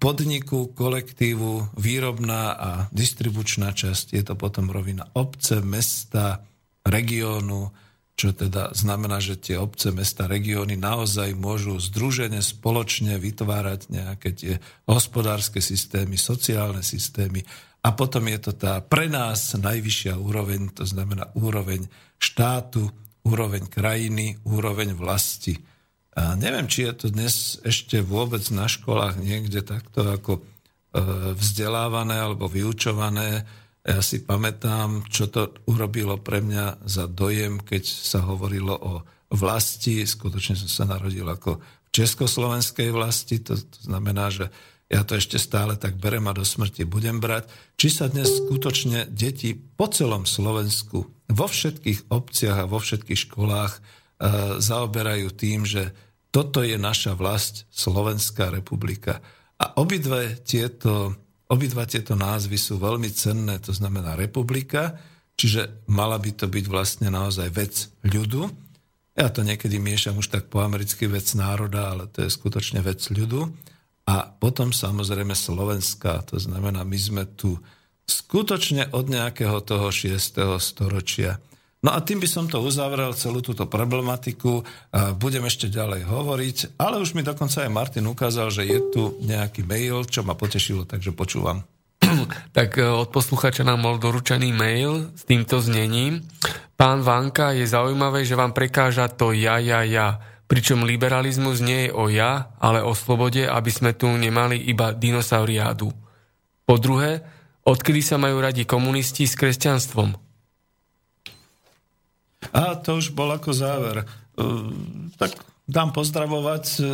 [0.00, 6.40] podniku, kolektívu, výrobná a distribučná časť, je to potom rovina obce, mesta,
[6.82, 7.70] regiónu,
[8.12, 14.54] čo teda znamená, že tie obce, mesta, regióny naozaj môžu združene, spoločne vytvárať nejaké tie
[14.84, 17.44] hospodárske systémy, sociálne systémy.
[17.82, 21.88] A potom je to tá pre nás najvyššia úroveň, to znamená úroveň
[22.20, 22.86] štátu,
[23.26, 25.58] úroveň krajiny, úroveň vlasti.
[26.12, 30.42] A neviem, či je to dnes ešte vôbec na školách niekde takto ako e,
[31.32, 33.48] vzdelávané alebo vyučované,
[33.82, 39.02] ja si pamätám, čo to urobilo pre mňa za dojem, keď sa hovorilo o
[39.34, 40.06] vlasti.
[40.06, 43.42] Skutočne som sa narodil ako v československej vlasti.
[43.42, 44.54] To, to znamená, že
[44.86, 47.50] ja to ešte stále tak berem a do smrti budem brať.
[47.74, 53.82] Či sa dnes skutočne deti po celom Slovensku, vo všetkých obciach a vo všetkých školách
[54.62, 55.90] zaoberajú tým, že
[56.30, 59.18] toto je naša vlast, Slovenská republika.
[59.58, 61.18] A obidve tieto
[61.52, 64.96] Obidva tieto názvy sú veľmi cenné, to znamená republika,
[65.36, 68.48] čiže mala by to byť vlastne naozaj vec ľudu.
[69.12, 73.04] Ja to niekedy miešam už tak po americky vec národa, ale to je skutočne vec
[73.04, 73.52] ľudu.
[74.08, 77.60] A potom samozrejme Slovenska, to znamená, my sme tu
[78.08, 80.40] skutočne od nejakého toho 6.
[80.56, 81.36] storočia.
[81.82, 84.62] No a tým by som to uzavrel, celú túto problematiku.
[85.18, 89.66] Budem ešte ďalej hovoriť, ale už mi dokonca aj Martin ukázal, že je tu nejaký
[89.66, 91.66] mail, čo ma potešilo, takže počúvam.
[92.52, 96.22] Tak e, od posluchača nám bol doručený mail s týmto znením.
[96.76, 100.22] Pán Vanka, je zaujímavé, že vám prekáža to ja, ja, ja.
[100.46, 105.88] Pričom liberalizmus nie je o ja, ale o slobode, aby sme tu nemali iba dinosauriádu.
[106.62, 107.24] Po druhé,
[107.64, 110.21] odkedy sa majú radi komunisti s kresťanstvom?
[112.50, 114.02] A to už bol ako záver.
[114.02, 114.04] E,
[115.14, 115.38] tak
[115.70, 116.84] dám pozdravovať e,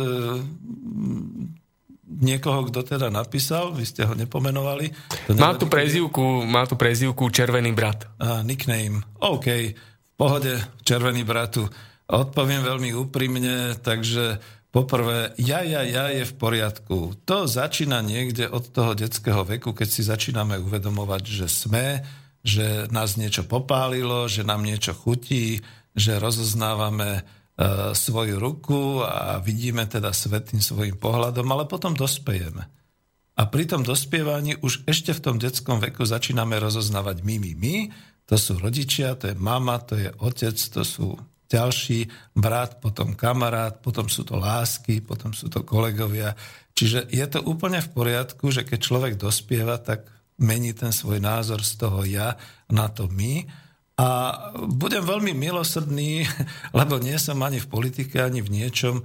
[2.09, 4.89] niekoho, kto teda napísal, vy ste ho nepomenovali.
[5.37, 8.05] má tu prezivku, má tu prezivku Červený brat.
[8.17, 9.05] A, nickname.
[9.21, 9.47] OK,
[9.77, 11.69] v pohode, Červený bratu.
[12.09, 14.41] Odpoviem veľmi úprimne, takže
[14.73, 16.97] poprvé, ja, ja, ja je v poriadku.
[17.25, 22.01] To začína niekde od toho detského veku, keď si začíname uvedomovať, že sme
[22.43, 25.59] že nás niečo popálilo, že nám niečo chutí,
[25.91, 27.21] že rozoznávame e,
[27.91, 32.63] svoju ruku a vidíme teda svet tým svojim pohľadom, ale potom dospejeme.
[33.39, 37.75] A pri tom dospievaní už ešte v tom detskom veku začíname rozoznávať my, my, my.
[38.27, 41.15] To sú rodičia, to je mama, to je otec, to sú
[41.49, 46.37] ďalší brat, potom kamarát, potom sú to lásky, potom sú to kolegovia.
[46.77, 50.05] Čiže je to úplne v poriadku, že keď človek dospieva, tak
[50.39, 52.39] mení ten svoj názor z toho ja
[52.71, 53.45] na to my.
[53.99, 54.07] A
[54.55, 56.23] budem veľmi milosrdný,
[56.79, 58.95] lebo nie som ani v politike, ani v niečom.
[58.99, 59.03] E,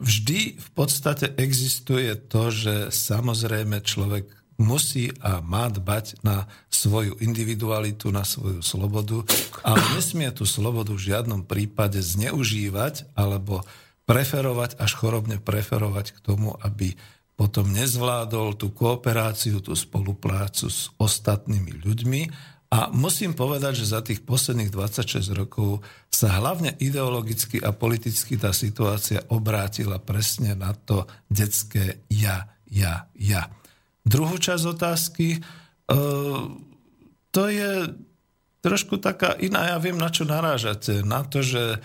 [0.00, 8.12] vždy v podstate existuje to, že samozrejme človek musí a má dbať na svoju individualitu,
[8.12, 9.24] na svoju slobodu,
[9.64, 13.64] ale nesmie tú slobodu v žiadnom prípade zneužívať alebo
[14.04, 16.92] preferovať, až chorobne preferovať k tomu, aby
[17.40, 22.22] potom nezvládol tú kooperáciu, tú spoluprácu s ostatnými ľuďmi
[22.70, 28.52] A musím povedať, že za tých posledných 26 rokov sa hlavne ideologicky a politicky tá
[28.52, 33.50] situácia obrátila presne na to detské ja, ja, ja.
[34.06, 35.38] Druhú časť otázky, e,
[37.34, 37.90] to je
[38.62, 41.02] trošku taká iná, ja viem, na čo narážate.
[41.02, 41.82] Na to, že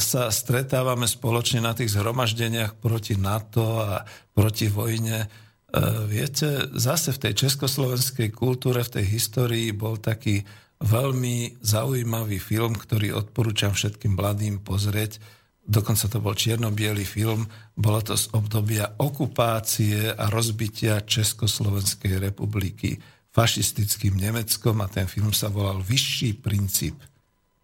[0.00, 4.00] sa stretávame spoločne na tých zhromaždeniach proti NATO a
[4.32, 5.28] proti vojne
[5.72, 10.44] E, viete, zase v tej československej kultúre, v tej histórii bol taký
[10.84, 15.16] veľmi zaujímavý film, ktorý odporúčam všetkým mladým pozrieť.
[15.64, 16.68] Dokonca to bol čierno
[17.08, 17.48] film.
[17.72, 23.00] Bolo to z obdobia okupácie a rozbitia Československej republiky
[23.32, 27.00] fašistickým Nemeckom a ten film sa volal Vyšší princíp.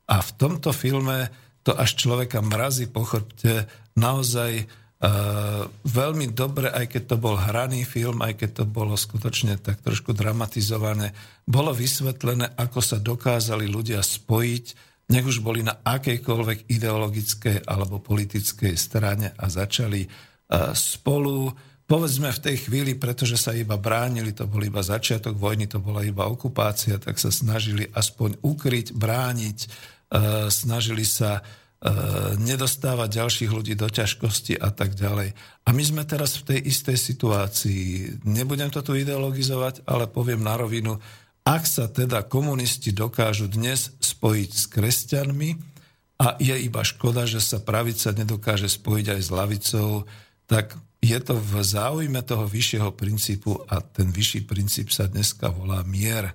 [0.09, 1.29] A v tomto filme
[1.69, 3.69] to až človeka mrazí po chrbte.
[3.93, 4.65] Naozaj
[4.99, 9.79] Uh, veľmi dobre, aj keď to bol hraný film, aj keď to bolo skutočne tak
[9.79, 11.15] trošku dramatizované,
[11.47, 14.65] bolo vysvetlené, ako sa dokázali ľudia spojiť,
[15.15, 21.47] nech už boli na akejkoľvek ideologickej alebo politickej strane a začali uh, spolu,
[21.87, 26.03] povedzme v tej chvíli, pretože sa iba bránili, to bol iba začiatok vojny, to bola
[26.03, 29.59] iba okupácia, tak sa snažili aspoň ukryť, brániť,
[30.49, 31.45] snažili sa
[31.79, 31.95] E,
[32.43, 35.31] nedostávať ďalších ľudí do ťažkosti a tak ďalej.
[35.63, 38.19] A my sme teraz v tej istej situácii.
[38.27, 40.99] Nebudem to tu ideologizovať, ale poviem na rovinu,
[41.47, 45.51] ak sa teda komunisti dokážu dnes spojiť s kresťanmi
[46.19, 49.91] a je iba škoda, že sa pravica nedokáže spojiť aj s lavicou,
[50.51, 55.87] tak je to v záujme toho vyššieho princípu a ten vyšší princíp sa dneska volá
[55.87, 56.35] mier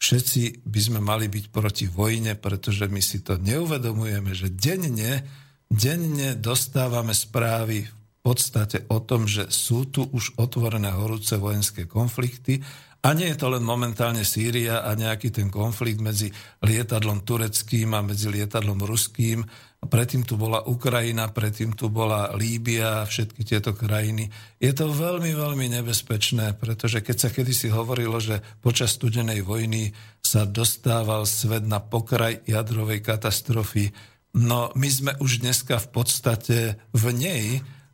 [0.00, 5.28] všetci by sme mali byť proti vojne, pretože my si to neuvedomujeme, že denne,
[5.68, 12.64] denne dostávame správy v podstate o tom, že sú tu už otvorené horúce vojenské konflikty.
[13.00, 16.28] A nie je to len momentálne Sýria a nejaký ten konflikt medzi
[16.60, 19.40] lietadlom tureckým a medzi lietadlom ruským,
[19.88, 24.28] predtým tu bola Ukrajina, predtým tu bola Líbia, všetky tieto krajiny.
[24.60, 30.44] Je to veľmi, veľmi nebezpečné, pretože keď sa kedysi hovorilo, že počas studenej vojny sa
[30.44, 33.88] dostával svet na pokraj jadrovej katastrofy,
[34.36, 36.58] no my sme už dneska v podstate
[36.92, 37.44] v nej,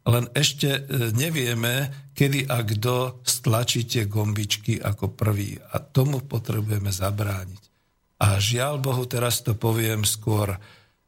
[0.07, 0.81] len ešte e,
[1.15, 5.59] nevieme, kedy a kto stlačí tie gombičky ako prvý.
[5.75, 7.63] A tomu potrebujeme zabrániť.
[8.23, 10.57] A žiaľ Bohu, teraz to poviem skôr,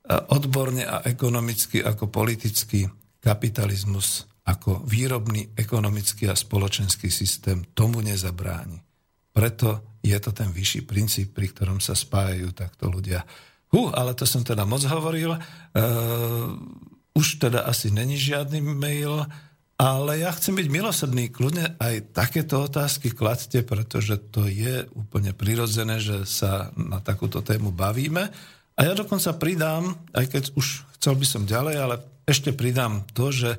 [0.08, 2.88] odborne a ekonomicky ako politický
[3.20, 8.80] kapitalizmus, ako výrobný ekonomický a spoločenský systém tomu nezabráni.
[9.28, 13.22] Preto je to ten vyšší princíp, pri ktorom sa spájajú takto ľudia.
[13.68, 15.36] Hú, ale to som teda moc hovoril.
[15.36, 16.56] Uh,
[17.12, 19.28] už teda asi není žiadny mail,
[19.78, 26.02] ale ja chcem byť milosrdný, kľudne aj takéto otázky kladte, pretože to je úplne prirodzené,
[26.02, 28.26] že sa na takúto tému bavíme.
[28.78, 31.94] A ja dokonca pridám, aj keď už chcel by som ďalej, ale
[32.30, 33.58] ešte pridám to, že e,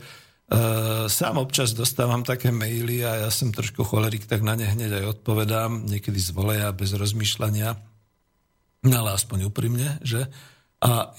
[1.12, 5.20] sám občas dostávam také maily a ja som trošku cholerik, tak na ne hneď aj
[5.20, 7.76] odpovedám, niekedy z voleja, bez rozmýšľania,
[8.88, 10.32] no ale aspoň úprimne, že?
[10.80, 11.12] A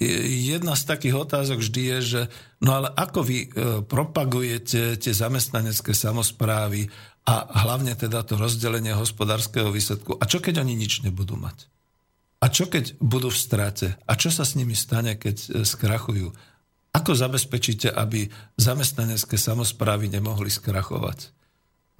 [0.49, 2.21] jedna z takých otázok vždy je, že
[2.65, 3.49] no ale ako vy e,
[3.85, 6.89] propagujete tie zamestnanecké samozprávy
[7.29, 11.69] a hlavne teda to rozdelenie hospodárskeho výsledku a čo keď oni nič nebudú mať?
[12.41, 13.89] A čo keď budú v strate?
[14.09, 16.33] A čo sa s nimi stane, keď e, skrachujú?
[16.91, 18.27] Ako zabezpečíte, aby
[18.57, 21.31] zamestnanecké samozprávy nemohli skrachovať?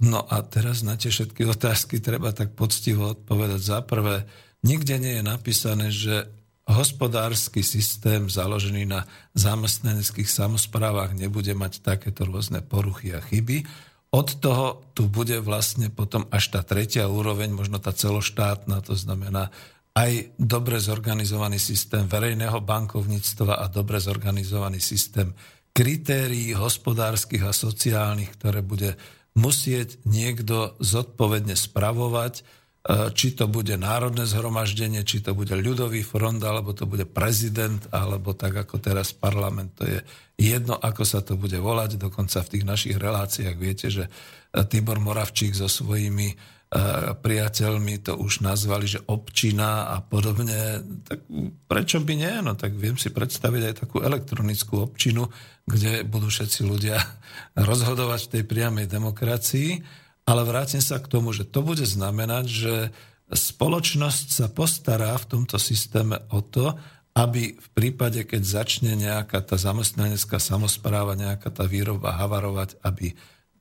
[0.01, 3.61] No a teraz na tie všetky otázky treba tak poctivo odpovedať.
[3.61, 4.25] Za prvé,
[4.65, 6.25] nikde nie je napísané, že
[6.65, 9.05] hospodársky systém založený na
[9.37, 13.65] zamestnaneckých samozprávach nebude mať takéto rôzne poruchy a chyby.
[14.11, 19.53] Od toho tu bude vlastne potom až tá tretia úroveň, možno tá celoštátna, to znamená
[19.91, 25.35] aj dobre zorganizovaný systém verejného bankovníctva a dobre zorganizovaný systém
[25.71, 28.95] kritérií hospodárskych a sociálnych, ktoré bude
[29.35, 32.41] musieť niekto zodpovedne spravovať, e,
[33.15, 38.35] či to bude národné zhromaždenie, či to bude ľudový front, alebo to bude prezident, alebo
[38.35, 39.79] tak ako teraz parlament.
[39.79, 39.99] To je
[40.35, 41.95] jedno, ako sa to bude volať.
[41.95, 44.11] Dokonca v tých našich reláciách viete, že
[44.67, 46.35] Tibor Moravčík so svojimi
[47.19, 51.19] priateľmi to už nazvali, že občina a podobne, tak
[51.67, 52.33] prečo by nie?
[52.39, 55.27] No tak viem si predstaviť aj takú elektronickú občinu,
[55.67, 56.95] kde budú všetci ľudia
[57.69, 59.83] rozhodovať v tej priamej demokracii,
[60.23, 62.75] ale vrátim sa k tomu, že to bude znamenať, že
[63.27, 66.71] spoločnosť sa postará v tomto systéme o to,
[67.11, 73.11] aby v prípade, keď začne nejaká tá zamestnanecká samozpráva, nejaká tá výroba havarovať, aby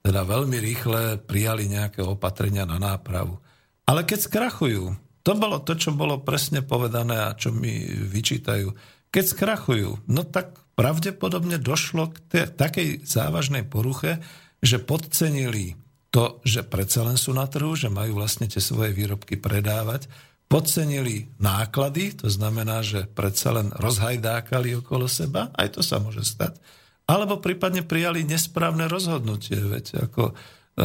[0.01, 3.37] teda veľmi rýchle prijali nejaké opatrenia na nápravu.
[3.85, 8.73] Ale keď skrachujú, to bolo to, čo bolo presne povedané a čo mi vyčítajú.
[9.13, 14.23] Keď skrachujú, no tak pravdepodobne došlo k te, takej závažnej poruche,
[14.65, 15.77] že podcenili
[16.09, 20.09] to, že predsa len sú na trhu, že majú vlastne tie svoje výrobky predávať,
[20.51, 26.59] podcenili náklady, to znamená, že predsa len rozhajdákali okolo seba, aj to sa môže stať,
[27.11, 30.31] alebo prípadne prijali nesprávne rozhodnutie, veď ako
[30.71, 30.85] E,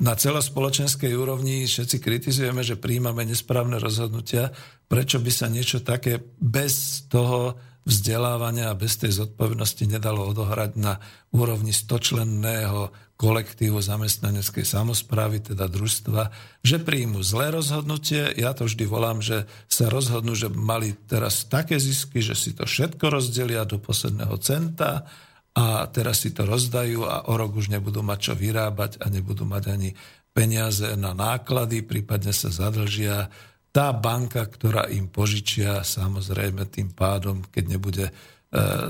[0.00, 4.54] na celospoločenskej úrovni všetci kritizujeme, že príjmame nesprávne rozhodnutia.
[4.86, 11.02] Prečo by sa niečo také bez toho vzdelávania a bez tej zodpovednosti nedalo odohrať na
[11.34, 16.32] úrovni stočlenného kolektívu zamestnaneckej samozprávy, teda družstva,
[16.64, 18.32] že príjmu zlé rozhodnutie.
[18.40, 22.64] Ja to vždy volám, že sa rozhodnú, že mali teraz také zisky, že si to
[22.64, 25.04] všetko rozdelia do posledného centa
[25.50, 29.42] a teraz si to rozdajú a o rok už nebudú mať čo vyrábať a nebudú
[29.42, 29.90] mať ani
[30.30, 33.26] peniaze na náklady, prípadne sa zadlžia.
[33.70, 38.12] Tá banka, ktorá im požičia, samozrejme tým pádom, keď nebude e,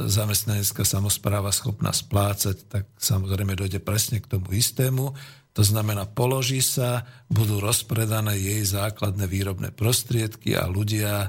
[0.09, 5.17] zamestnanecká samozpráva schopná splácať, tak samozrejme dojde presne k tomu istému.
[5.57, 11.29] To znamená, položí sa, budú rozpredané jej základné výrobné prostriedky a ľudia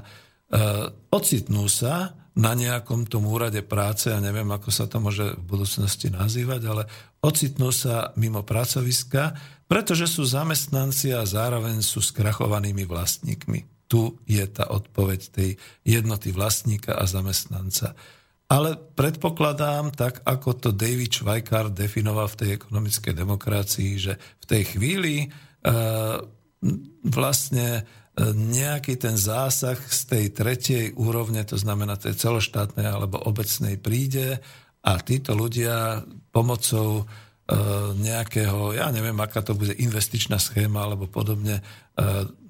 [1.08, 6.08] ocitnú sa na nejakom tom úrade práce, ja neviem, ako sa to môže v budúcnosti
[6.08, 6.82] nazývať, ale
[7.20, 9.36] ocitnú sa mimo pracoviska,
[9.68, 13.88] pretože sú zamestnanci a zároveň sú skrachovanými vlastníkmi.
[13.88, 15.50] Tu je tá odpoveď tej
[15.84, 17.92] jednoty vlastníka a zamestnanca.
[18.48, 24.62] Ale predpokladám, tak ako to David Schweikart definoval v tej ekonomickej demokracii, že v tej
[24.76, 25.28] chvíli e,
[27.04, 27.84] vlastne
[28.20, 34.36] nejaký ten zásah z tej tretej úrovne, to znamená tej celoštátnej alebo obecnej príde
[34.84, 37.04] a títo ľudia pomocou e,
[37.96, 41.62] nejakého, ja neviem, aká to bude investičná schéma alebo podobne, e,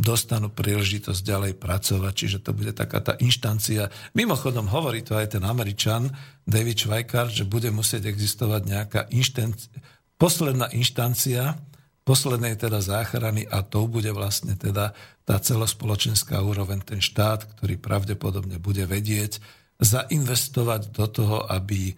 [0.02, 3.86] dostanú príležitosť ďalej pracovať, čiže to bude taká tá inštancia.
[4.18, 6.10] Mimochodom hovorí to aj ten Američan
[6.42, 9.70] David Schweikart, že bude musieť existovať nejaká inštanc-
[10.18, 11.54] posledná inštancia,
[12.02, 14.90] poslednej teda záchrany a to bude vlastne teda
[15.22, 19.38] tá celospoločenská úroveň, ten štát, ktorý pravdepodobne bude vedieť
[19.78, 21.94] zainvestovať do toho, aby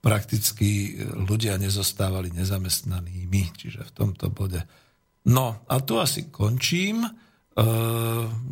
[0.00, 4.60] prakticky ľudia nezostávali nezamestnanými, čiže v tomto bode.
[5.28, 7.04] No a tu asi končím.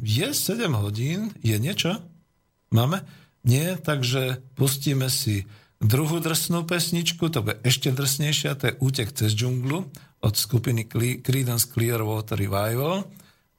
[0.00, 2.00] Je 7 hodín, je niečo?
[2.72, 3.04] Máme?
[3.44, 5.44] Nie, takže pustíme si
[5.82, 9.90] Druhú drsnú pesničku, to bude ešte drsnejšia, to je Útek cez džunglu
[10.22, 10.86] od skupiny
[11.18, 13.02] Creedence Clearwater Revival,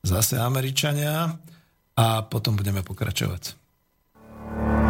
[0.08, 1.36] zase Američania
[2.00, 3.60] a potom budeme pokračovať.
[4.54, 4.83] takže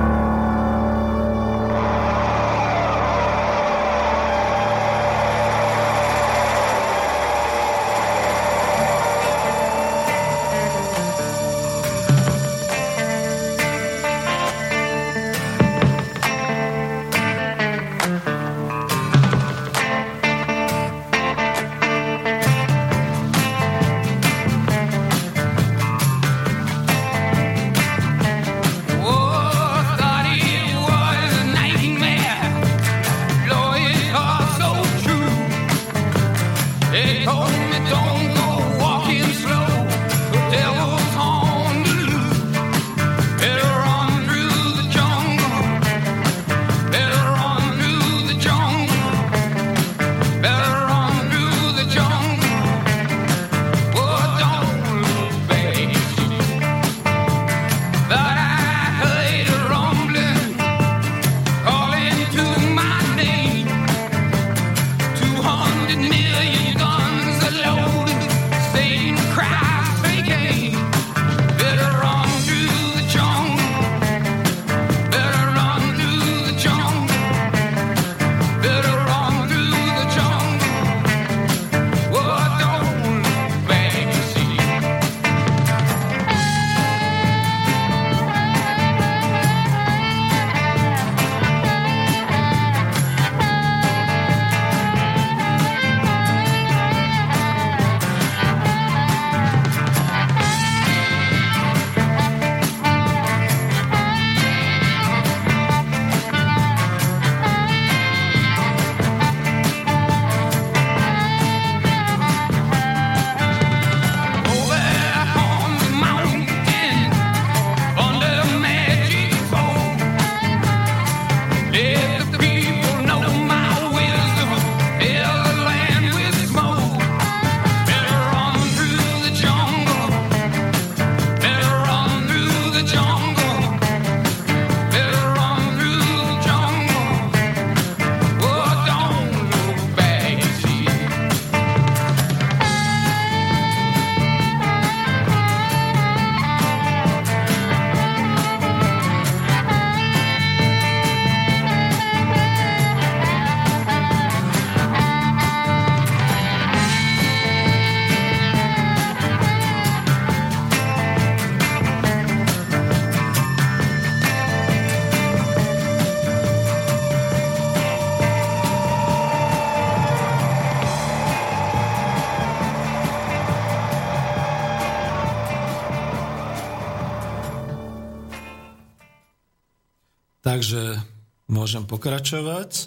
[181.73, 182.85] môžem pokračovať.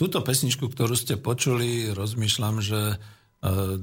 [0.00, 2.96] Túto pesničku, ktorú ste počuli, rozmýšľam, že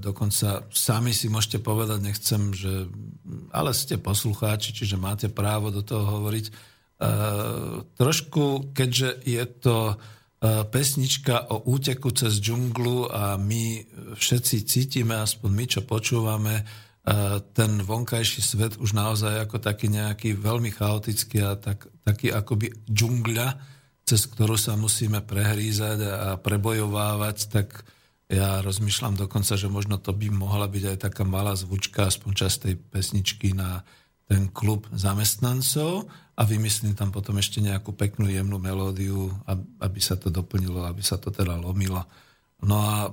[0.01, 2.89] dokonca sami si môžete povedať, nechcem, že,
[3.53, 6.45] ale ste poslucháči, čiže máte právo do toho hovoriť.
[8.01, 9.93] Trošku, keďže je to
[10.73, 13.85] pesnička o úteku cez džunglu a my
[14.17, 16.65] všetci cítime, aspoň my, čo počúvame,
[17.53, 23.74] ten vonkajší svet už naozaj ako taký nejaký veľmi chaotický a tak, taký akoby džungľa,
[24.05, 27.83] cez ktorú sa musíme prehrízať a prebojovávať, tak
[28.25, 32.57] ja rozmýšľam dokonca, že možno to by mohla byť aj taká malá zvučka, aspoň časť
[32.69, 33.85] tej pesničky na
[34.25, 39.29] ten klub zamestnancov a vymyslím tam potom ešte nejakú peknú jemnú melódiu,
[39.77, 42.01] aby sa to doplnilo, aby sa to teda lomilo.
[42.65, 43.09] No a e,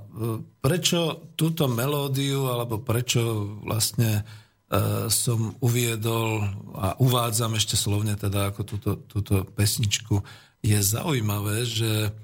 [0.65, 4.25] prečo túto melódiu, alebo prečo vlastne
[4.73, 6.41] e, som uviedol
[6.73, 10.25] a uvádzam ešte slovne teda ako túto, túto pesničku,
[10.63, 12.15] je zaujímavé, že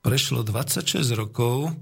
[0.00, 1.74] prešlo 26 rokov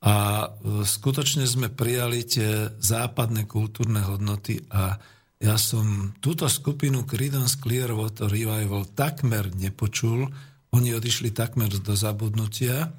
[0.00, 0.46] a e,
[0.86, 4.96] skutočne sme prijali tie západné kultúrne hodnoty a
[5.42, 10.30] ja som túto skupinu Creedence Clearwater Revival takmer nepočul,
[10.72, 12.94] oni odišli takmer do zabudnutia.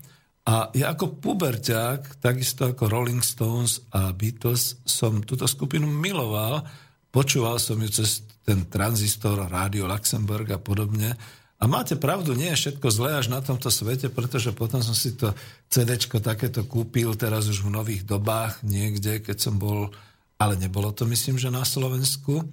[0.46, 6.62] A ja ako puberťák, takisto ako Rolling Stones a Beatles, som túto skupinu miloval,
[7.10, 11.18] počúval som ju cez ten tranzistor, rádio Luxemburg a podobne
[11.56, 15.16] a máte pravdu, nie je všetko zlé až na tomto svete, pretože potom som si
[15.16, 15.32] to
[15.72, 19.88] CD takéto kúpil teraz už v nových dobách niekde, keď som bol,
[20.36, 22.44] ale nebolo to myslím, že na Slovensku.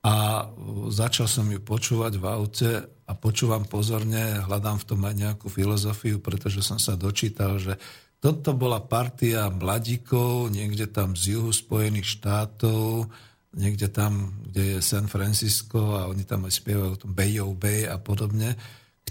[0.00, 0.48] A
[0.88, 2.70] začal som ju počúvať v aute
[3.04, 7.76] a počúvam pozorne, hľadám v tom aj nejakú filozofiu, pretože som sa dočítal, že
[8.16, 13.12] toto bola partia mladíkov niekde tam z juhu Spojených štátov,
[13.56, 17.58] niekde tam, kde je San Francisco a oni tam aj spievajú o tom Bay of
[17.58, 18.54] Bay a podobne,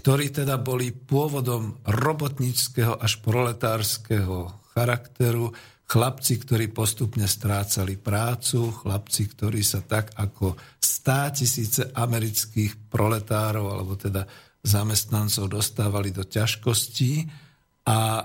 [0.00, 5.52] ktorí teda boli pôvodom robotníckého až proletárskeho charakteru,
[5.84, 13.98] chlapci, ktorí postupne strácali prácu, chlapci, ktorí sa tak ako stá tisíce amerických proletárov alebo
[13.98, 14.24] teda
[14.62, 17.26] zamestnancov dostávali do ťažkostí
[17.90, 18.22] a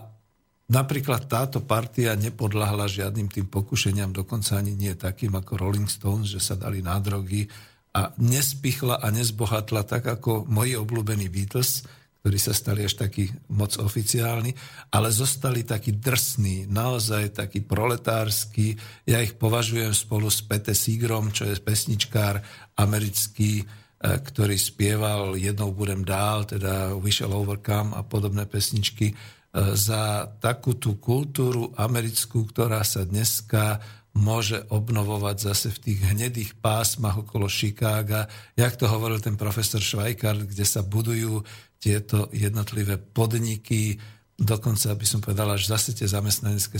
[0.65, 6.41] Napríklad táto partia nepodľahla žiadnym tým pokušeniam, dokonca ani nie takým ako Rolling Stones, že
[6.41, 7.45] sa dali na drogy
[7.93, 11.85] a nespichla a nezbohatla tak ako moji obľúbení Beatles,
[12.25, 14.57] ktorí sa stali až takí moc oficiálni,
[14.89, 18.73] ale zostali takí drsní, naozaj takí proletársky.
[19.05, 22.41] Ja ich považujem spolu s Pete Sigrom, čo je pesničkár
[22.81, 23.65] americký, e,
[24.01, 29.13] ktorý spieval Jednou budem dál, teda We Overcome a podobné pesničky
[29.55, 33.79] za takú tú kultúru americkú, ktorá sa dneska
[34.15, 38.31] môže obnovovať zase v tých hnedých pásmach okolo Chicaga.
[38.55, 41.43] Jak to hovoril ten profesor Švajkard, kde sa budujú
[41.79, 43.99] tieto jednotlivé podniky,
[44.39, 46.79] dokonca by som povedal, až zase tie zamestnanecké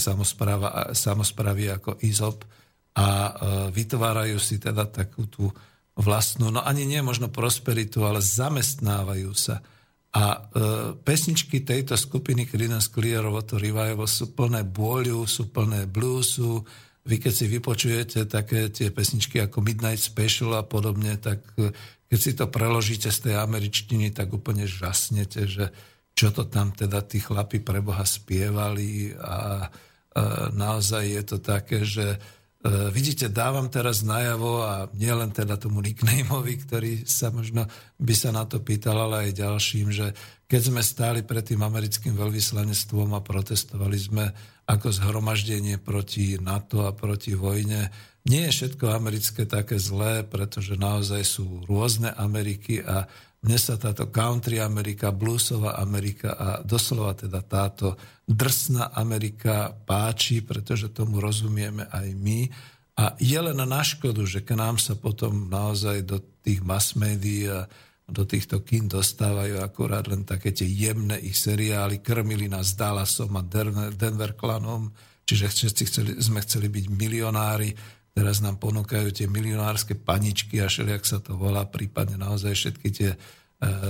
[0.95, 2.39] samozprávy ako IZOP
[2.95, 3.31] a e,
[3.75, 5.51] vytvárajú si teda takú tú
[5.95, 9.63] vlastnú, no ani nie možno prosperitu, ale zamestnávajú sa.
[10.15, 10.39] A e,
[10.95, 16.63] pesničky tejto skupiny Creedence Clearwater Revival sú plné bôľu, sú plné bluesu.
[17.03, 21.67] Vy keď si vypočujete také tie pesničky ako Midnight Special a podobne, tak e,
[22.07, 25.75] keď si to preložíte z tej američtiny, tak úplne žasnete, že
[26.15, 29.69] čo to tam teda tí chlapi preboha spievali a e,
[30.55, 32.15] naozaj je to také, že
[32.89, 37.69] vidíte, dávam teraz najavo a nielen teda tomu nicknameovi, ktorý sa možno
[38.01, 40.17] by sa na to pýtal, ale aj ďalším, že
[40.49, 44.25] keď sme stáli pred tým americkým veľvyslanectvom a protestovali sme
[44.65, 47.93] ako zhromaždenie proti NATO a proti vojne,
[48.25, 53.05] nie je všetko americké také zlé, pretože naozaj sú rôzne Ameriky a
[53.45, 57.93] mne sa táto country Amerika, bluesová Amerika a doslova teda táto
[58.25, 62.49] drsná Amerika páči, pretože tomu rozumieme aj my.
[62.97, 67.45] A je len na škodu, že k nám sa potom naozaj do tých mass médií
[67.45, 67.69] a
[68.05, 72.01] do týchto kín dostávajú akorát len také tie jemné ich seriály.
[72.01, 73.45] Krmili nás Dallasom a
[73.93, 74.89] Denver klanom,
[75.25, 77.73] čiže všetci chceli, sme chceli byť milionári.
[78.15, 83.11] Teraz nám ponúkajú tie milionárske paničky a všelijak sa to volá, prípadne naozaj všetky tie
[83.11, 83.17] e,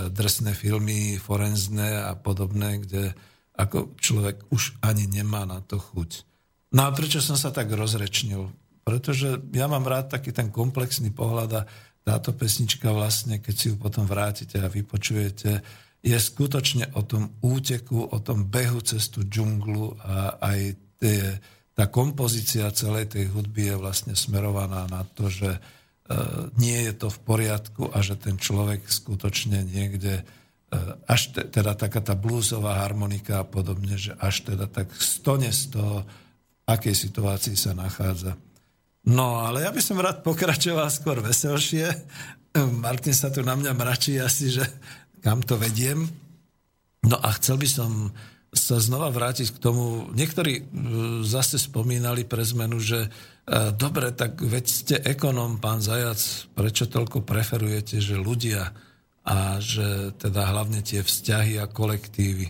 [0.10, 3.14] drsné filmy, forenzné a podobné, kde
[3.54, 6.26] ako človek už ani nemá na to chuť.
[6.74, 8.50] No a prečo som sa tak rozrečnil?
[8.82, 11.62] Pretože ja mám rád taký ten komplexný pohľad a
[12.02, 15.62] táto pesnička vlastne, keď si ju potom vrátite a vypočujete,
[16.06, 20.60] je skutočne o tom úteku, o tom behu cez tú džunglu a aj
[21.02, 21.42] tie
[21.76, 25.60] tá kompozícia celej tej hudby je vlastne smerovaná na to, že
[26.56, 30.24] nie je to v poriadku a že ten človek skutočne niekde
[31.10, 35.76] až te, teda taká tá blúzová harmonika a podobne, že až teda tak stone z
[35.76, 38.34] toho, v akej situácii sa nachádza.
[39.06, 41.92] No, ale ja by som rád pokračoval skôr veselšie.
[42.82, 44.66] Martin sa tu na mňa mračí asi, že
[45.22, 46.10] kam to vediem.
[47.06, 48.10] No a chcel by som
[48.56, 50.08] sa znova vrátiť k tomu.
[50.16, 50.64] Niektorí e,
[51.28, 53.10] zase spomínali pre zmenu, že e,
[53.76, 58.72] dobre, tak veď ste ekonom, pán Zajac, prečo toľko preferujete, že ľudia
[59.28, 62.48] a že teda hlavne tie vzťahy a kolektívy.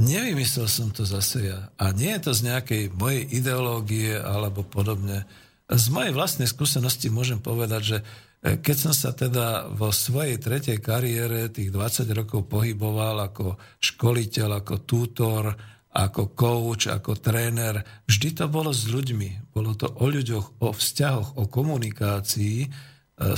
[0.00, 1.70] Nevymyslel som to zase ja.
[1.78, 5.22] A nie je to z nejakej mojej ideológie alebo podobne.
[5.70, 7.98] Z mojej vlastnej skúsenosti môžem povedať, že
[8.44, 14.74] keď som sa teda vo svojej tretej kariére tých 20 rokov pohyboval ako školiteľ, ako
[14.84, 15.56] tútor,
[15.94, 19.54] ako coach, ako tréner, vždy to bolo s ľuďmi.
[19.54, 22.66] Bolo to o ľuďoch, o vzťahoch, o komunikácii.
[22.66, 22.68] E,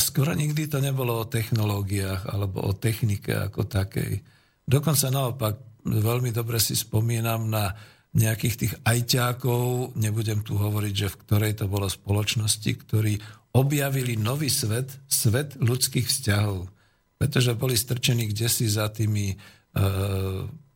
[0.00, 4.24] skoro nikdy to nebolo o technológiách alebo o technike ako takej.
[4.66, 5.54] Dokonca naopak,
[5.86, 7.70] veľmi dobre si spomínam na
[8.16, 13.20] nejakých tých ajťákov, nebudem tu hovoriť, že v ktorej to bolo spoločnosti, ktorí
[13.56, 16.68] objavili nový svet, svet ľudských vzťahov.
[17.16, 19.36] Pretože boli strčení kde za tými e,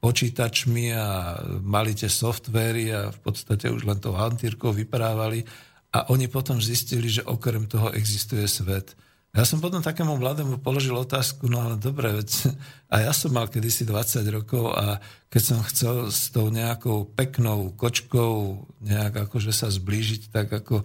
[0.01, 5.45] počítačmi a mali tie softvery a v podstate už len tou hantírkou vyprávali
[5.93, 8.97] a oni potom zistili, že okrem toho existuje svet.
[9.31, 12.51] Ja som potom takému mladému položil otázku, no ale dobre, veď
[12.91, 14.99] a ja som mal kedysi 20 rokov a
[15.31, 20.83] keď som chcel s tou nejakou peknou kočkou nejak akože sa zblížiť, tak ako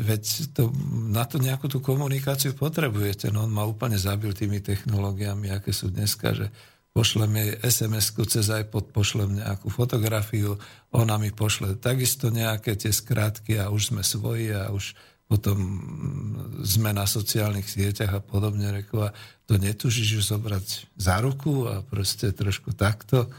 [0.00, 0.74] veď to,
[1.10, 3.30] na to nejakú tú komunikáciu potrebujete.
[3.30, 6.50] No on ma úplne zabil tými technológiami, aké sú dneska, že
[6.90, 10.58] pošlem jej SMS-ku cez iPod, pošlem nejakú fotografiu,
[10.90, 14.98] ona mi pošle takisto nejaké tie skrátky a už sme svoji a už
[15.30, 15.78] potom
[16.66, 19.14] sme na sociálnych sieťach a podobne, rekol, a
[19.46, 23.30] to netužíš ju zobrať za ruku a proste trošku takto.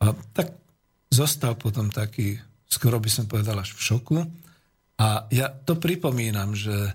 [0.00, 0.56] A tak
[1.12, 4.16] zostal potom taký, skoro by som povedal, až v šoku.
[5.00, 6.92] A ja to pripomínam, že e,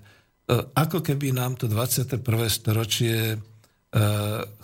[0.72, 2.20] ako keby nám to 21.
[2.48, 3.38] storočie e,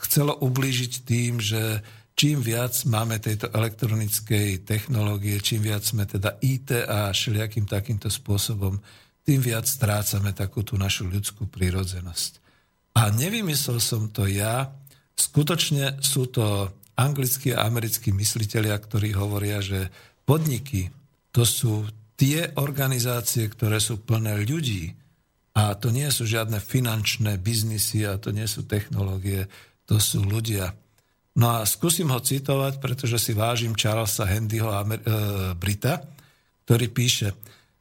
[0.09, 1.85] chcelo ublížiť tým, že
[2.17, 8.81] čím viac máme tejto elektronickej technológie, čím viac sme teda IT a všelijakým takýmto spôsobom
[9.27, 12.39] tým viac strácame takú tú našu ľudskú prírodzenosť.
[12.97, 14.73] A nevymyslel som to ja,
[15.19, 19.93] skutočne sú to anglickí a americkí mysliteľia, ktorí hovoria, že
[20.25, 20.89] podniky
[21.35, 21.85] to sú
[22.17, 24.97] tie organizácie, ktoré sú plné ľudí
[25.57, 29.49] a to nie sú žiadne finančné biznisy a to nie sú technológie,
[29.85, 30.73] to sú ľudia.
[31.37, 35.13] No a skúsim ho citovať, pretože si vážim Charlesa Handyho Amer- e,
[35.53, 36.01] Brita,
[36.65, 37.37] ktorý píše,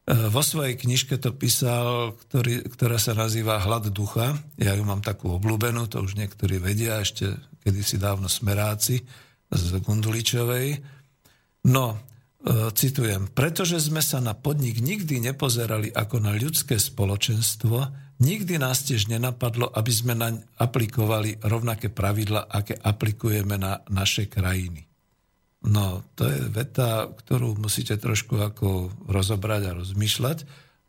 [0.06, 4.38] Eh, vo svojej knižke to písal, ktorý, ktorá sa nazýva Hlad ducha.
[4.54, 7.34] Ja ju mám takú obľúbenú, to už niektorí vedia, ešte
[7.66, 9.02] kedysi dávno smeráci
[9.50, 10.78] z Gunduličovej.
[11.66, 12.00] No, e,
[12.78, 17.90] citujem, pretože sme sa na podnik nikdy nepozerali ako na ľudské spoločenstvo,
[18.22, 24.86] nikdy nás tiež nenapadlo, aby sme naň aplikovali rovnaké pravidla, aké aplikujeme na naše krajiny.
[25.66, 30.38] No, to je veta, ktorú musíte trošku ako rozobrať a rozmýšľať,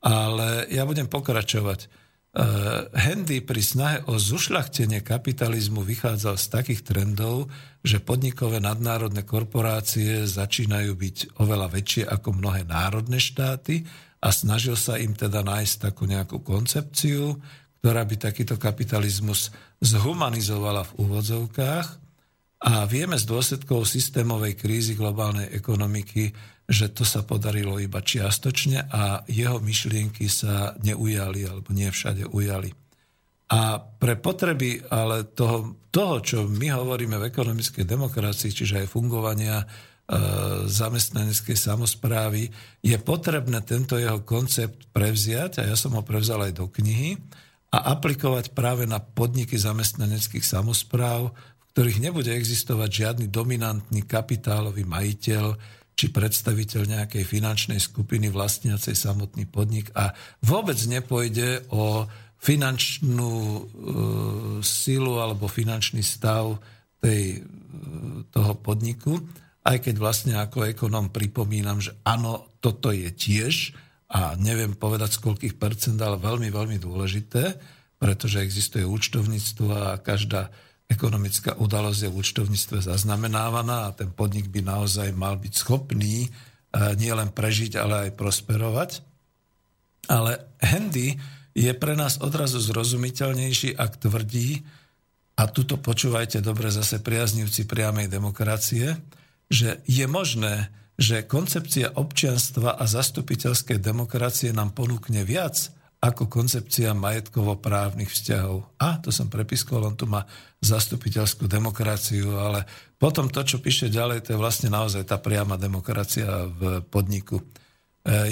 [0.05, 1.89] ale ja budem pokračovať.
[2.37, 7.49] Uh, Handy pri snahe o zušľachtenie kapitalizmu vychádzal z takých trendov,
[7.81, 13.89] že podnikové nadnárodné korporácie začínajú byť oveľa väčšie ako mnohé národné štáty
[14.21, 17.41] a snažil sa im teda nájsť takú nejakú koncepciu,
[17.81, 19.49] ktorá by takýto kapitalizmus
[19.81, 21.89] zhumanizovala v úvodzovkách.
[22.69, 29.23] A vieme z dôsledkov systémovej krízy globálnej ekonomiky, že to sa podarilo iba čiastočne a
[29.31, 32.75] jeho myšlienky sa neujali, alebo nie všade ujali.
[33.47, 39.63] A pre potreby ale toho, toho, čo my hovoríme v ekonomickej demokracii, čiže aj fungovania
[39.63, 39.67] e,
[40.67, 42.51] zamestnaneckej samozprávy,
[42.83, 47.15] je potrebné tento jeho koncept prevziať, a ja som ho prevzal aj do knihy,
[47.71, 51.31] a aplikovať práve na podniky zamestnaneckých samozpráv
[51.77, 55.61] ktorých nebude existovať žiadny dominantný kapitálový majiteľ
[55.97, 60.13] či predstaviteľ nejakej finančnej skupiny vlastniacej samotný podnik a
[60.45, 62.05] vôbec nepôjde o
[62.37, 63.61] finančnú e,
[64.61, 66.61] silu alebo finančný stav
[67.01, 67.49] tej, e,
[68.29, 69.17] toho podniku,
[69.65, 73.73] aj keď vlastne ako ekonom pripomínam, že áno, toto je tiež
[74.13, 77.57] a neviem povedať z koľkých percent, ale veľmi, veľmi dôležité,
[77.97, 80.53] pretože existuje účtovníctvo a každá
[80.87, 86.31] ekonomická udalosť je v účtovníctve zaznamenávaná a ten podnik by naozaj mal byť schopný eh,
[86.95, 88.91] nielen prežiť, ale aj prosperovať.
[90.07, 91.19] Ale Handy
[91.57, 94.63] je pre nás odrazu zrozumiteľnejší, ak tvrdí,
[95.37, 98.97] a tuto počúvajte dobre zase priaznivci priamej demokracie,
[99.53, 108.13] že je možné, že koncepcia občianstva a zastupiteľskej demokracie nám ponúkne viac ako koncepcia majetkovo-právnych
[108.13, 108.77] vzťahov.
[108.77, 110.29] A, to som prepiskol, on tu má
[110.61, 112.69] zastupiteľskú demokraciu, ale
[113.01, 117.41] potom to, čo píše ďalej, to je vlastne naozaj tá priama demokracia v podniku.
[117.41, 117.45] E,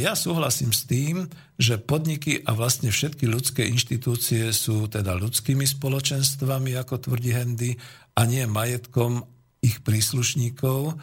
[0.01, 1.24] ja súhlasím s tým,
[1.57, 7.73] že podniky a vlastne všetky ľudské inštitúcie sú teda ľudskými spoločenstvami, ako tvrdí Hendy,
[8.15, 9.27] a nie majetkom
[9.59, 10.95] ich príslušníkov.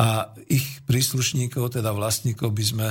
[0.00, 2.88] A ich príslušníkov, teda vlastníkov, by sme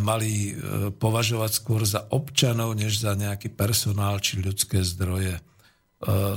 [0.00, 0.52] mali e,
[0.94, 5.40] považovať skôr za občanov, než za nejaký personál či ľudské zdroje.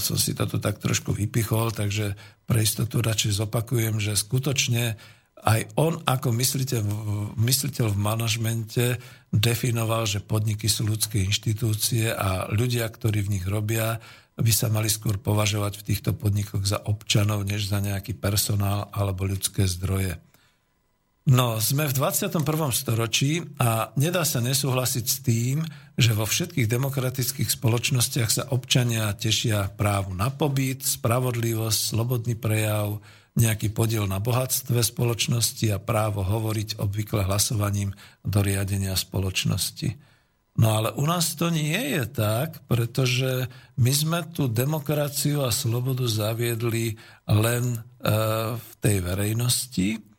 [0.02, 2.18] Som si to tu tak trošku vypichol, takže
[2.49, 4.98] pre istotu radšej zopakujem, že skutočne
[5.41, 6.82] aj on ako mysliteľ,
[7.38, 8.86] mysliteľ v manažmente
[9.34, 13.98] definoval, že podniky sú ľudské inštitúcie a ľudia, ktorí v nich robia,
[14.38, 19.30] by sa mali skôr považovať v týchto podnikoch za občanov, než za nejaký personál alebo
[19.30, 20.18] ľudské zdroje.
[21.22, 22.41] No, sme v 21.
[22.73, 25.61] storočí a nedá sa nesúhlasiť s tým,
[25.93, 32.98] že vo všetkých demokratických spoločnostiach sa občania tešia právu na pobyt, spravodlivosť, slobodný prejav,
[33.38, 37.93] nejaký podiel na bohatstve spoločnosti a právo hovoriť obvykle hlasovaním
[38.26, 39.93] do riadenia spoločnosti.
[40.57, 43.45] No ale u nás to nie je tak, pretože
[43.77, 46.99] my sme tú demokraciu a slobodu zaviedli
[47.30, 47.80] len e,
[48.57, 50.10] v tej verejnosti,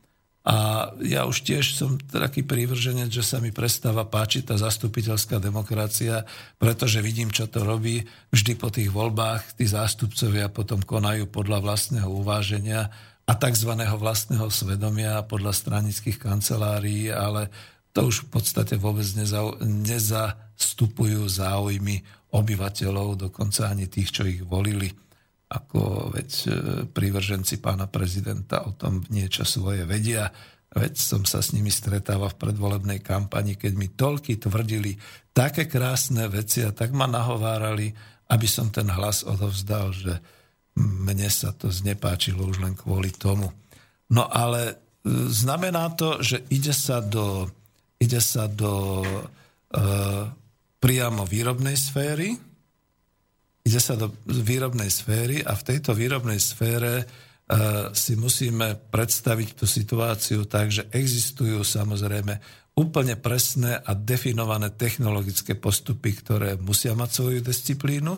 [0.42, 6.26] a ja už tiež som taký prívrženec, že sa mi prestáva páčiť tá zastupiteľská demokracia,
[6.58, 8.02] pretože vidím, čo to robí.
[8.34, 12.90] Vždy po tých voľbách tí zástupcovia potom konajú podľa vlastného uváženia
[13.22, 13.70] a tzv.
[13.94, 17.46] vlastného svedomia podľa stranických kancelárií, ale
[17.94, 22.02] to už v podstate vôbec neza, nezastupujú záujmy
[22.34, 24.90] obyvateľov, dokonca ani tých, čo ich volili
[25.52, 26.48] ako veď e,
[26.88, 30.32] prívrženci pána prezidenta o tom niečo svoje vedia.
[30.72, 34.96] Veď som sa s nimi stretával v predvolebnej kampani, keď mi toľky tvrdili
[35.36, 37.92] také krásne veci a tak ma nahovárali,
[38.32, 40.16] aby som ten hlas odovzdal, že
[40.80, 43.52] mne sa to znepáčilo už len kvôli tomu.
[44.08, 44.74] No ale e,
[45.28, 47.52] znamená to, že ide sa do,
[48.00, 49.08] ide sa do e,
[50.80, 52.51] priamo výrobnej sféry,
[53.62, 57.04] ide sa do výrobnej sféry a v tejto výrobnej sfére e,
[57.94, 66.16] si musíme predstaviť tú situáciu tak, že existujú samozrejme úplne presné a definované technologické postupy,
[66.16, 68.16] ktoré musia mať svoju disciplínu,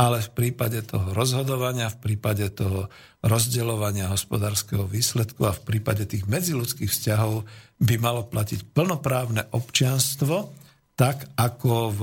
[0.00, 2.88] ale v prípade toho rozhodovania, v prípade toho
[3.20, 7.44] rozdeľovania hospodárskeho výsledku a v prípade tých medziludských vzťahov
[7.76, 10.59] by malo platiť plnoprávne občianstvo,
[11.00, 12.00] tak ako v,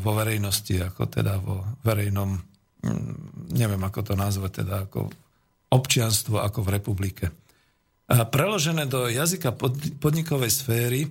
[0.00, 2.40] vo verejnosti, ako teda vo verejnom,
[2.80, 5.12] mm, neviem ako to nazvať, teda ako
[5.68, 7.28] občianstvo ako v republike.
[8.08, 9.52] Preložené do jazyka
[10.00, 11.04] podnikovej sféry,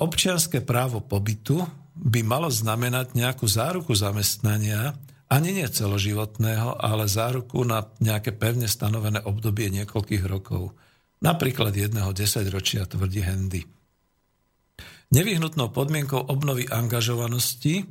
[0.00, 1.60] občianské právo pobytu
[1.92, 4.96] by malo znamenať nejakú záruku zamestnania,
[5.28, 10.72] ani nie celoživotného, ale záruku na nejaké pevne stanovené obdobie niekoľkých rokov.
[11.20, 13.60] Napríklad jedného desaťročia, tvrdí Hendy.
[15.10, 17.84] Nevyhnutnou podmienkou obnovy angažovanosti e,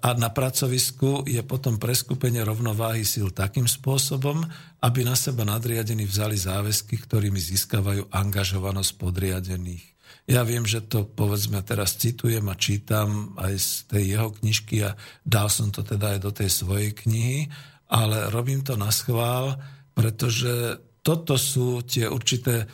[0.00, 4.40] a na pracovisku je potom preskupenie rovnováhy síl takým spôsobom,
[4.80, 9.84] aby na seba nadriadení vzali záväzky, ktorými získavajú angažovanosť podriadených.
[10.24, 14.96] Ja viem, že to povedzme teraz citujem a čítam aj z tej jeho knižky a
[15.20, 17.52] dal som to teda aj do tej svojej knihy,
[17.92, 19.60] ale robím to na schvál,
[19.92, 22.64] pretože toto sú tie určité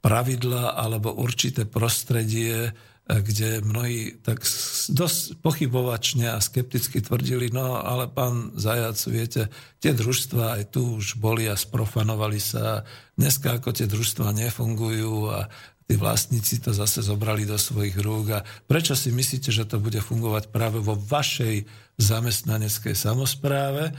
[0.00, 2.72] pravidla alebo určité prostredie,
[3.10, 4.46] kde mnohí tak
[4.94, 9.50] dosť pochybovačne a skepticky tvrdili, no ale pán Zajac, viete,
[9.82, 12.86] tie družstva aj tu už boli a sprofanovali sa.
[13.18, 15.50] Dneska ako tie družstva nefungujú a
[15.90, 18.26] tí vlastníci to zase zobrali do svojich rúk.
[18.30, 21.66] A prečo si myslíte, že to bude fungovať práve vo vašej
[21.98, 23.90] zamestnaneckej samozpráve?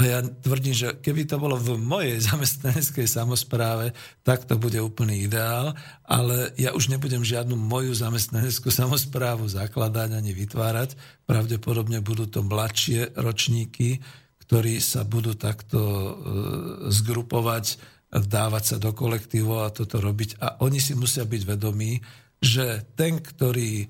[0.00, 3.92] A ja tvrdím, že keby to bolo v mojej zamestnaneckej samozpráve,
[4.24, 5.76] tak to bude úplný ideál,
[6.08, 10.96] ale ja už nebudem žiadnu moju zamestnaneckú samozprávu zakladať ani vytvárať.
[11.28, 14.00] Pravdepodobne budú to mladšie ročníky,
[14.48, 16.12] ktorí sa budú takto e,
[16.90, 17.76] zgrupovať,
[18.10, 20.40] dávať sa do kolektívu a toto robiť.
[20.42, 22.02] A oni si musia byť vedomí,
[22.40, 23.86] že ten, ktorý e,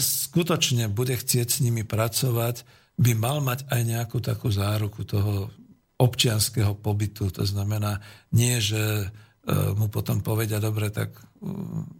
[0.00, 5.50] skutočne bude chcieť s nimi pracovať, by mal mať aj nejakú takú záruku toho
[5.98, 7.30] občianského pobytu.
[7.34, 8.02] To znamená,
[8.34, 9.06] nie, že e,
[9.74, 11.20] mu potom povedia, dobre, tak e,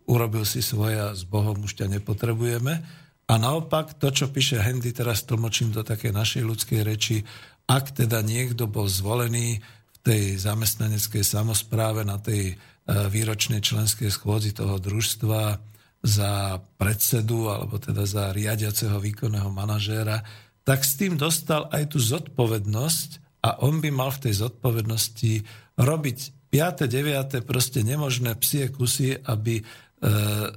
[0.06, 2.82] urobil si svoje a s Bohom už ťa nepotrebujeme,
[3.24, 7.24] A naopak, to, čo píše Hendy, teraz tlmočím do takej našej ľudskej reči,
[7.64, 12.54] ak teda niekto bol zvolený v tej zamestnaneckej samozpráve na tej e,
[12.84, 15.56] výročnej členskej schôdzi toho družstva
[16.04, 20.20] za predsedu alebo teda za riadiaceho výkonného manažéra,
[20.64, 25.32] tak s tým dostal aj tú zodpovednosť a on by mal v tej zodpovednosti
[25.76, 26.18] robiť
[26.48, 26.86] 5.
[26.88, 27.44] 9.
[27.44, 29.60] proste nemožné psie kusy, aby
[30.04, 30.10] E,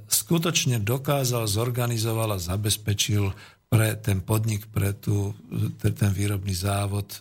[0.04, 3.32] skutočne dokázal, zorganizoval a zabezpečil
[3.72, 5.32] pre ten podnik, pre, tú,
[5.80, 7.18] ten výrobný závod e,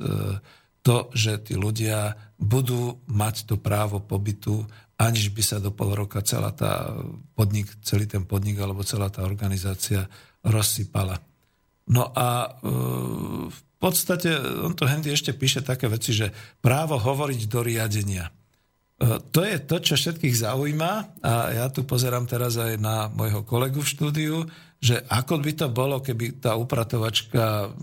[0.84, 4.68] to, že tí ľudia budú mať to právo pobytu,
[5.00, 6.92] aniž by sa do pol roka celá tá
[7.32, 10.04] podnik, celý ten podnik alebo celá tá organizácia
[10.44, 11.24] rozsypala.
[11.88, 12.50] No a e,
[13.48, 18.28] v podstate on to Hendy ešte píše také veci, že právo hovoriť do riadenia.
[18.28, 18.32] E,
[19.32, 23.80] to je to, čo všetkých zaujíma a ja tu pozerám teraz aj na môjho kolegu
[23.80, 24.38] v štúdiu,
[24.78, 27.74] že ako by to bolo, keby tá upratovačka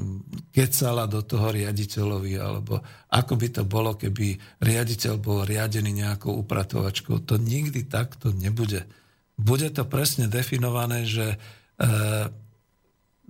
[0.55, 2.78] kecala do toho riaditeľovi, alebo
[3.10, 7.26] ako by to bolo, keby riaditeľ bol riadený nejakou upratovačkou.
[7.26, 8.86] To nikdy takto nebude.
[9.35, 11.36] Bude to presne definované, že e,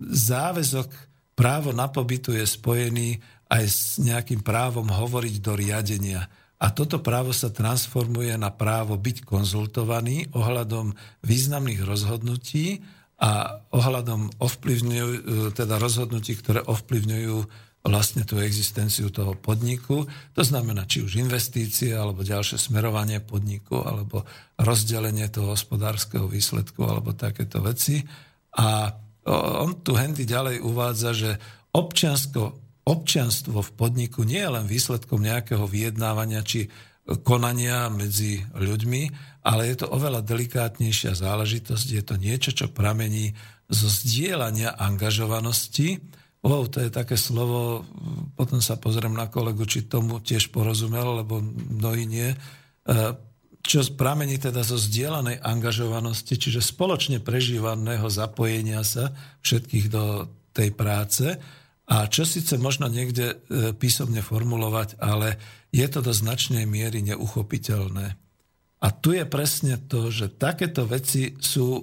[0.00, 0.88] záväzok
[1.34, 3.18] právo na pobytu je spojený
[3.50, 6.26] aj s nejakým právom hovoriť do riadenia
[6.64, 10.96] a toto právo sa transformuje na právo byť konzultovaný ohľadom
[11.26, 12.80] významných rozhodnutí
[13.20, 17.36] a ohľadom ovplyvňujú, teda rozhodnutí, ktoré ovplyvňujú
[17.84, 20.08] vlastne tú existenciu toho podniku.
[20.32, 24.24] To znamená, či už investície, alebo ďalšie smerovanie podniku, alebo
[24.56, 28.00] rozdelenie toho hospodárskeho výsledku, alebo takéto veci.
[28.56, 28.88] A
[29.28, 31.30] on tu Hendy ďalej uvádza, že
[31.72, 36.68] občiansko občianstvo v podniku nie je len výsledkom nejakého vyjednávania či
[37.24, 39.02] konania medzi ľuďmi,
[39.44, 41.86] ale je to oveľa delikátnejšia záležitosť.
[41.92, 43.36] Je to niečo, čo pramení
[43.68, 46.00] zo zdieľania angažovanosti.
[46.44, 47.88] Wow, to je také slovo,
[48.36, 52.36] potom sa pozriem na kolegu, či tomu tiež porozumel, lebo mnohí nie.
[53.64, 61.40] Čo pramení teda zo zdieľanej angažovanosti, čiže spoločne prežívaného zapojenia sa všetkých do tej práce
[61.84, 63.36] a čo síce možno niekde e,
[63.76, 65.36] písomne formulovať, ale
[65.72, 68.16] je to do značnej miery neuchopiteľné.
[68.84, 71.82] A tu je presne to, že takéto veci sú e,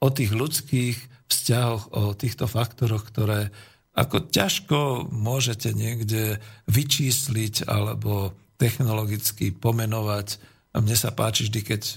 [0.00, 0.96] o tých ľudských
[1.28, 3.52] vzťahoch, o týchto faktoroch, ktoré
[3.96, 6.36] ako ťažko môžete niekde
[6.68, 10.36] vyčísliť alebo technologicky pomenovať.
[10.76, 11.94] A mne sa páči vždy, keď e,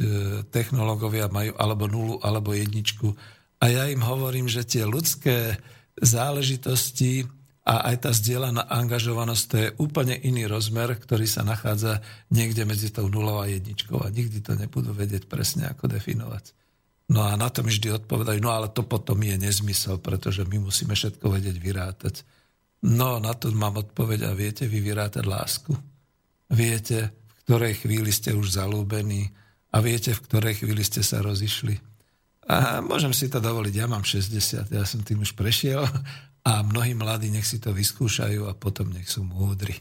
[0.47, 3.11] technológovia majú alebo nulu, alebo jedničku.
[3.59, 5.59] A ja im hovorím, že tie ľudské
[5.99, 7.27] záležitosti
[7.67, 11.99] a aj tá zdieľaná angažovanosť, to je úplne iný rozmer, ktorý sa nachádza
[12.31, 16.55] niekde medzi tou nulou a jedničkou a nikdy to nebudú vedieť presne, ako definovať.
[17.11, 20.57] No a na to mi vždy odpovedajú, no ale to potom je nezmysel, pretože my
[20.61, 22.15] musíme všetko vedieť vyrátať.
[22.87, 25.75] No na to mám odpoveď a viete vy vyrátať lásku.
[26.49, 27.18] Viete,
[27.49, 29.33] ktorej chvíli ste už zalúbení
[29.73, 31.81] a viete, v ktorej chvíli ste sa rozišli.
[32.45, 35.81] A môžem si to dovoliť, ja mám 60, ja som tým už prešiel
[36.49, 39.73] a mnohí mladí nech si to vyskúšajú a potom nech sú múdri.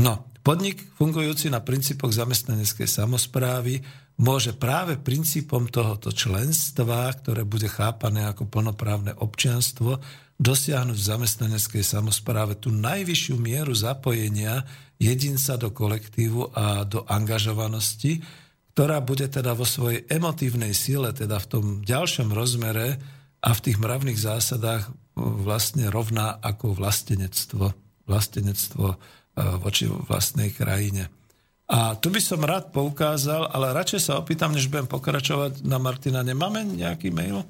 [0.00, 3.84] No, podnik fungujúci na princípoch zamestnaneckej samozprávy
[4.16, 10.00] môže práve princípom tohoto členstva, ktoré bude chápané ako plnoprávne občianstvo,
[10.38, 14.66] dosiahnuť v zamestnaneckej samozpráve tú najvyššiu mieru zapojenia
[14.98, 18.22] jedinca do kolektívu a do angažovanosti,
[18.74, 22.98] ktorá bude teda vo svojej emotívnej sile, teda v tom ďalšom rozmere
[23.38, 27.70] a v tých mravných zásadách vlastne rovná ako vlastenectvo.
[28.04, 28.96] Vlastenectvo e,
[29.62, 31.06] voči vlastnej krajine.
[31.70, 36.20] A tu by som rád poukázal, ale radšej sa opýtam, než budem pokračovať na Martina.
[36.20, 37.40] Nemáme nejaký mail?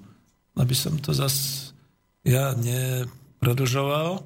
[0.54, 1.73] Aby som to zas
[2.24, 4.24] ja nepredlžoval.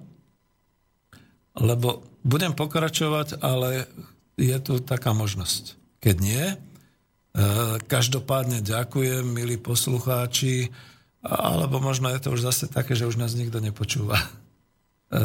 [1.58, 3.90] Lebo budem pokračovať, ale
[4.38, 5.74] je tu taká možnosť.
[5.98, 6.44] Keď nie,
[7.38, 7.42] E,
[7.86, 10.74] každopádne ďakujem, milí poslucháči,
[11.22, 14.18] alebo možno je to už zase také, že už nás nikto nepočúva.
[14.18, 14.28] E,
[15.14, 15.22] e,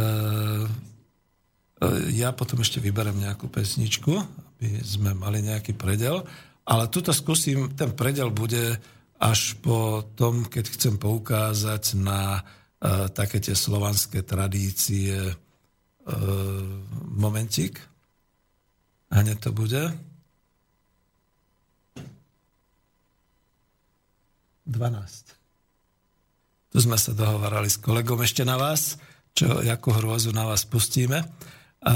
[2.14, 6.22] ja potom ešte vyberem nejakú pesničku, aby sme mali nejaký predel,
[6.70, 8.78] ale tuto skúsim, ten predel bude
[9.18, 12.46] až po tom, keď chcem poukázať na
[13.16, 15.16] také tie slovanské tradície.
[17.16, 17.80] Momentík.
[19.08, 19.88] Hneď to bude.
[24.68, 25.00] 12.
[26.74, 28.98] Tu sme sa dohovarali s kolegom ešte na vás,
[29.36, 31.24] čo ako hrôzu na vás pustíme.
[31.84, 31.94] A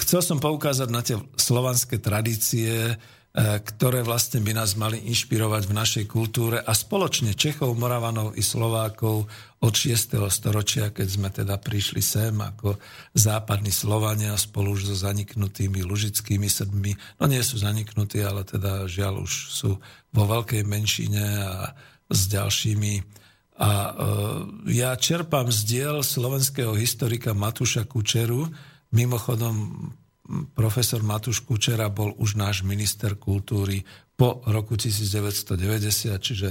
[0.00, 2.96] chcel som poukázať na tie slovanské tradície,
[3.38, 9.30] ktoré vlastne by nás mali inšpirovať v našej kultúre a spoločne Čechov, Moravanov i Slovákov
[9.62, 10.18] od 6.
[10.34, 12.74] storočia, keď sme teda prišli sem ako
[13.14, 17.22] západní Slovania spolu už so zaniknutými lužickými Srbmi.
[17.22, 19.78] No nie sú zaniknutí, ale teda žiaľ už sú
[20.10, 21.70] vo veľkej menšine a
[22.10, 22.92] s ďalšími.
[23.62, 23.90] A e,
[24.74, 28.50] ja čerpám z diel slovenského historika Matúša Kučeru,
[28.90, 29.86] mimochodom
[30.54, 33.82] profesor Matúš Kučera bol už náš minister kultúry
[34.14, 35.56] po roku 1990,
[36.20, 36.48] čiže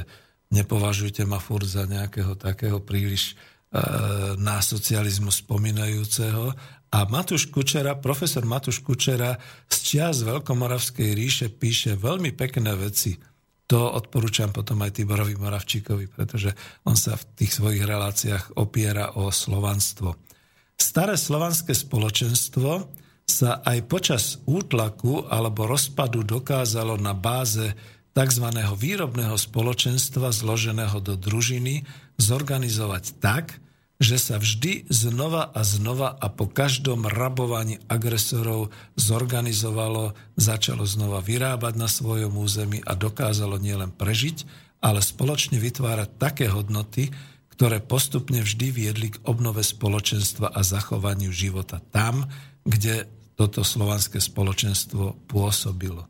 [0.51, 3.81] nepovažujte ma furt za nejakého takého príliš e,
[4.41, 6.51] na socializmu spomínajúceho.
[6.89, 9.37] A Matúš Kučera, profesor Matúš Kučera
[9.69, 13.13] z čias Veľkomoravskej ríše píše veľmi pekné veci.
[13.69, 16.49] To odporúčam potom aj Tiborovi Moravčíkovi, pretože
[16.89, 20.17] on sa v tých svojich reláciách opiera o slovanstvo.
[20.73, 22.98] Staré slovanské spoločenstvo
[23.29, 27.77] sa aj počas útlaku alebo rozpadu dokázalo na báze
[28.17, 28.45] tzv.
[28.75, 31.85] výrobného spoločenstva zloženého do družiny
[32.17, 33.61] zorganizovať tak,
[33.99, 41.73] že sa vždy znova a znova a po každom rabovaní agresorov zorganizovalo, začalo znova vyrábať
[41.75, 44.47] na svojom území a dokázalo nielen prežiť,
[44.79, 47.11] ale spoločne vytvárať také hodnoty,
[47.59, 52.23] ktoré postupne vždy viedli k obnove spoločenstva a zachovaniu života tam,
[52.63, 53.03] kde
[53.39, 56.03] toto slovanské spoločenstvo pôsobilo.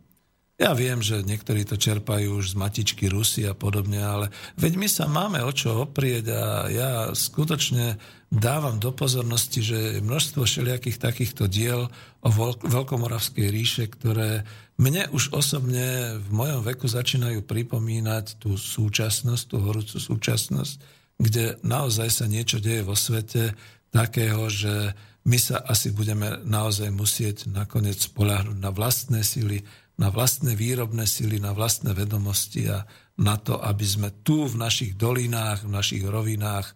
[0.59, 4.25] Ja viem, že niektorí to čerpajú už z matičky Rusy a podobne, ale
[4.59, 7.95] veď my sa máme o čo oprieť a ja skutočne
[8.27, 11.87] dávam do pozornosti, že je množstvo všelijakých takýchto diel
[12.19, 12.29] o
[12.59, 14.43] Veľkomoravskej ríše, ktoré
[14.75, 20.75] mne už osobne v mojom veku začínajú pripomínať tú súčasnosť, tú horúcu súčasnosť,
[21.23, 23.55] kde naozaj sa niečo deje vo svete
[23.95, 24.91] takého, že
[25.27, 29.61] my sa asi budeme naozaj musieť nakoniec spolahnuť na vlastné sily,
[29.99, 32.87] na vlastné výrobné sily, na vlastné vedomosti a
[33.19, 36.71] na to, aby sme tu v našich dolinách, v našich rovinách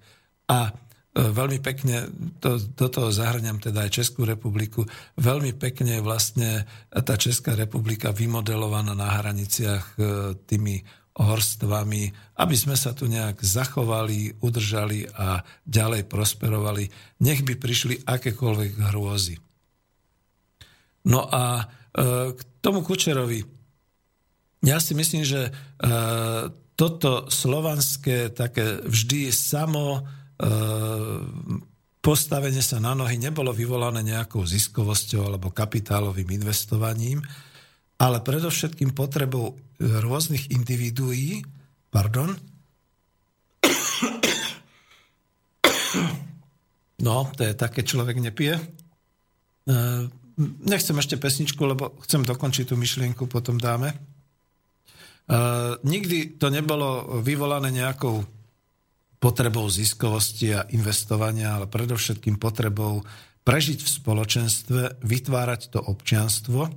[0.51, 0.71] a e,
[1.15, 2.11] veľmi pekne,
[2.43, 4.83] to, do toho zahrňam teda aj Českú republiku,
[5.15, 9.97] veľmi pekne vlastne tá Česká republika vymodelovaná na hraniciach e,
[10.43, 10.83] tými
[11.13, 12.09] horstvami,
[12.41, 16.89] aby sme sa tu nejak zachovali, udržali a ďalej prosperovali,
[17.21, 19.37] nech by prišli akékoľvek hrôzy.
[21.05, 21.63] No a e,
[22.33, 23.45] k tomu Kučerovi,
[24.63, 25.51] ja si myslím, že e,
[26.73, 30.01] toto slovanské také vždy samo e,
[32.03, 37.21] postavenie sa na nohy nebolo vyvolané nejakou ziskovosťou alebo kapitálovým investovaním,
[38.01, 41.45] ale predovšetkým potrebou rôznych individuí,
[41.89, 42.33] pardon,
[47.03, 48.55] no, to je také, človek nepije.
[48.57, 48.63] E,
[50.63, 53.91] nechcem ešte pesničku, lebo chcem dokončiť tú myšlienku, potom dáme.
[53.91, 53.97] E,
[55.83, 58.23] nikdy to nebolo vyvolané nejakou
[59.19, 63.03] potrebou ziskovosti a investovania, ale predovšetkým potrebou
[63.43, 66.67] prežiť v spoločenstve, vytvárať to občianstvo,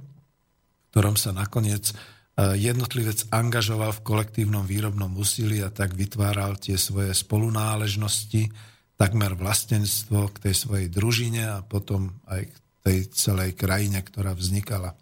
[0.94, 1.90] ktorom sa nakoniec
[2.36, 8.52] jednotlivec angažoval v kolektívnom výrobnom úsilí a tak vytváral tie svoje spolunáležnosti,
[9.00, 14.92] takmer vlastenstvo k tej svojej družine a potom aj k tej celej krajine, ktorá vznikala.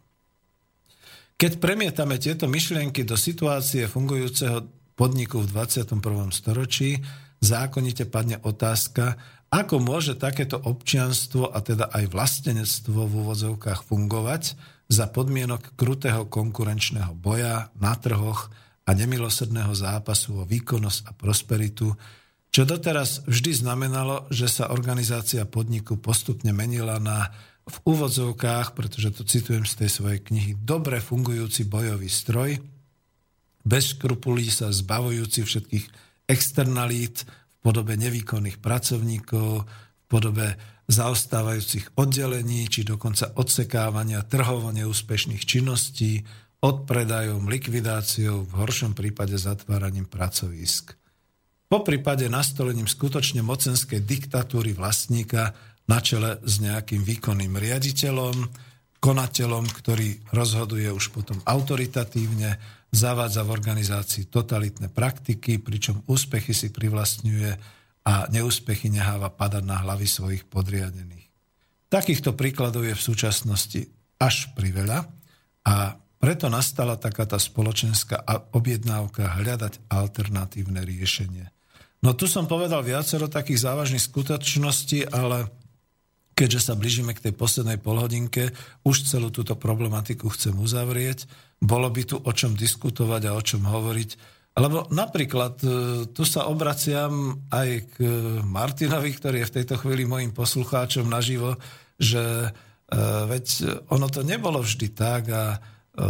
[1.35, 6.31] Keď premietame tieto myšlienky do situácie fungujúceho podniku v 21.
[6.31, 7.03] storočí,
[7.43, 9.19] zákonite padne otázka,
[9.51, 14.55] ako môže takéto občianstvo a teda aj vlastenectvo v úvodzovkách fungovať,
[14.89, 18.53] za podmienok krutého konkurenčného boja na trhoch
[18.85, 21.97] a nemilosrdného zápasu o výkonnosť a prosperitu,
[22.55, 27.33] čo doteraz vždy znamenalo, že sa organizácia podniku postupne menila na
[27.65, 32.61] v úvodzovkách, pretože to citujem z tej svojej knihy, dobre fungujúci bojový stroj,
[33.65, 35.87] bez škrupulí sa zbavujúci všetkých
[36.29, 46.25] externalít v podobe nevýkonných pracovníkov, v podobe zaostávajúcich oddelení či dokonca odsekávania trhovo neúspešných činností,
[46.65, 50.97] odpredajom, likvidáciou, v horšom prípade zatváraním pracovisk.
[51.69, 55.53] Po prípade nastolením skutočne mocenskej diktatúry vlastníka
[55.85, 58.49] na čele s nejakým výkonným riaditeľom,
[59.01, 62.57] konateľom, ktorý rozhoduje už potom autoritatívne,
[62.95, 70.05] zavádza v organizácii totalitné praktiky, pričom úspechy si privlastňuje a neúspechy neháva padať na hlavy
[70.05, 71.29] svojich podriadených.
[71.89, 73.81] Takýchto príkladov je v súčasnosti
[74.21, 75.09] až priveľa
[75.65, 78.25] a preto nastala taká tá spoločenská
[78.57, 81.49] objednávka hľadať alternatívne riešenie.
[82.05, 85.49] No tu som povedal viacero takých závažných skutočností, ale
[86.37, 88.53] keďže sa blížime k tej poslednej polhodinke,
[88.85, 91.25] už celú túto problematiku chcem uzavrieť
[91.65, 94.34] bolo by tu o čom diskutovať a o čom hovoriť.
[94.55, 95.69] Lebo napríklad e,
[96.15, 97.95] tu sa obraciam aj k
[98.47, 101.59] Martinovi, ktorý je v tejto chvíli mojim poslucháčom naživo,
[101.99, 102.49] že e,
[103.27, 103.47] veď
[103.91, 106.07] ono to nebolo vždy tak a e,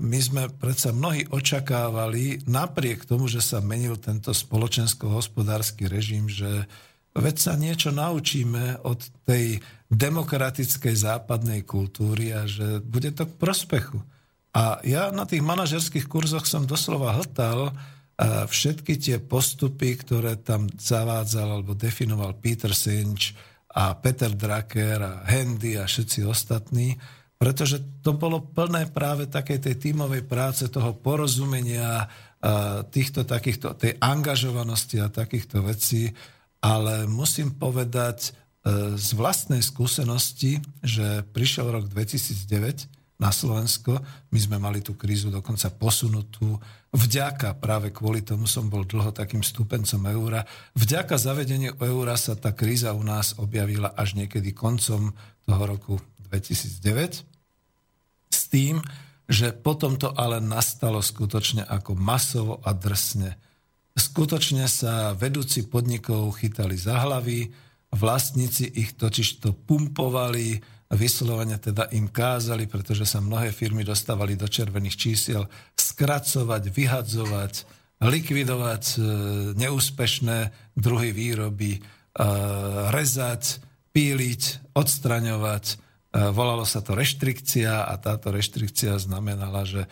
[0.00, 6.64] my sme predsa mnohí očakávali, napriek tomu, že sa menil tento spoločensko-hospodársky režim, že
[7.12, 9.60] veď sa niečo naučíme od tej
[9.92, 14.00] demokratickej západnej kultúry a že bude to k prospechu.
[14.54, 20.70] A ja na tých manažerských kurzoch som doslova hltal eh, všetky tie postupy, ktoré tam
[20.70, 23.34] zavádzal alebo definoval Peter Sinch
[23.74, 26.94] a Peter Drucker a Handy a všetci ostatní,
[27.34, 32.06] pretože to bolo plné práve takej tej tímovej práce, toho porozumenia,
[32.38, 36.14] eh, týchto takýchto, tej angažovanosti a takýchto vecí,
[36.62, 43.98] ale musím povedať eh, z vlastnej skúsenosti, že prišiel rok 2009 na Slovensko.
[44.30, 46.58] My sme mali tú krízu dokonca posunutú.
[46.94, 50.46] Vďaka, práve kvôli tomu som bol dlho takým stúpencom eura,
[50.78, 55.14] vďaka zavedeniu eura sa tá kríza u nás objavila až niekedy koncom
[55.46, 55.98] toho roku
[56.30, 57.26] 2009.
[58.30, 58.82] S tým,
[59.30, 63.34] že potom to ale nastalo skutočne ako masovo a drsne.
[63.94, 67.46] Skutočne sa vedúci podnikov chytali za hlavy,
[67.94, 70.58] vlastníci ich totiž to pumpovali,
[70.92, 75.48] vyslovene teda im kázali, pretože sa mnohé firmy dostávali do červených čísiel,
[75.78, 77.54] skracovať, vyhadzovať,
[78.04, 78.98] likvidovať e,
[79.56, 80.38] neúspešné
[80.76, 81.80] druhy výroby, e,
[82.92, 83.62] rezať,
[83.94, 85.64] píliť, odstraňovať.
[85.70, 85.74] E,
[86.34, 89.84] volalo sa to reštrikcia a táto reštrikcia znamenala, že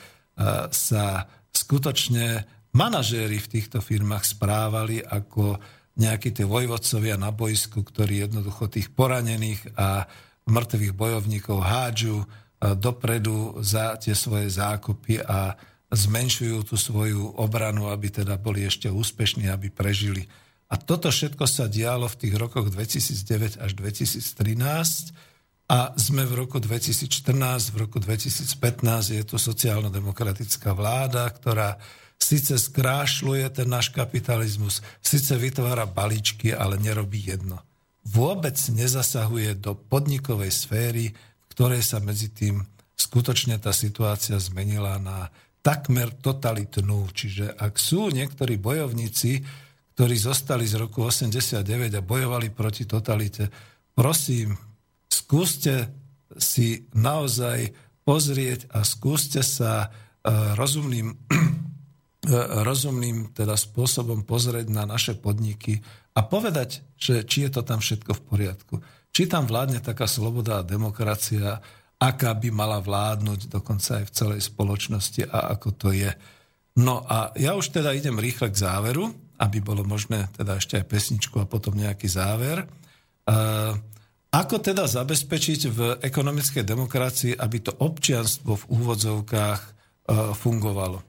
[0.73, 5.60] sa skutočne manažéri v týchto firmách správali ako
[6.01, 10.09] nejakí tie vojvodcovia na boisku, ktorí jednoducho tých poranených a
[10.47, 12.27] mŕtvych bojovníkov hádžu e,
[12.74, 15.55] dopredu za tie svoje zákopy a
[15.93, 20.27] zmenšujú tú svoju obranu, aby teda boli ešte úspešní, aby prežili.
[20.73, 25.12] A toto všetko sa dialo v tých rokoch 2009 až 2013
[25.69, 31.77] a sme v roku 2014, v roku 2015 je tu sociálno-demokratická vláda, ktorá
[32.16, 37.60] síce skrášľuje ten náš kapitalizmus, síce vytvára balíčky, ale nerobí jedno–
[38.03, 42.66] vôbec nezasahuje do podnikovej sféry, v ktorej sa medzi tým
[42.99, 45.31] skutočne tá situácia zmenila na
[45.62, 47.07] takmer totalitnú.
[47.15, 49.43] Čiže ak sú niektorí bojovníci,
[49.95, 51.62] ktorí zostali z roku 89
[51.95, 53.47] a bojovali proti totalite,
[53.95, 54.59] prosím,
[55.07, 55.93] skúste
[56.35, 57.70] si naozaj
[58.03, 66.21] pozrieť a skúste sa uh, rozumným, uh, rozumným teda spôsobom pozrieť na naše podniky a
[66.21, 68.75] povedať, že či je to tam všetko v poriadku.
[69.13, 71.61] Či tam vládne taká sloboda a demokracia,
[72.01, 76.11] aká by mala vládnuť dokonca aj v celej spoločnosti a ako to je.
[76.81, 80.89] No a ja už teda idem rýchle k záveru, aby bolo možné teda ešte aj
[80.89, 82.65] pesničku a potom nejaký záver.
[83.29, 83.77] Uh,
[84.33, 91.05] ako teda zabezpečiť v ekonomickej demokracii, aby to občianstvo v úvodzovkách uh, fungovalo?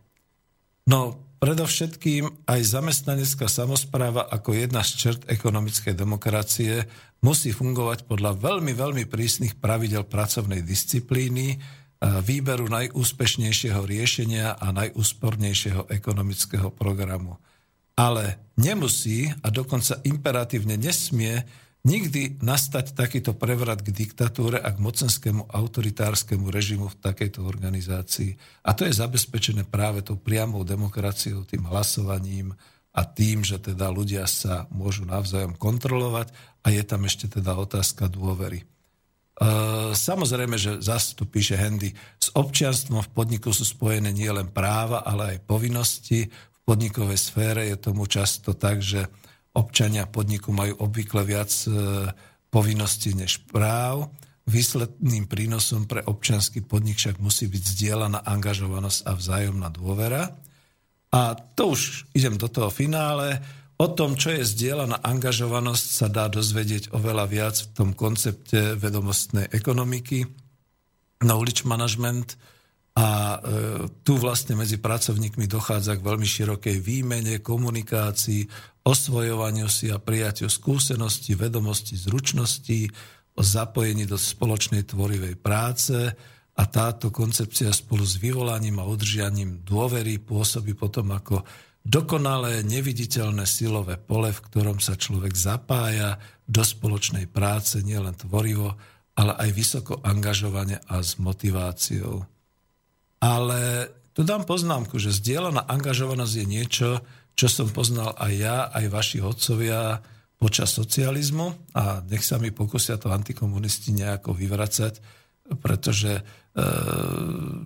[0.92, 1.00] No,
[1.44, 6.88] Predovšetkým aj zamestnanecká samozpráva ako jedna z čert ekonomickej demokracie
[7.20, 11.60] musí fungovať podľa veľmi, veľmi prísnych pravidel pracovnej disciplíny,
[11.99, 17.36] výberu najúspešnejšieho riešenia a najúspornejšieho ekonomického programu.
[17.99, 21.44] Ale nemusí a dokonca imperatívne nesmie
[21.84, 28.39] nikdy nastať takýto prevrat k diktatúre a k mocenskému autoritárskemu režimu v takejto organizácii.
[28.64, 32.55] A to je zabezpečené práve tou priamou demokraciou, tým hlasovaním
[32.95, 36.31] a tým, že teda ľudia sa môžu navzájom kontrolovať
[36.64, 38.64] a je tam ešte teda otázka dôvery.
[38.64, 38.65] E,
[39.91, 41.91] samozrejme, že zase tu píše Hendy,
[42.22, 46.31] s občianstvom v podniku sú spojené nielen práva, ale aj povinnosti.
[46.31, 49.10] V podnikovej sfére je tomu často tak, že
[49.54, 51.70] občania podniku majú obvykle viac e,
[52.50, 54.10] povinností než práv.
[54.44, 60.36] Výsledným prínosom pre občianský podnik však musí byť zdieľaná angažovanosť a vzájomná dôvera.
[61.14, 63.40] A to už idem do toho finále.
[63.78, 69.48] O tom, čo je zdieľaná angažovanosť, sa dá dozvedieť oveľa viac v tom koncepte vedomostnej
[69.54, 70.26] ekonomiky,
[71.24, 72.36] knowledge management,
[72.94, 73.38] a e,
[74.06, 78.46] tu vlastne medzi pracovníkmi dochádza k veľmi širokej výmene, komunikácii,
[78.84, 82.91] osvojovaniu si a prijatiu skúseností, vedomostí, zručností,
[83.34, 86.14] o zapojení do spoločnej tvorivej práce
[86.53, 91.41] a táto koncepcia spolu s vyvolaním a udržianím dôvery pôsobí potom ako
[91.81, 98.77] dokonalé, neviditeľné silové pole, v ktorom sa človek zapája do spoločnej práce nielen tvorivo,
[99.18, 102.23] ale aj vysoko angažovane a s motiváciou.
[103.18, 106.89] Ale tu dám poznámku, že zdieľaná angažovanosť je niečo,
[107.34, 110.01] čo som poznal aj ja, aj vaši otcovia
[110.38, 114.99] počas socializmu a nech sa mi pokusia to antikomunisti nejako vyvracať,
[115.64, 116.22] pretože e,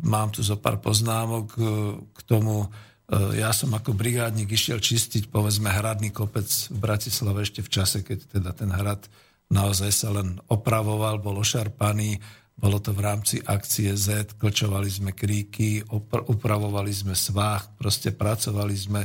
[0.05, 1.61] mám tu zo pár poznámok e,
[2.13, 2.69] k tomu,
[3.09, 7.97] e, ja som ako brigádnik išiel čistiť povedzme hradný kopec v Bratislave ešte v čase,
[8.05, 9.09] keď teda ten hrad
[9.49, 12.19] naozaj sa len opravoval, bol ošarpaný,
[12.57, 15.85] bolo to v rámci akcie Z, klčovali sme kríky,
[16.25, 19.01] upravovali sme svách, proste pracovali sme.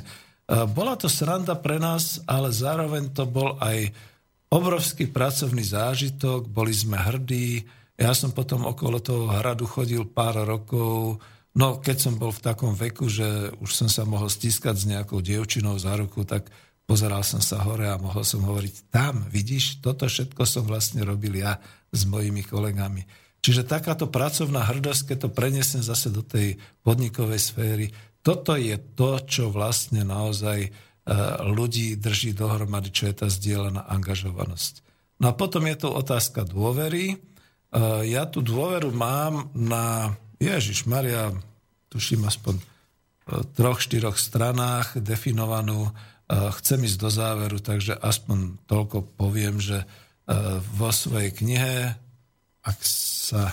[0.49, 3.95] E, bola to sranda pre nás, ale zároveň to bol aj
[4.53, 7.65] obrovský pracovný zážitok, boli sme hrdí.
[7.97, 11.23] Ja som potom okolo toho hradu chodil pár rokov,
[11.57, 15.25] no keď som bol v takom veku, že už som sa mohol stiskať s nejakou
[15.25, 16.53] dievčinou za ruku, tak
[16.85, 21.41] pozeral som sa hore a mohol som hovoriť, tam, vidíš, toto všetko som vlastne robil
[21.41, 21.57] ja
[21.89, 23.07] s mojimi kolegami.
[23.43, 27.87] Čiže takáto pracovná hrdosť, keď to prenesem zase do tej podnikovej sféry,
[28.23, 30.71] toto je to, čo vlastne naozaj e,
[31.43, 34.87] ľudí drží dohromady, čo je tá zdieľaná angažovanosť.
[35.19, 37.15] No a potom je to otázka dôvery.
[37.15, 37.17] E,
[38.07, 41.35] ja tú dôveru mám na, Ježiš Maria,
[41.91, 42.65] tuším aspoň e,
[43.59, 45.91] troch, štyroch stranách definovanú
[46.33, 49.85] chcem ísť do záveru, takže aspoň toľko poviem, že
[50.81, 51.93] vo svojej knihe,
[52.65, 53.53] ak sa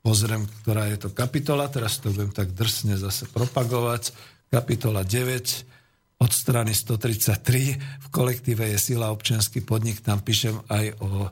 [0.00, 4.12] pozriem, ktorá je to kapitola, teraz to budem tak drsne zase propagovať,
[4.48, 11.08] kapitola 9 od strany 133, v kolektíve je sila občianský podnik, tam píšem aj o
[11.08, 11.30] uh,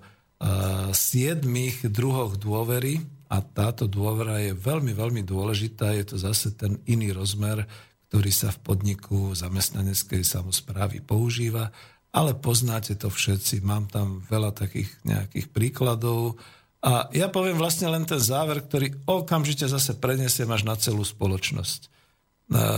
[0.96, 3.04] siedmých druhoch dôvery.
[3.28, 7.68] A táto dôvera je veľmi, veľmi dôležitá, je to zase ten iný rozmer,
[8.08, 11.68] ktorý sa v podniku zamestnaneckej samozprávy používa,
[12.08, 16.40] ale poznáte to všetci, mám tam veľa takých nejakých príkladov
[16.78, 21.80] a ja poviem vlastne len ten záver, ktorý okamžite zase prenesiem až na celú spoločnosť.
[21.84, 21.88] E,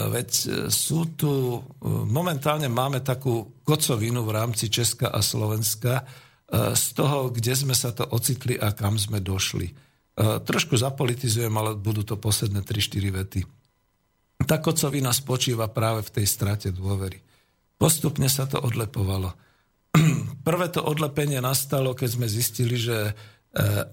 [0.08, 1.60] veď e, sú tu, e,
[2.08, 6.04] momentálne máme takú kocovinu v rámci Česka a Slovenska
[6.50, 9.70] z toho, kde sme sa to ocitli a kam sme došli.
[10.18, 13.40] Trošku zapolitizujem, ale budú to posledné 3-4 vety.
[14.50, 17.22] Tá kocovina spočíva práve v tej strate dôvery.
[17.78, 19.30] Postupne sa to odlepovalo.
[20.48, 23.14] Prvé to odlepenie nastalo, keď sme zistili, že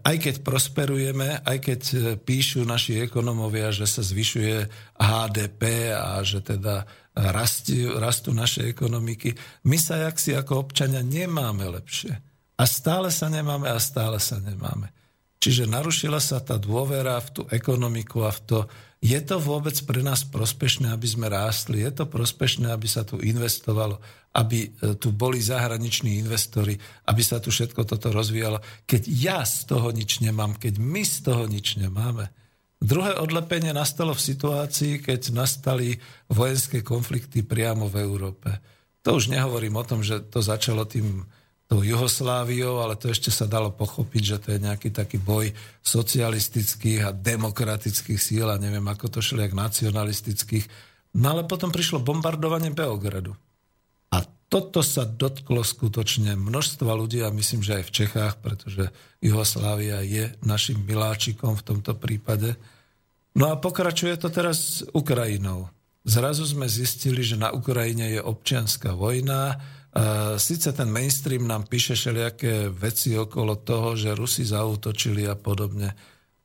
[0.06, 4.70] aj keď prosperujeme, aj keď eh, píšu naši ekonomovia, že sa zvyšuje
[5.02, 6.86] HDP a že teda
[7.18, 9.34] rastú, rastú naše ekonomiky,
[9.66, 12.14] my sa jak si ako občania nemáme lepšie.
[12.58, 14.94] A stále sa nemáme a stále sa nemáme.
[15.38, 18.60] Čiže narušila sa tá dôvera v tú ekonomiku a v to,
[18.98, 21.86] je to vôbec pre nás prospešné, aby sme rástli?
[21.86, 24.02] Je to prospešné, aby sa tu investovalo?
[24.38, 26.78] Aby e, tu boli zahraniční investori?
[27.10, 28.62] Aby sa tu všetko toto rozvíjalo?
[28.86, 32.30] Keď ja z toho nič nemám, keď my z toho nič nemáme.
[32.78, 35.98] Druhé odlepenie nastalo v situácii, keď nastali
[36.30, 38.54] vojenské konflikty priamo v Európe.
[39.02, 41.26] To už nehovorím o tom, že to začalo tým
[41.68, 45.52] tou Jugosláviou, ale to ešte sa dalo pochopiť, že to je nejaký taký boj
[45.84, 50.66] socialistických a demokratických síl a neviem, ako to šli, jak nacionalistických.
[51.20, 53.36] No ale potom prišlo bombardovanie Beogradu.
[54.58, 58.90] Toto sa dotklo skutočne množstva ľudí a myslím, že aj v Čechách, pretože
[59.22, 62.58] Jugoslávia je našim miláčikom v tomto prípade.
[63.38, 65.70] No a pokračuje to teraz Ukrajinou.
[66.02, 69.62] Zrazu sme zistili, že na Ukrajine je občianská vojna,
[70.38, 75.98] Sice ten mainstream nám píše všelijaké veci okolo toho, že Rusi zautočili a podobne,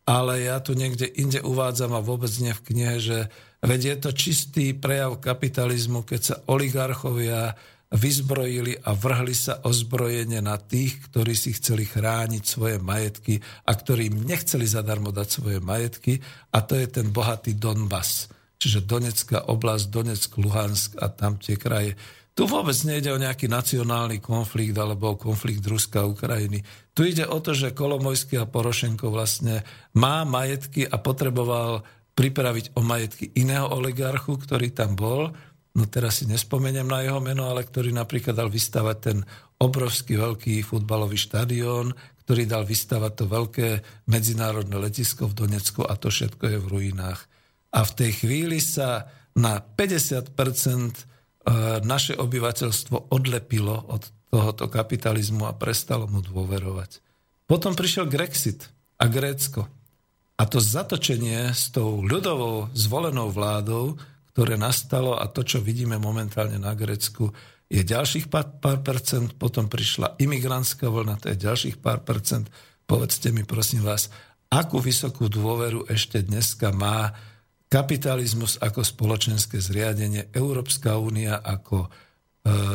[0.09, 3.19] ale ja tu niekde inde uvádzam a vôbec nie v knihe, že
[3.61, 7.53] veď je to čistý prejav kapitalizmu, keď sa oligarchovia
[7.93, 13.39] vyzbrojili a vrhli sa ozbrojenie na tých, ktorí si chceli chrániť svoje majetky
[13.69, 16.19] a ktorým nechceli zadarmo dať svoje majetky
[16.57, 21.93] a to je ten bohatý Donbass, čiže Donetská oblasť, Donetsk, Luhansk a tam tie kraje.
[22.33, 26.65] Tu vôbec nejde o nejaký nacionálny konflikt alebo o konflikt Ruska a Ukrajiny.
[26.97, 29.61] Tu ide o to, že Kolomojský a Porošenko vlastne
[29.93, 31.85] má majetky a potreboval
[32.17, 35.33] pripraviť o majetky iného oligarchu, ktorý tam bol.
[35.73, 39.19] No teraz si nespomeniem na jeho meno, ale ktorý napríklad dal vystavať ten
[39.57, 43.69] obrovský veľký futbalový štadión, ktorý dal vystavať to veľké
[44.11, 47.25] medzinárodné letisko v Donecku a to všetko je v ruinách.
[47.73, 50.37] A v tej chvíli sa na 50
[51.43, 57.03] E, naše obyvateľstvo odlepilo od tohoto kapitalizmu a prestalo mu dôverovať.
[57.51, 58.71] Potom prišiel Grexit
[59.03, 59.67] a Grécko.
[60.39, 63.99] A to zatočenie s tou ľudovou zvolenou vládou,
[64.33, 67.33] ktoré nastalo a to, čo vidíme momentálne na Grécku,
[67.73, 72.49] je ďalších pár, pár percent, potom prišla imigrantská vlna, to je ďalších pár percent.
[72.85, 74.13] Povedzte mi prosím vás,
[74.53, 77.13] akú vysokú dôveru ešte dneska má
[77.73, 81.89] kapitalizmus ako spoločenské zriadenie, Európska únia ako e,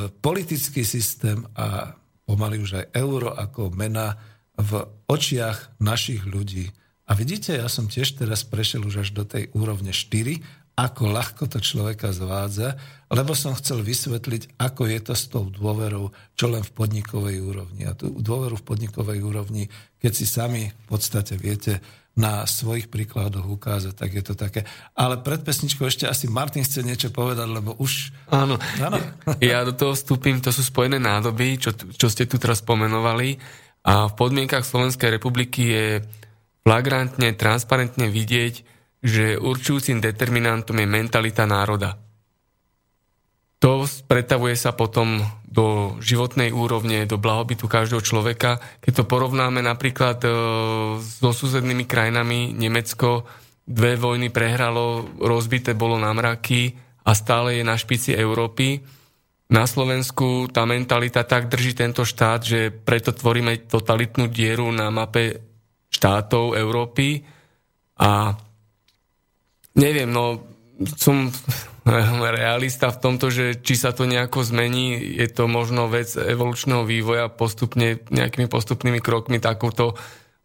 [0.09, 1.93] politický systém a
[2.25, 4.17] pomaly už aj euro ako mena
[4.57, 6.73] v očiach našich ľudí.
[7.05, 11.49] A vidíte, ja som tiež teraz prešiel už až do tej úrovne 4 ako ľahko
[11.49, 12.77] to človeka zvádza,
[13.09, 17.89] lebo som chcel vysvetliť, ako je to s tou dôverou, čo len v podnikovej úrovni.
[17.89, 21.81] A tú dôveru v podnikovej úrovni, keď si sami v podstate viete
[22.17, 24.65] na svojich príkladoch ukázať, tak je to také.
[24.97, 28.13] Ale pred pesničkou ešte asi Martin chce niečo povedať, lebo už...
[28.33, 28.97] Áno, áno.
[29.41, 33.37] ja do toho vstúpim, to sú spojené nádoby, čo, čo ste tu teraz spomenovali.
[33.85, 35.85] A v podmienkach Slovenskej republiky je
[36.65, 41.97] flagrantne, transparentne vidieť, že určujúcim determinantom je mentalita národa.
[43.57, 45.17] To pretavuje sa potom
[45.49, 48.61] do životnej úrovne, do blahobytu každého človeka.
[48.85, 50.29] Keď to porovnáme napríklad e,
[51.01, 53.25] so susednými krajinami, Nemecko
[53.65, 58.85] dve vojny prehralo, rozbité bolo na mraky a stále je na špici Európy.
[59.49, 65.41] Na Slovensku tá mentalita tak drží tento štát, že preto tvoríme totalitnú dieru na mape
[65.89, 67.25] štátov Európy
[67.97, 68.37] a
[69.77, 70.41] Neviem, no
[70.97, 71.29] som
[72.37, 77.29] realista v tomto, že či sa to nejako zmení, je to možno vec evolučného vývoja
[77.29, 79.95] postupne, nejakými postupnými krokmi, takouto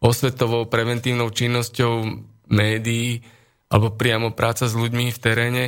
[0.02, 1.94] osvetovou preventívnou činnosťou
[2.50, 3.22] médií
[3.72, 5.64] alebo priamo práca s ľuďmi v teréne,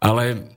[0.00, 0.56] ale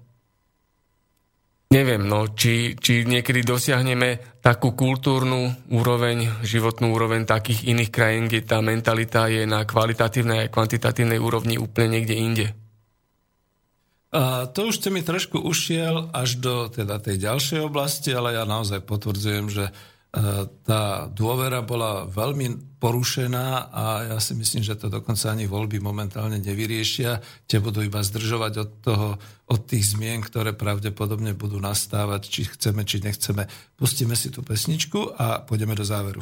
[1.73, 8.45] neviem, no, či, či niekedy dosiahneme takú kultúrnu úroveň, životnú úroveň takých iných krajín, kde
[8.45, 12.47] tá mentalita je na kvalitatívnej a kvantitatívnej úrovni úplne niekde inde.
[14.13, 18.45] A to už ste mi trošku ušiel až do teda tej ďalšej oblasti, ale ja
[18.45, 19.73] naozaj potvrdzujem, že
[20.61, 23.83] tá dôvera bola veľmi porušená a
[24.13, 27.17] ja si myslím, že to dokonca ani voľby momentálne nevyriešia.
[27.49, 29.09] Tie budú iba zdržovať od, toho,
[29.49, 33.49] od tých zmien, ktoré pravdepodobne budú nastávať, či chceme, či nechceme.
[33.73, 36.21] Pustíme si tú pesničku a pôjdeme do záveru.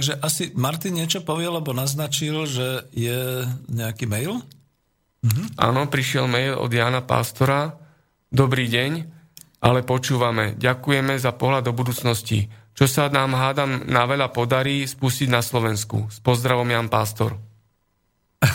[0.00, 4.40] Takže asi Martin niečo povie, lebo naznačil, že je nejaký mail?
[5.20, 5.60] Mhm.
[5.60, 7.76] Áno, prišiel mail od Jana Pastora
[8.30, 8.92] Dobrý deň,
[9.58, 10.54] ale počúvame.
[10.54, 12.46] Ďakujeme za pohľad do budúcnosti.
[12.78, 16.06] Čo sa nám hádam na veľa podarí spustiť na Slovensku.
[16.08, 17.34] S pozdravom Jan Pastor.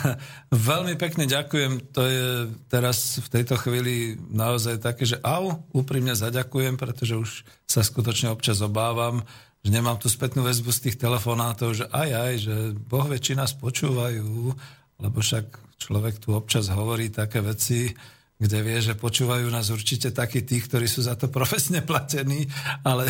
[0.49, 1.93] Veľmi pekne ďakujem.
[1.93, 2.25] To je
[2.71, 7.29] teraz v tejto chvíli naozaj také, že au, úprimne zaďakujem, pretože už
[7.67, 9.21] sa skutočne občas obávam,
[9.65, 14.53] že nemám tu spätnú väzbu z tých telefonátov, že aj aj, že Boh väčšina spočúvajú,
[15.01, 17.89] lebo však človek tu občas hovorí také veci,
[18.35, 22.45] kde vie, že počúvajú nás určite takí tí, ktorí sú za to profesne platení,
[22.83, 23.07] ale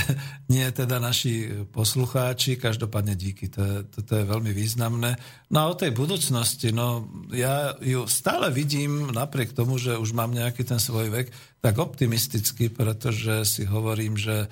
[0.53, 2.61] nie teda naši poslucháči.
[2.61, 5.17] Každopádne díky, to je, to, to je veľmi významné.
[5.49, 10.29] No a o tej budúcnosti, no ja ju stále vidím, napriek tomu, že už mám
[10.29, 14.45] nejaký ten svoj vek, tak optimisticky, pretože si hovorím, že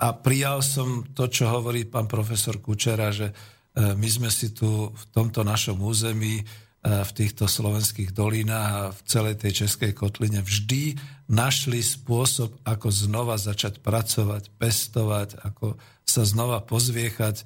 [0.00, 4.88] a prijal som to, čo hovorí pán profesor Kučera, že eh, my sme si tu
[4.88, 6.40] v tomto našom území
[6.80, 10.96] E, v týchto slovenských dolínach a v celej tej českej kotline vždy
[11.28, 15.76] našli spôsob, ako znova začať pracovať, pestovať, ako
[16.08, 17.44] sa znova pozviechať, e,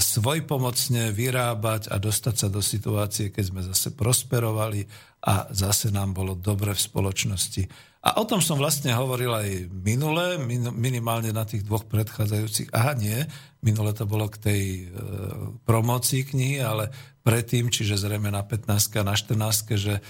[0.00, 4.88] svojpomocne vyrábať a dostať sa do situácie, keď sme zase prosperovali
[5.28, 7.68] a zase nám bolo dobre v spoločnosti.
[8.04, 10.36] A o tom som vlastne hovoril aj minule,
[10.76, 12.76] minimálne na tých dvoch predchádzajúcich.
[12.76, 13.16] Aha, nie,
[13.64, 14.82] minule to bolo k tej e,
[15.64, 16.92] promocii knihy, ale
[17.24, 20.02] predtým, čiže zrejme na 15 a na 14, že e,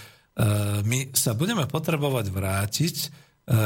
[0.83, 3.07] my sa budeme potrebovať vrátiť e,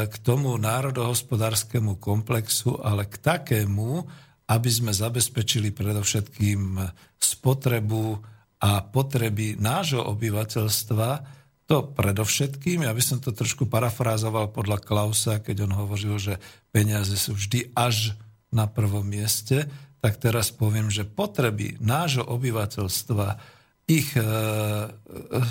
[0.06, 4.06] k tomu národohospodárskému komplexu, ale k takému,
[4.46, 6.78] aby sme zabezpečili predovšetkým
[7.18, 8.14] spotrebu
[8.62, 11.39] a potreby nášho obyvateľstva,
[11.70, 16.42] to predovšetkým, ja by som to trošku parafrázoval podľa Klausa, keď on hovoril, že
[16.74, 18.18] peniaze sú vždy až
[18.50, 19.70] na prvom mieste,
[20.02, 23.38] tak teraz poviem, že potreby nášho obyvateľstva,
[23.86, 24.26] ich e,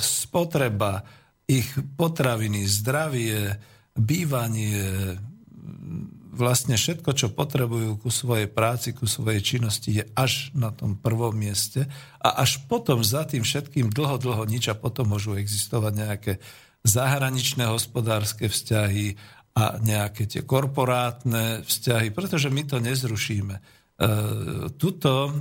[0.03, 1.07] spotreba,
[1.47, 3.55] ich potraviny, zdravie,
[3.95, 5.15] bývanie,
[6.39, 11.35] vlastne všetko, čo potrebujú ku svojej práci, ku svojej činnosti, je až na tom prvom
[11.35, 11.91] mieste
[12.23, 16.33] a až potom za tým všetkým dlho, dlho nič a potom môžu existovať nejaké
[16.87, 19.19] zahraničné hospodárske vzťahy
[19.59, 23.55] a nejaké tie korporátne vzťahy, pretože my to nezrušíme.
[23.59, 23.61] E,
[24.79, 25.31] tuto e,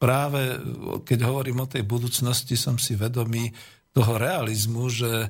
[0.00, 0.56] práve,
[1.04, 3.52] keď hovorím o tej budúcnosti, som si vedomý
[3.92, 5.28] toho realizmu, že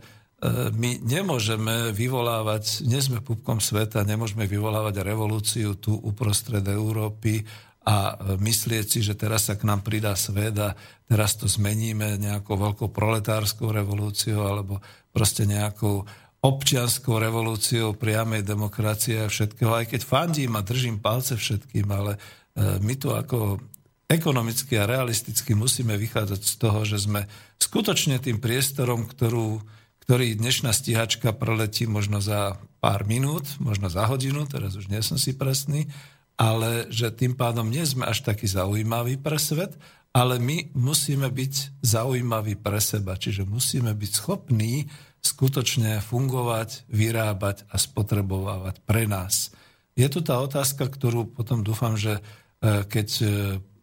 [0.75, 7.47] my nemôžeme vyvolávať, nie sme pupkom sveta, nemôžeme vyvolávať revolúciu tu uprostred Európy
[7.85, 10.77] a myslieť si, že teraz sa k nám pridá svet a
[11.09, 16.05] teraz to zmeníme nejakou veľkou proletárskou revolúciou alebo proste nejakou
[16.45, 22.21] občianskou revolúciou priamej demokracie a všetkého, aj keď fandím a držím palce všetkým, ale
[22.55, 23.59] E, my tu ako
[24.07, 27.27] ekonomicky a realisticky musíme vychádzať z toho, že sme
[27.59, 29.59] skutočne tým priestorom, ktorú,
[30.05, 35.17] ktorý dnešná stíhačka preletí možno za pár minút, možno za hodinu, teraz už nie som
[35.17, 35.89] si presný,
[36.37, 39.75] ale že tým pádom nie sme až taký zaujímaví pre svet,
[40.15, 44.87] ale my musíme byť zaujímaví pre seba, čiže musíme byť schopní
[45.25, 49.51] skutočne fungovať, vyrábať a spotrebovávať pre nás.
[49.97, 52.21] Je tu tá otázka, ktorú potom dúfam, že
[52.65, 53.27] E, keď e,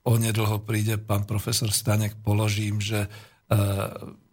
[0.01, 3.09] onedlho príde pán profesor Stanek, položím, že e,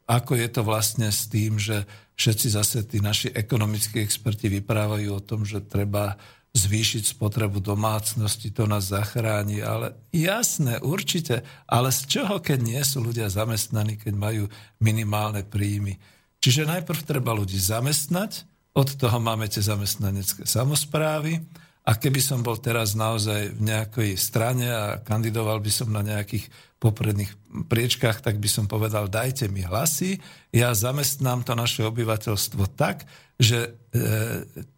[0.08, 1.84] ako je to vlastne s tým, že
[2.16, 6.16] všetci zase tí naši ekonomickí experti vyprávajú o tom, že treba
[6.56, 13.04] zvýšiť spotrebu domácnosti, to nás zachráni, ale jasné, určite, ale z čoho, keď nie sú
[13.04, 14.44] ľudia zamestnaní, keď majú
[14.80, 16.00] minimálne príjmy.
[16.40, 21.44] Čiže najprv treba ľudí zamestnať, od toho máme tie zamestnanecké samozprávy,
[21.88, 26.44] a keby som bol teraz naozaj v nejakej strane a kandidoval by som na nejakých
[26.78, 27.34] popredných
[27.66, 30.22] priečkách, tak by som povedal, dajte mi hlasy,
[30.54, 33.02] ja zamestnám to naše obyvateľstvo tak,
[33.38, 34.02] že e,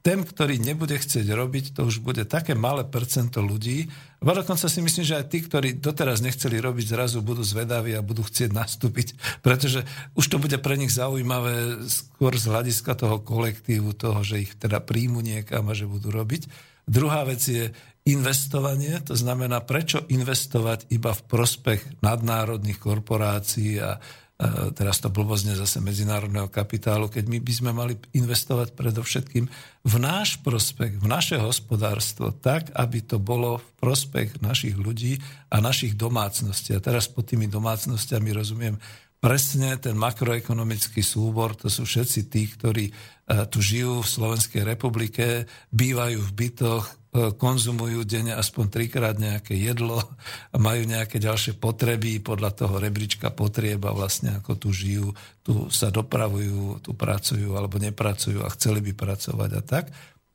[0.05, 3.89] ten, ktorý nebude chcieť robiť, to už bude také malé percento ľudí.
[4.21, 8.05] A dokonca si myslím, že aj tí, ktorí doteraz nechceli robiť, zrazu budú zvedaví a
[8.05, 13.97] budú chcieť nastúpiť, pretože už to bude pre nich zaujímavé skôr z hľadiska toho kolektívu,
[13.97, 16.49] toho, že ich teda príjmu niekam a že budú robiť.
[16.85, 17.73] Druhá vec je
[18.09, 24.01] investovanie, to znamená, prečo investovať iba v prospech nadnárodných korporácií a
[24.73, 29.45] teraz to blbozne zase medzinárodného kapitálu, keď my by sme mali investovať predovšetkým
[29.85, 35.21] v náš prospech, v naše hospodárstvo, tak, aby to bolo v prospech našich ľudí
[35.53, 36.73] a našich domácností.
[36.73, 38.81] A teraz pod tými domácnostiami rozumiem
[39.21, 42.89] presne ten makroekonomický súbor, to sú všetci tí, ktorí
[43.53, 49.99] tu žijú v Slovenskej republike, bývajú v bytoch, konzumujú denne aspoň trikrát nejaké jedlo
[50.55, 55.11] a majú nejaké ďalšie potreby podľa toho rebríčka potrieba vlastne ako tu žijú,
[55.43, 59.85] tu sa dopravujú, tu pracujú alebo nepracujú a chceli by pracovať a tak.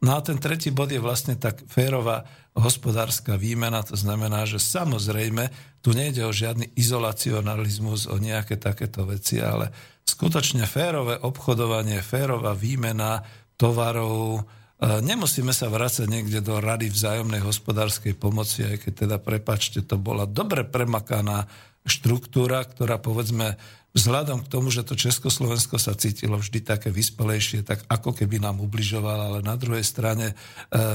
[0.04, 5.48] No a ten tretí bod je vlastne tak férová hospodárska výmena, to znamená, že samozrejme
[5.80, 9.72] tu nejde o žiadny izolacionalizmus, o nejaké takéto veci, ale
[10.04, 13.24] skutočne férové obchodovanie, férová výmena
[13.56, 19.80] tovarov, e, Nemusíme sa vrácať niekde do rady vzájomnej hospodárskej pomoci, aj keď teda, prepačte,
[19.80, 21.48] to bola dobre premakaná
[21.88, 23.56] štruktúra, ktorá povedzme
[23.96, 28.60] vzhľadom k tomu, že to Československo sa cítilo vždy také vyspelejšie, tak ako keby nám
[28.60, 30.36] ubližovalo, ale na druhej strane e,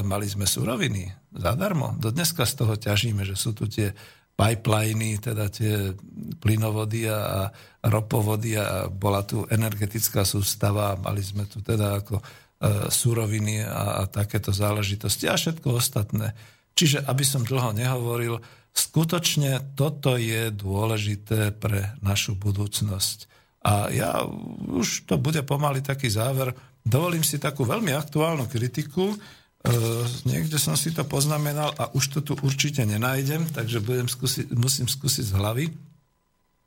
[0.05, 1.97] mali sme suroviny zadarmo.
[1.97, 3.97] Do dneska z toho ťažíme, že sú tu tie
[4.37, 5.97] pipeliny, teda tie
[6.45, 7.49] plynovody a,
[7.81, 12.25] ropovody a bola tu energetická sústava a mali sme tu teda ako e,
[12.93, 16.37] suroviny a, a takéto záležitosti a všetko ostatné.
[16.77, 18.37] Čiže, aby som dlho nehovoril,
[18.71, 23.27] Skutočne toto je dôležité pre našu budúcnosť.
[23.67, 24.25] A ja
[24.71, 26.55] už to bude pomaly taký záver.
[26.81, 29.13] Dovolím si takú veľmi aktuálnu kritiku.
[29.13, 29.17] E,
[30.25, 34.89] niekde som si to poznamenal a už to tu určite nenájdem, takže budem skúsiť, musím
[34.89, 35.65] skúsiť z hlavy.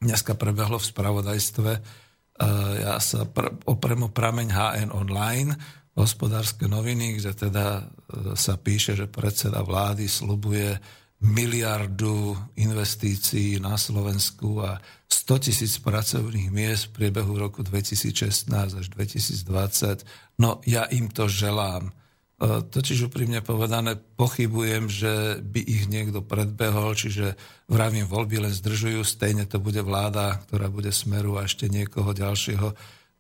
[0.04, 1.72] Dneska prebehlo v spravodajstve.
[1.74, 1.82] E,
[2.84, 5.56] ja sa pr- oprem o prameň HN Online,
[5.94, 7.84] hospodárske noviny, kde teda e,
[8.34, 10.78] sa píše, že predseda vlády slubuje
[11.24, 20.04] miliardu investícií na Slovensku a 100 tisíc pracovných miest v priebehu roku 2016 až 2020.
[20.42, 21.94] No ja im to želám.
[21.94, 27.38] E, totiž úprimne povedané, pochybujem, že by ich niekto predbehol, čiže
[27.70, 32.74] vravím, voľby len zdržujú, stejne to bude vláda, ktorá bude smeru a ešte niekoho ďalšieho.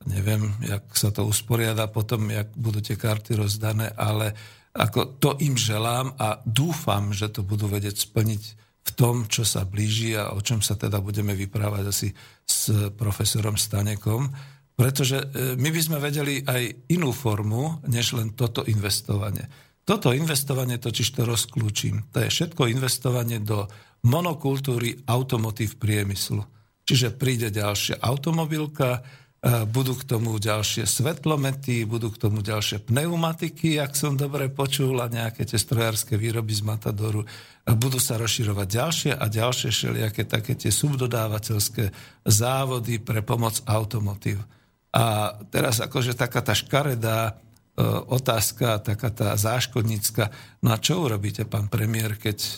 [0.03, 4.35] Neviem, jak sa to usporiada potom, jak budú tie karty rozdané, ale
[4.73, 8.43] ako to im želám a dúfam, že to budú vedieť splniť
[8.83, 12.09] v tom, čo sa blíži a o čom sa teda budeme vyprávať asi
[12.43, 14.27] s profesorom Stanekom,
[14.75, 15.25] pretože e,
[15.55, 19.47] my by sme vedeli aj inú formu, než len toto investovanie.
[19.87, 22.11] Toto investovanie totiž to rozklúčim.
[22.11, 23.67] To je všetko investovanie do
[24.03, 26.43] monokultúry automotív priemyslu.
[26.83, 28.99] Čiže príde ďalšia automobilka,
[29.43, 35.11] budú k tomu ďalšie svetlomety, budú k tomu ďalšie pneumatiky, ak som dobre počul, a
[35.11, 37.27] nejaké tie strojárske výroby z Matadoru.
[37.67, 41.91] Budú sa rozširovať ďalšie a ďalšie všelijaké také tie subdodávateľské
[42.23, 44.39] závody pre pomoc automotív.
[44.95, 50.31] A teraz akože taká tá škaredá e, otázka, taká tá záškodnícka,
[50.63, 52.51] no a čo urobíte, pán premiér, keď e,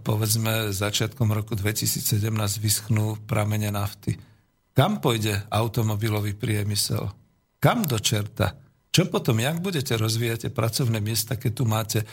[0.00, 2.32] povedzme začiatkom roku 2017
[2.64, 4.16] vyschnú pramene nafty?
[4.76, 7.08] Kam pôjde automobilový priemysel?
[7.56, 8.52] Kam do čerta?
[8.92, 12.06] Čo potom, jak budete rozvíjať pracovné miesta, keď tu máte e,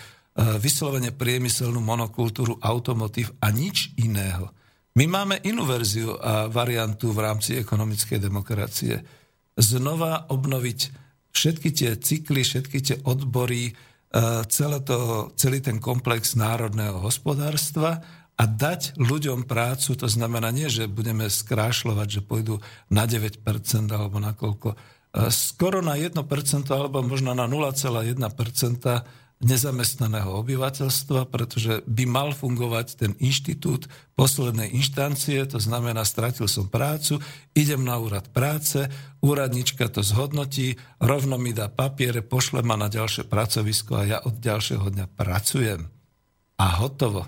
[0.64, 4.48] vyslovene priemyselnú monokultúru, automotív a nič iného?
[4.95, 8.95] My máme inú verziu a variantu v rámci ekonomickej demokracie.
[9.60, 10.80] Znova obnoviť
[11.35, 13.73] všetky tie cykly, všetky tie odbory, e,
[14.48, 20.90] celé to, celý ten komplex národného hospodárstva a dať ľuďom prácu, to znamená nie, že
[20.90, 22.58] budeme skrášľovať, že pôjdu
[22.90, 23.46] na 9%
[23.94, 24.74] alebo na koľko,
[25.30, 26.18] skoro na 1%
[26.74, 28.18] alebo možno na 0,1%
[29.44, 37.20] nezamestnaného obyvateľstva, pretože by mal fungovať ten inštitút poslednej inštancie, to znamená, stratil som prácu,
[37.52, 38.88] idem na úrad práce,
[39.20, 44.40] úradnička to zhodnotí, rovno mi dá papiere, pošle ma na ďalšie pracovisko a ja od
[44.40, 45.92] ďalšieho dňa pracujem.
[46.58, 47.28] A hotovo.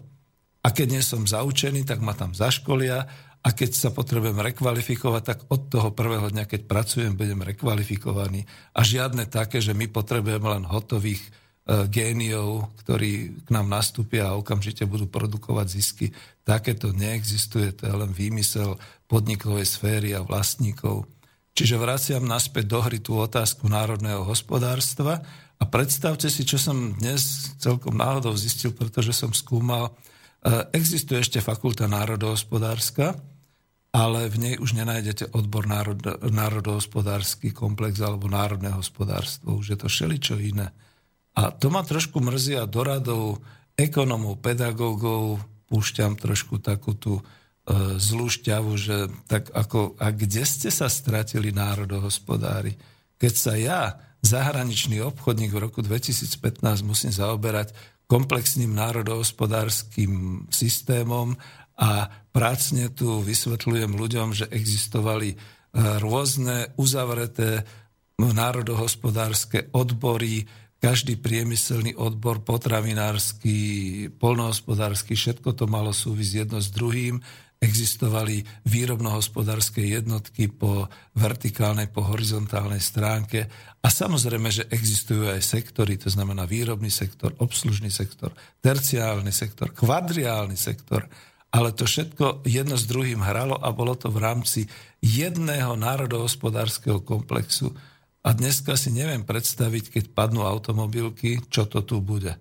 [0.65, 3.05] A keď nie som zaučený, tak ma tam zaškolia
[3.45, 8.41] a keď sa potrebujem rekvalifikovať, tak od toho prvého dňa, keď pracujem, budem rekvalifikovaný.
[8.73, 11.29] A žiadne také, že my potrebujeme len hotových e,
[11.85, 16.09] géniov, ktorí k nám nastúpia a okamžite budú produkovať zisky.
[16.41, 21.05] Takéto neexistuje, to je len výmysel podnikovej sféry a vlastníkov.
[21.53, 25.21] Čiže vraciam naspäť do hry tú otázku národného hospodárstva
[25.61, 29.93] a predstavte si, čo som dnes celkom náhodou zistil, pretože som skúmal
[30.73, 33.17] existuje ešte fakulta národohospodárska,
[33.95, 39.57] ale v nej už nenájdete odbor národ, národohospodársky komplex alebo národné hospodárstvo.
[39.57, 40.76] Už je to šeličo iné.
[41.35, 43.39] A to ma trošku mrzí a do radov
[43.80, 45.39] ekonomov, pedagógov
[45.72, 47.23] púšťam trošku takú tú e,
[47.99, 52.76] zlú šťavu, že tak ako, a kde ste sa stratili národohospodári?
[53.15, 53.81] Keď sa ja,
[54.26, 57.72] zahraničný obchodník v roku 2015 musím zaoberať
[58.06, 61.34] komplexným národohospodárským systémom
[61.76, 65.38] a prácne tu vysvetľujem ľuďom, že existovali e,
[65.99, 67.65] rôzne uzavreté
[68.15, 70.48] národohospodárske odbory,
[70.80, 73.57] každý priemyselný odbor, potravinársky,
[74.22, 77.19] polnohospodársky, všetko to malo súvisť jedno s druhým.
[77.65, 80.85] Existovali výrobnohospodárske jednotky po
[81.17, 83.49] vertikálnej, po horizontálnej stránke
[83.81, 88.29] a samozrejme, že existujú aj sektory, to znamená výrobný sektor, obslužný sektor,
[88.61, 91.09] terciálny sektor, kvadriálny sektor,
[91.49, 94.61] ale to všetko jedno s druhým hralo a bolo to v rámci
[95.01, 97.73] jedného národohospodárskeho komplexu.
[98.25, 102.35] A dneska si neviem predstaviť, keď padnú automobilky, čo to tu bude.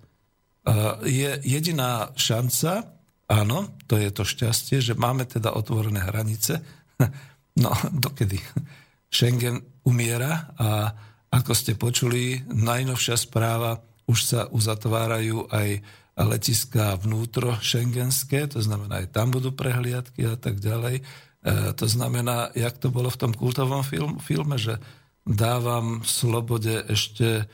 [1.05, 2.94] Je jediná šanca,
[3.31, 6.61] áno, to je to šťastie, že máme teda otvorené hranice.
[7.55, 8.43] No, dokedy?
[9.07, 10.91] Schengen umiera a
[11.31, 13.79] ako ste počuli, najnovšia správa,
[14.11, 15.79] už sa uzatvárajú aj
[16.15, 20.99] letiska vnútro šengenské, to znamená, aj tam budú prehliadky a tak ďalej.
[20.99, 21.03] E,
[21.75, 24.79] to znamená, jak to bolo v tom kultovom film, filme, že
[25.27, 27.45] dávam slobode ešte e,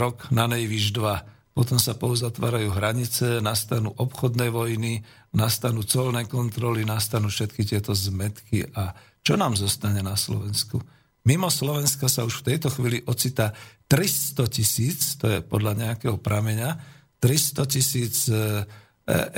[0.00, 1.28] rok na nejvýš dva.
[1.54, 8.66] Potom sa pouzatvárajú hranice, nastanú obchodné vojny, nastanú colné kontroly, nastanú všetky tieto zmetky.
[8.74, 8.90] A
[9.22, 10.82] čo nám zostane na Slovensku?
[11.24, 13.54] Mimo Slovenska sa už v tejto chvíli ocitá
[13.86, 16.76] 300 tisíc, to je podľa nejakého prameňa,
[17.22, 18.42] 300 tisíc e, e,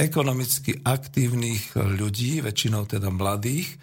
[0.01, 3.77] ekonomicky aktívnych ľudí, väčšinou teda mladých,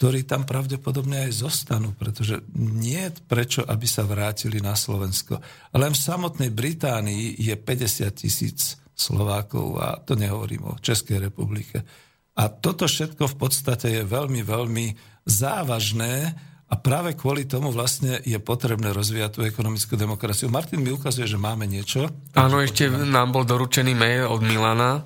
[0.00, 5.36] ktorí tam pravdepodobne aj zostanú, pretože nie je prečo, aby sa vrátili na Slovensko.
[5.76, 11.84] Len v samotnej Británii je 50 tisíc Slovákov a to nehovorím o Českej republike.
[12.32, 14.86] A toto všetko v podstate je veľmi, veľmi
[15.28, 16.32] závažné
[16.72, 20.48] a práve kvôli tomu vlastne je potrebné rozvíjať tú ekonomickú demokraciu.
[20.48, 22.08] Martin mi ukazuje, že máme niečo.
[22.32, 25.04] Áno, ešte nám bol doručený mail od Milana.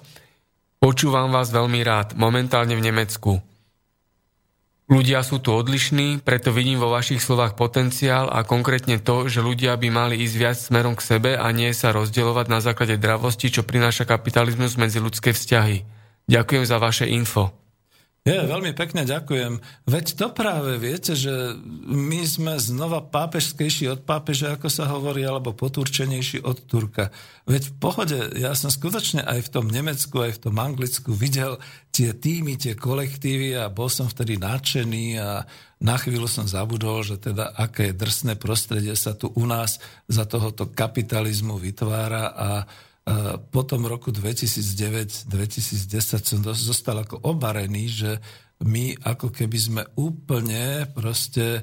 [0.78, 3.42] Počúvam vás veľmi rád, momentálne v Nemecku.
[4.84, 9.80] Ľudia sú tu odlišní, preto vidím vo vašich slovách potenciál a konkrétne to, že ľudia
[9.80, 13.64] by mali ísť viac smerom k sebe a nie sa rozdielovať na základe dravosti, čo
[13.64, 15.88] prináša kapitalizmus medzi ľudské vzťahy.
[16.28, 17.63] Ďakujem za vaše info.
[18.24, 19.60] Ja, veľmi pekne ďakujem.
[19.84, 25.52] Veď to práve viete, že my sme znova pápežskejší od pápeža, ako sa hovorí, alebo
[25.52, 27.12] poturčenejší od Turka.
[27.44, 31.60] Veď v pohode, ja som skutočne aj v tom Nemecku, aj v tom Anglicku videl
[31.92, 35.44] tie týmy, tie kolektívy a bol som vtedy nadšený a
[35.84, 39.76] na chvíľu som zabudol, že teda aké drsné prostredie sa tu u nás
[40.08, 42.48] za tohoto kapitalizmu vytvára a
[43.52, 45.28] po tom roku 2009-2010
[46.24, 48.10] som zostal ako obarený, že
[48.64, 51.62] my ako keby sme úplne proste e,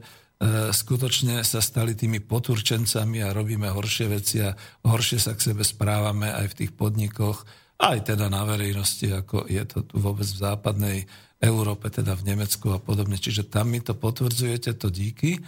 [0.70, 4.54] skutočne sa stali tými poturčencami a robíme horšie veci a
[4.86, 7.42] horšie sa k sebe správame aj v tých podnikoch,
[7.82, 10.98] aj teda na verejnosti, ako je to vôbec v západnej
[11.42, 13.18] Európe, teda v Nemecku a podobne.
[13.18, 15.42] Čiže tam mi to potvrdzujete, to díky.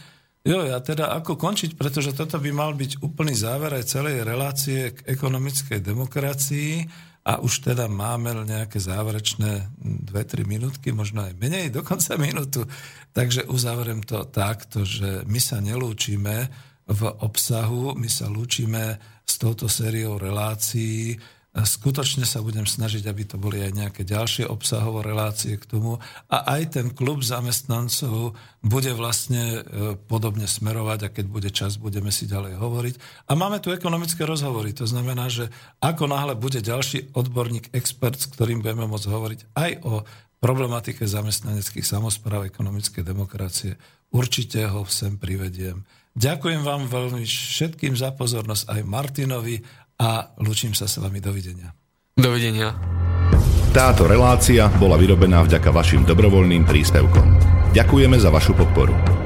[0.43, 4.91] Jo, ja teda ako končiť, pretože toto by mal byť úplný záver aj celej relácie
[4.91, 6.83] k ekonomickej demokracii
[7.23, 12.67] a už teda máme nejaké záverečné 2-3 minútky, možno aj menej, dokonca minútu.
[13.15, 16.51] Takže uzavriem to takto, že my sa nelúčime
[16.91, 21.15] v obsahu, my sa lúčime s touto sériou relácií,
[21.53, 26.37] Skutočne sa budem snažiť, aby to boli aj nejaké ďalšie obsahové relácie k tomu a
[26.57, 28.33] aj ten klub zamestnancov
[28.65, 32.95] bude vlastne e, podobne smerovať a keď bude čas, budeme si ďalej hovoriť.
[33.29, 38.33] A máme tu ekonomické rozhovory, to znamená, že ako náhle bude ďalší odborník, expert, s
[38.33, 40.01] ktorým budeme môcť hovoriť aj o
[40.41, 43.77] problematike zamestnaneckých samozpráv ekonomickej demokracie,
[44.09, 45.85] určite ho sem privediem.
[46.13, 49.65] Ďakujem vám veľmi všetkým za pozornosť, aj Martinovi,
[49.99, 51.19] a lúčim sa s vami.
[51.23, 51.73] Dovidenia.
[52.13, 52.73] Dovidenia.
[53.73, 57.27] Táto relácia bola vyrobená vďaka vašim dobrovoľným príspevkom.
[57.73, 59.22] Ďakujeme za vašu podporu.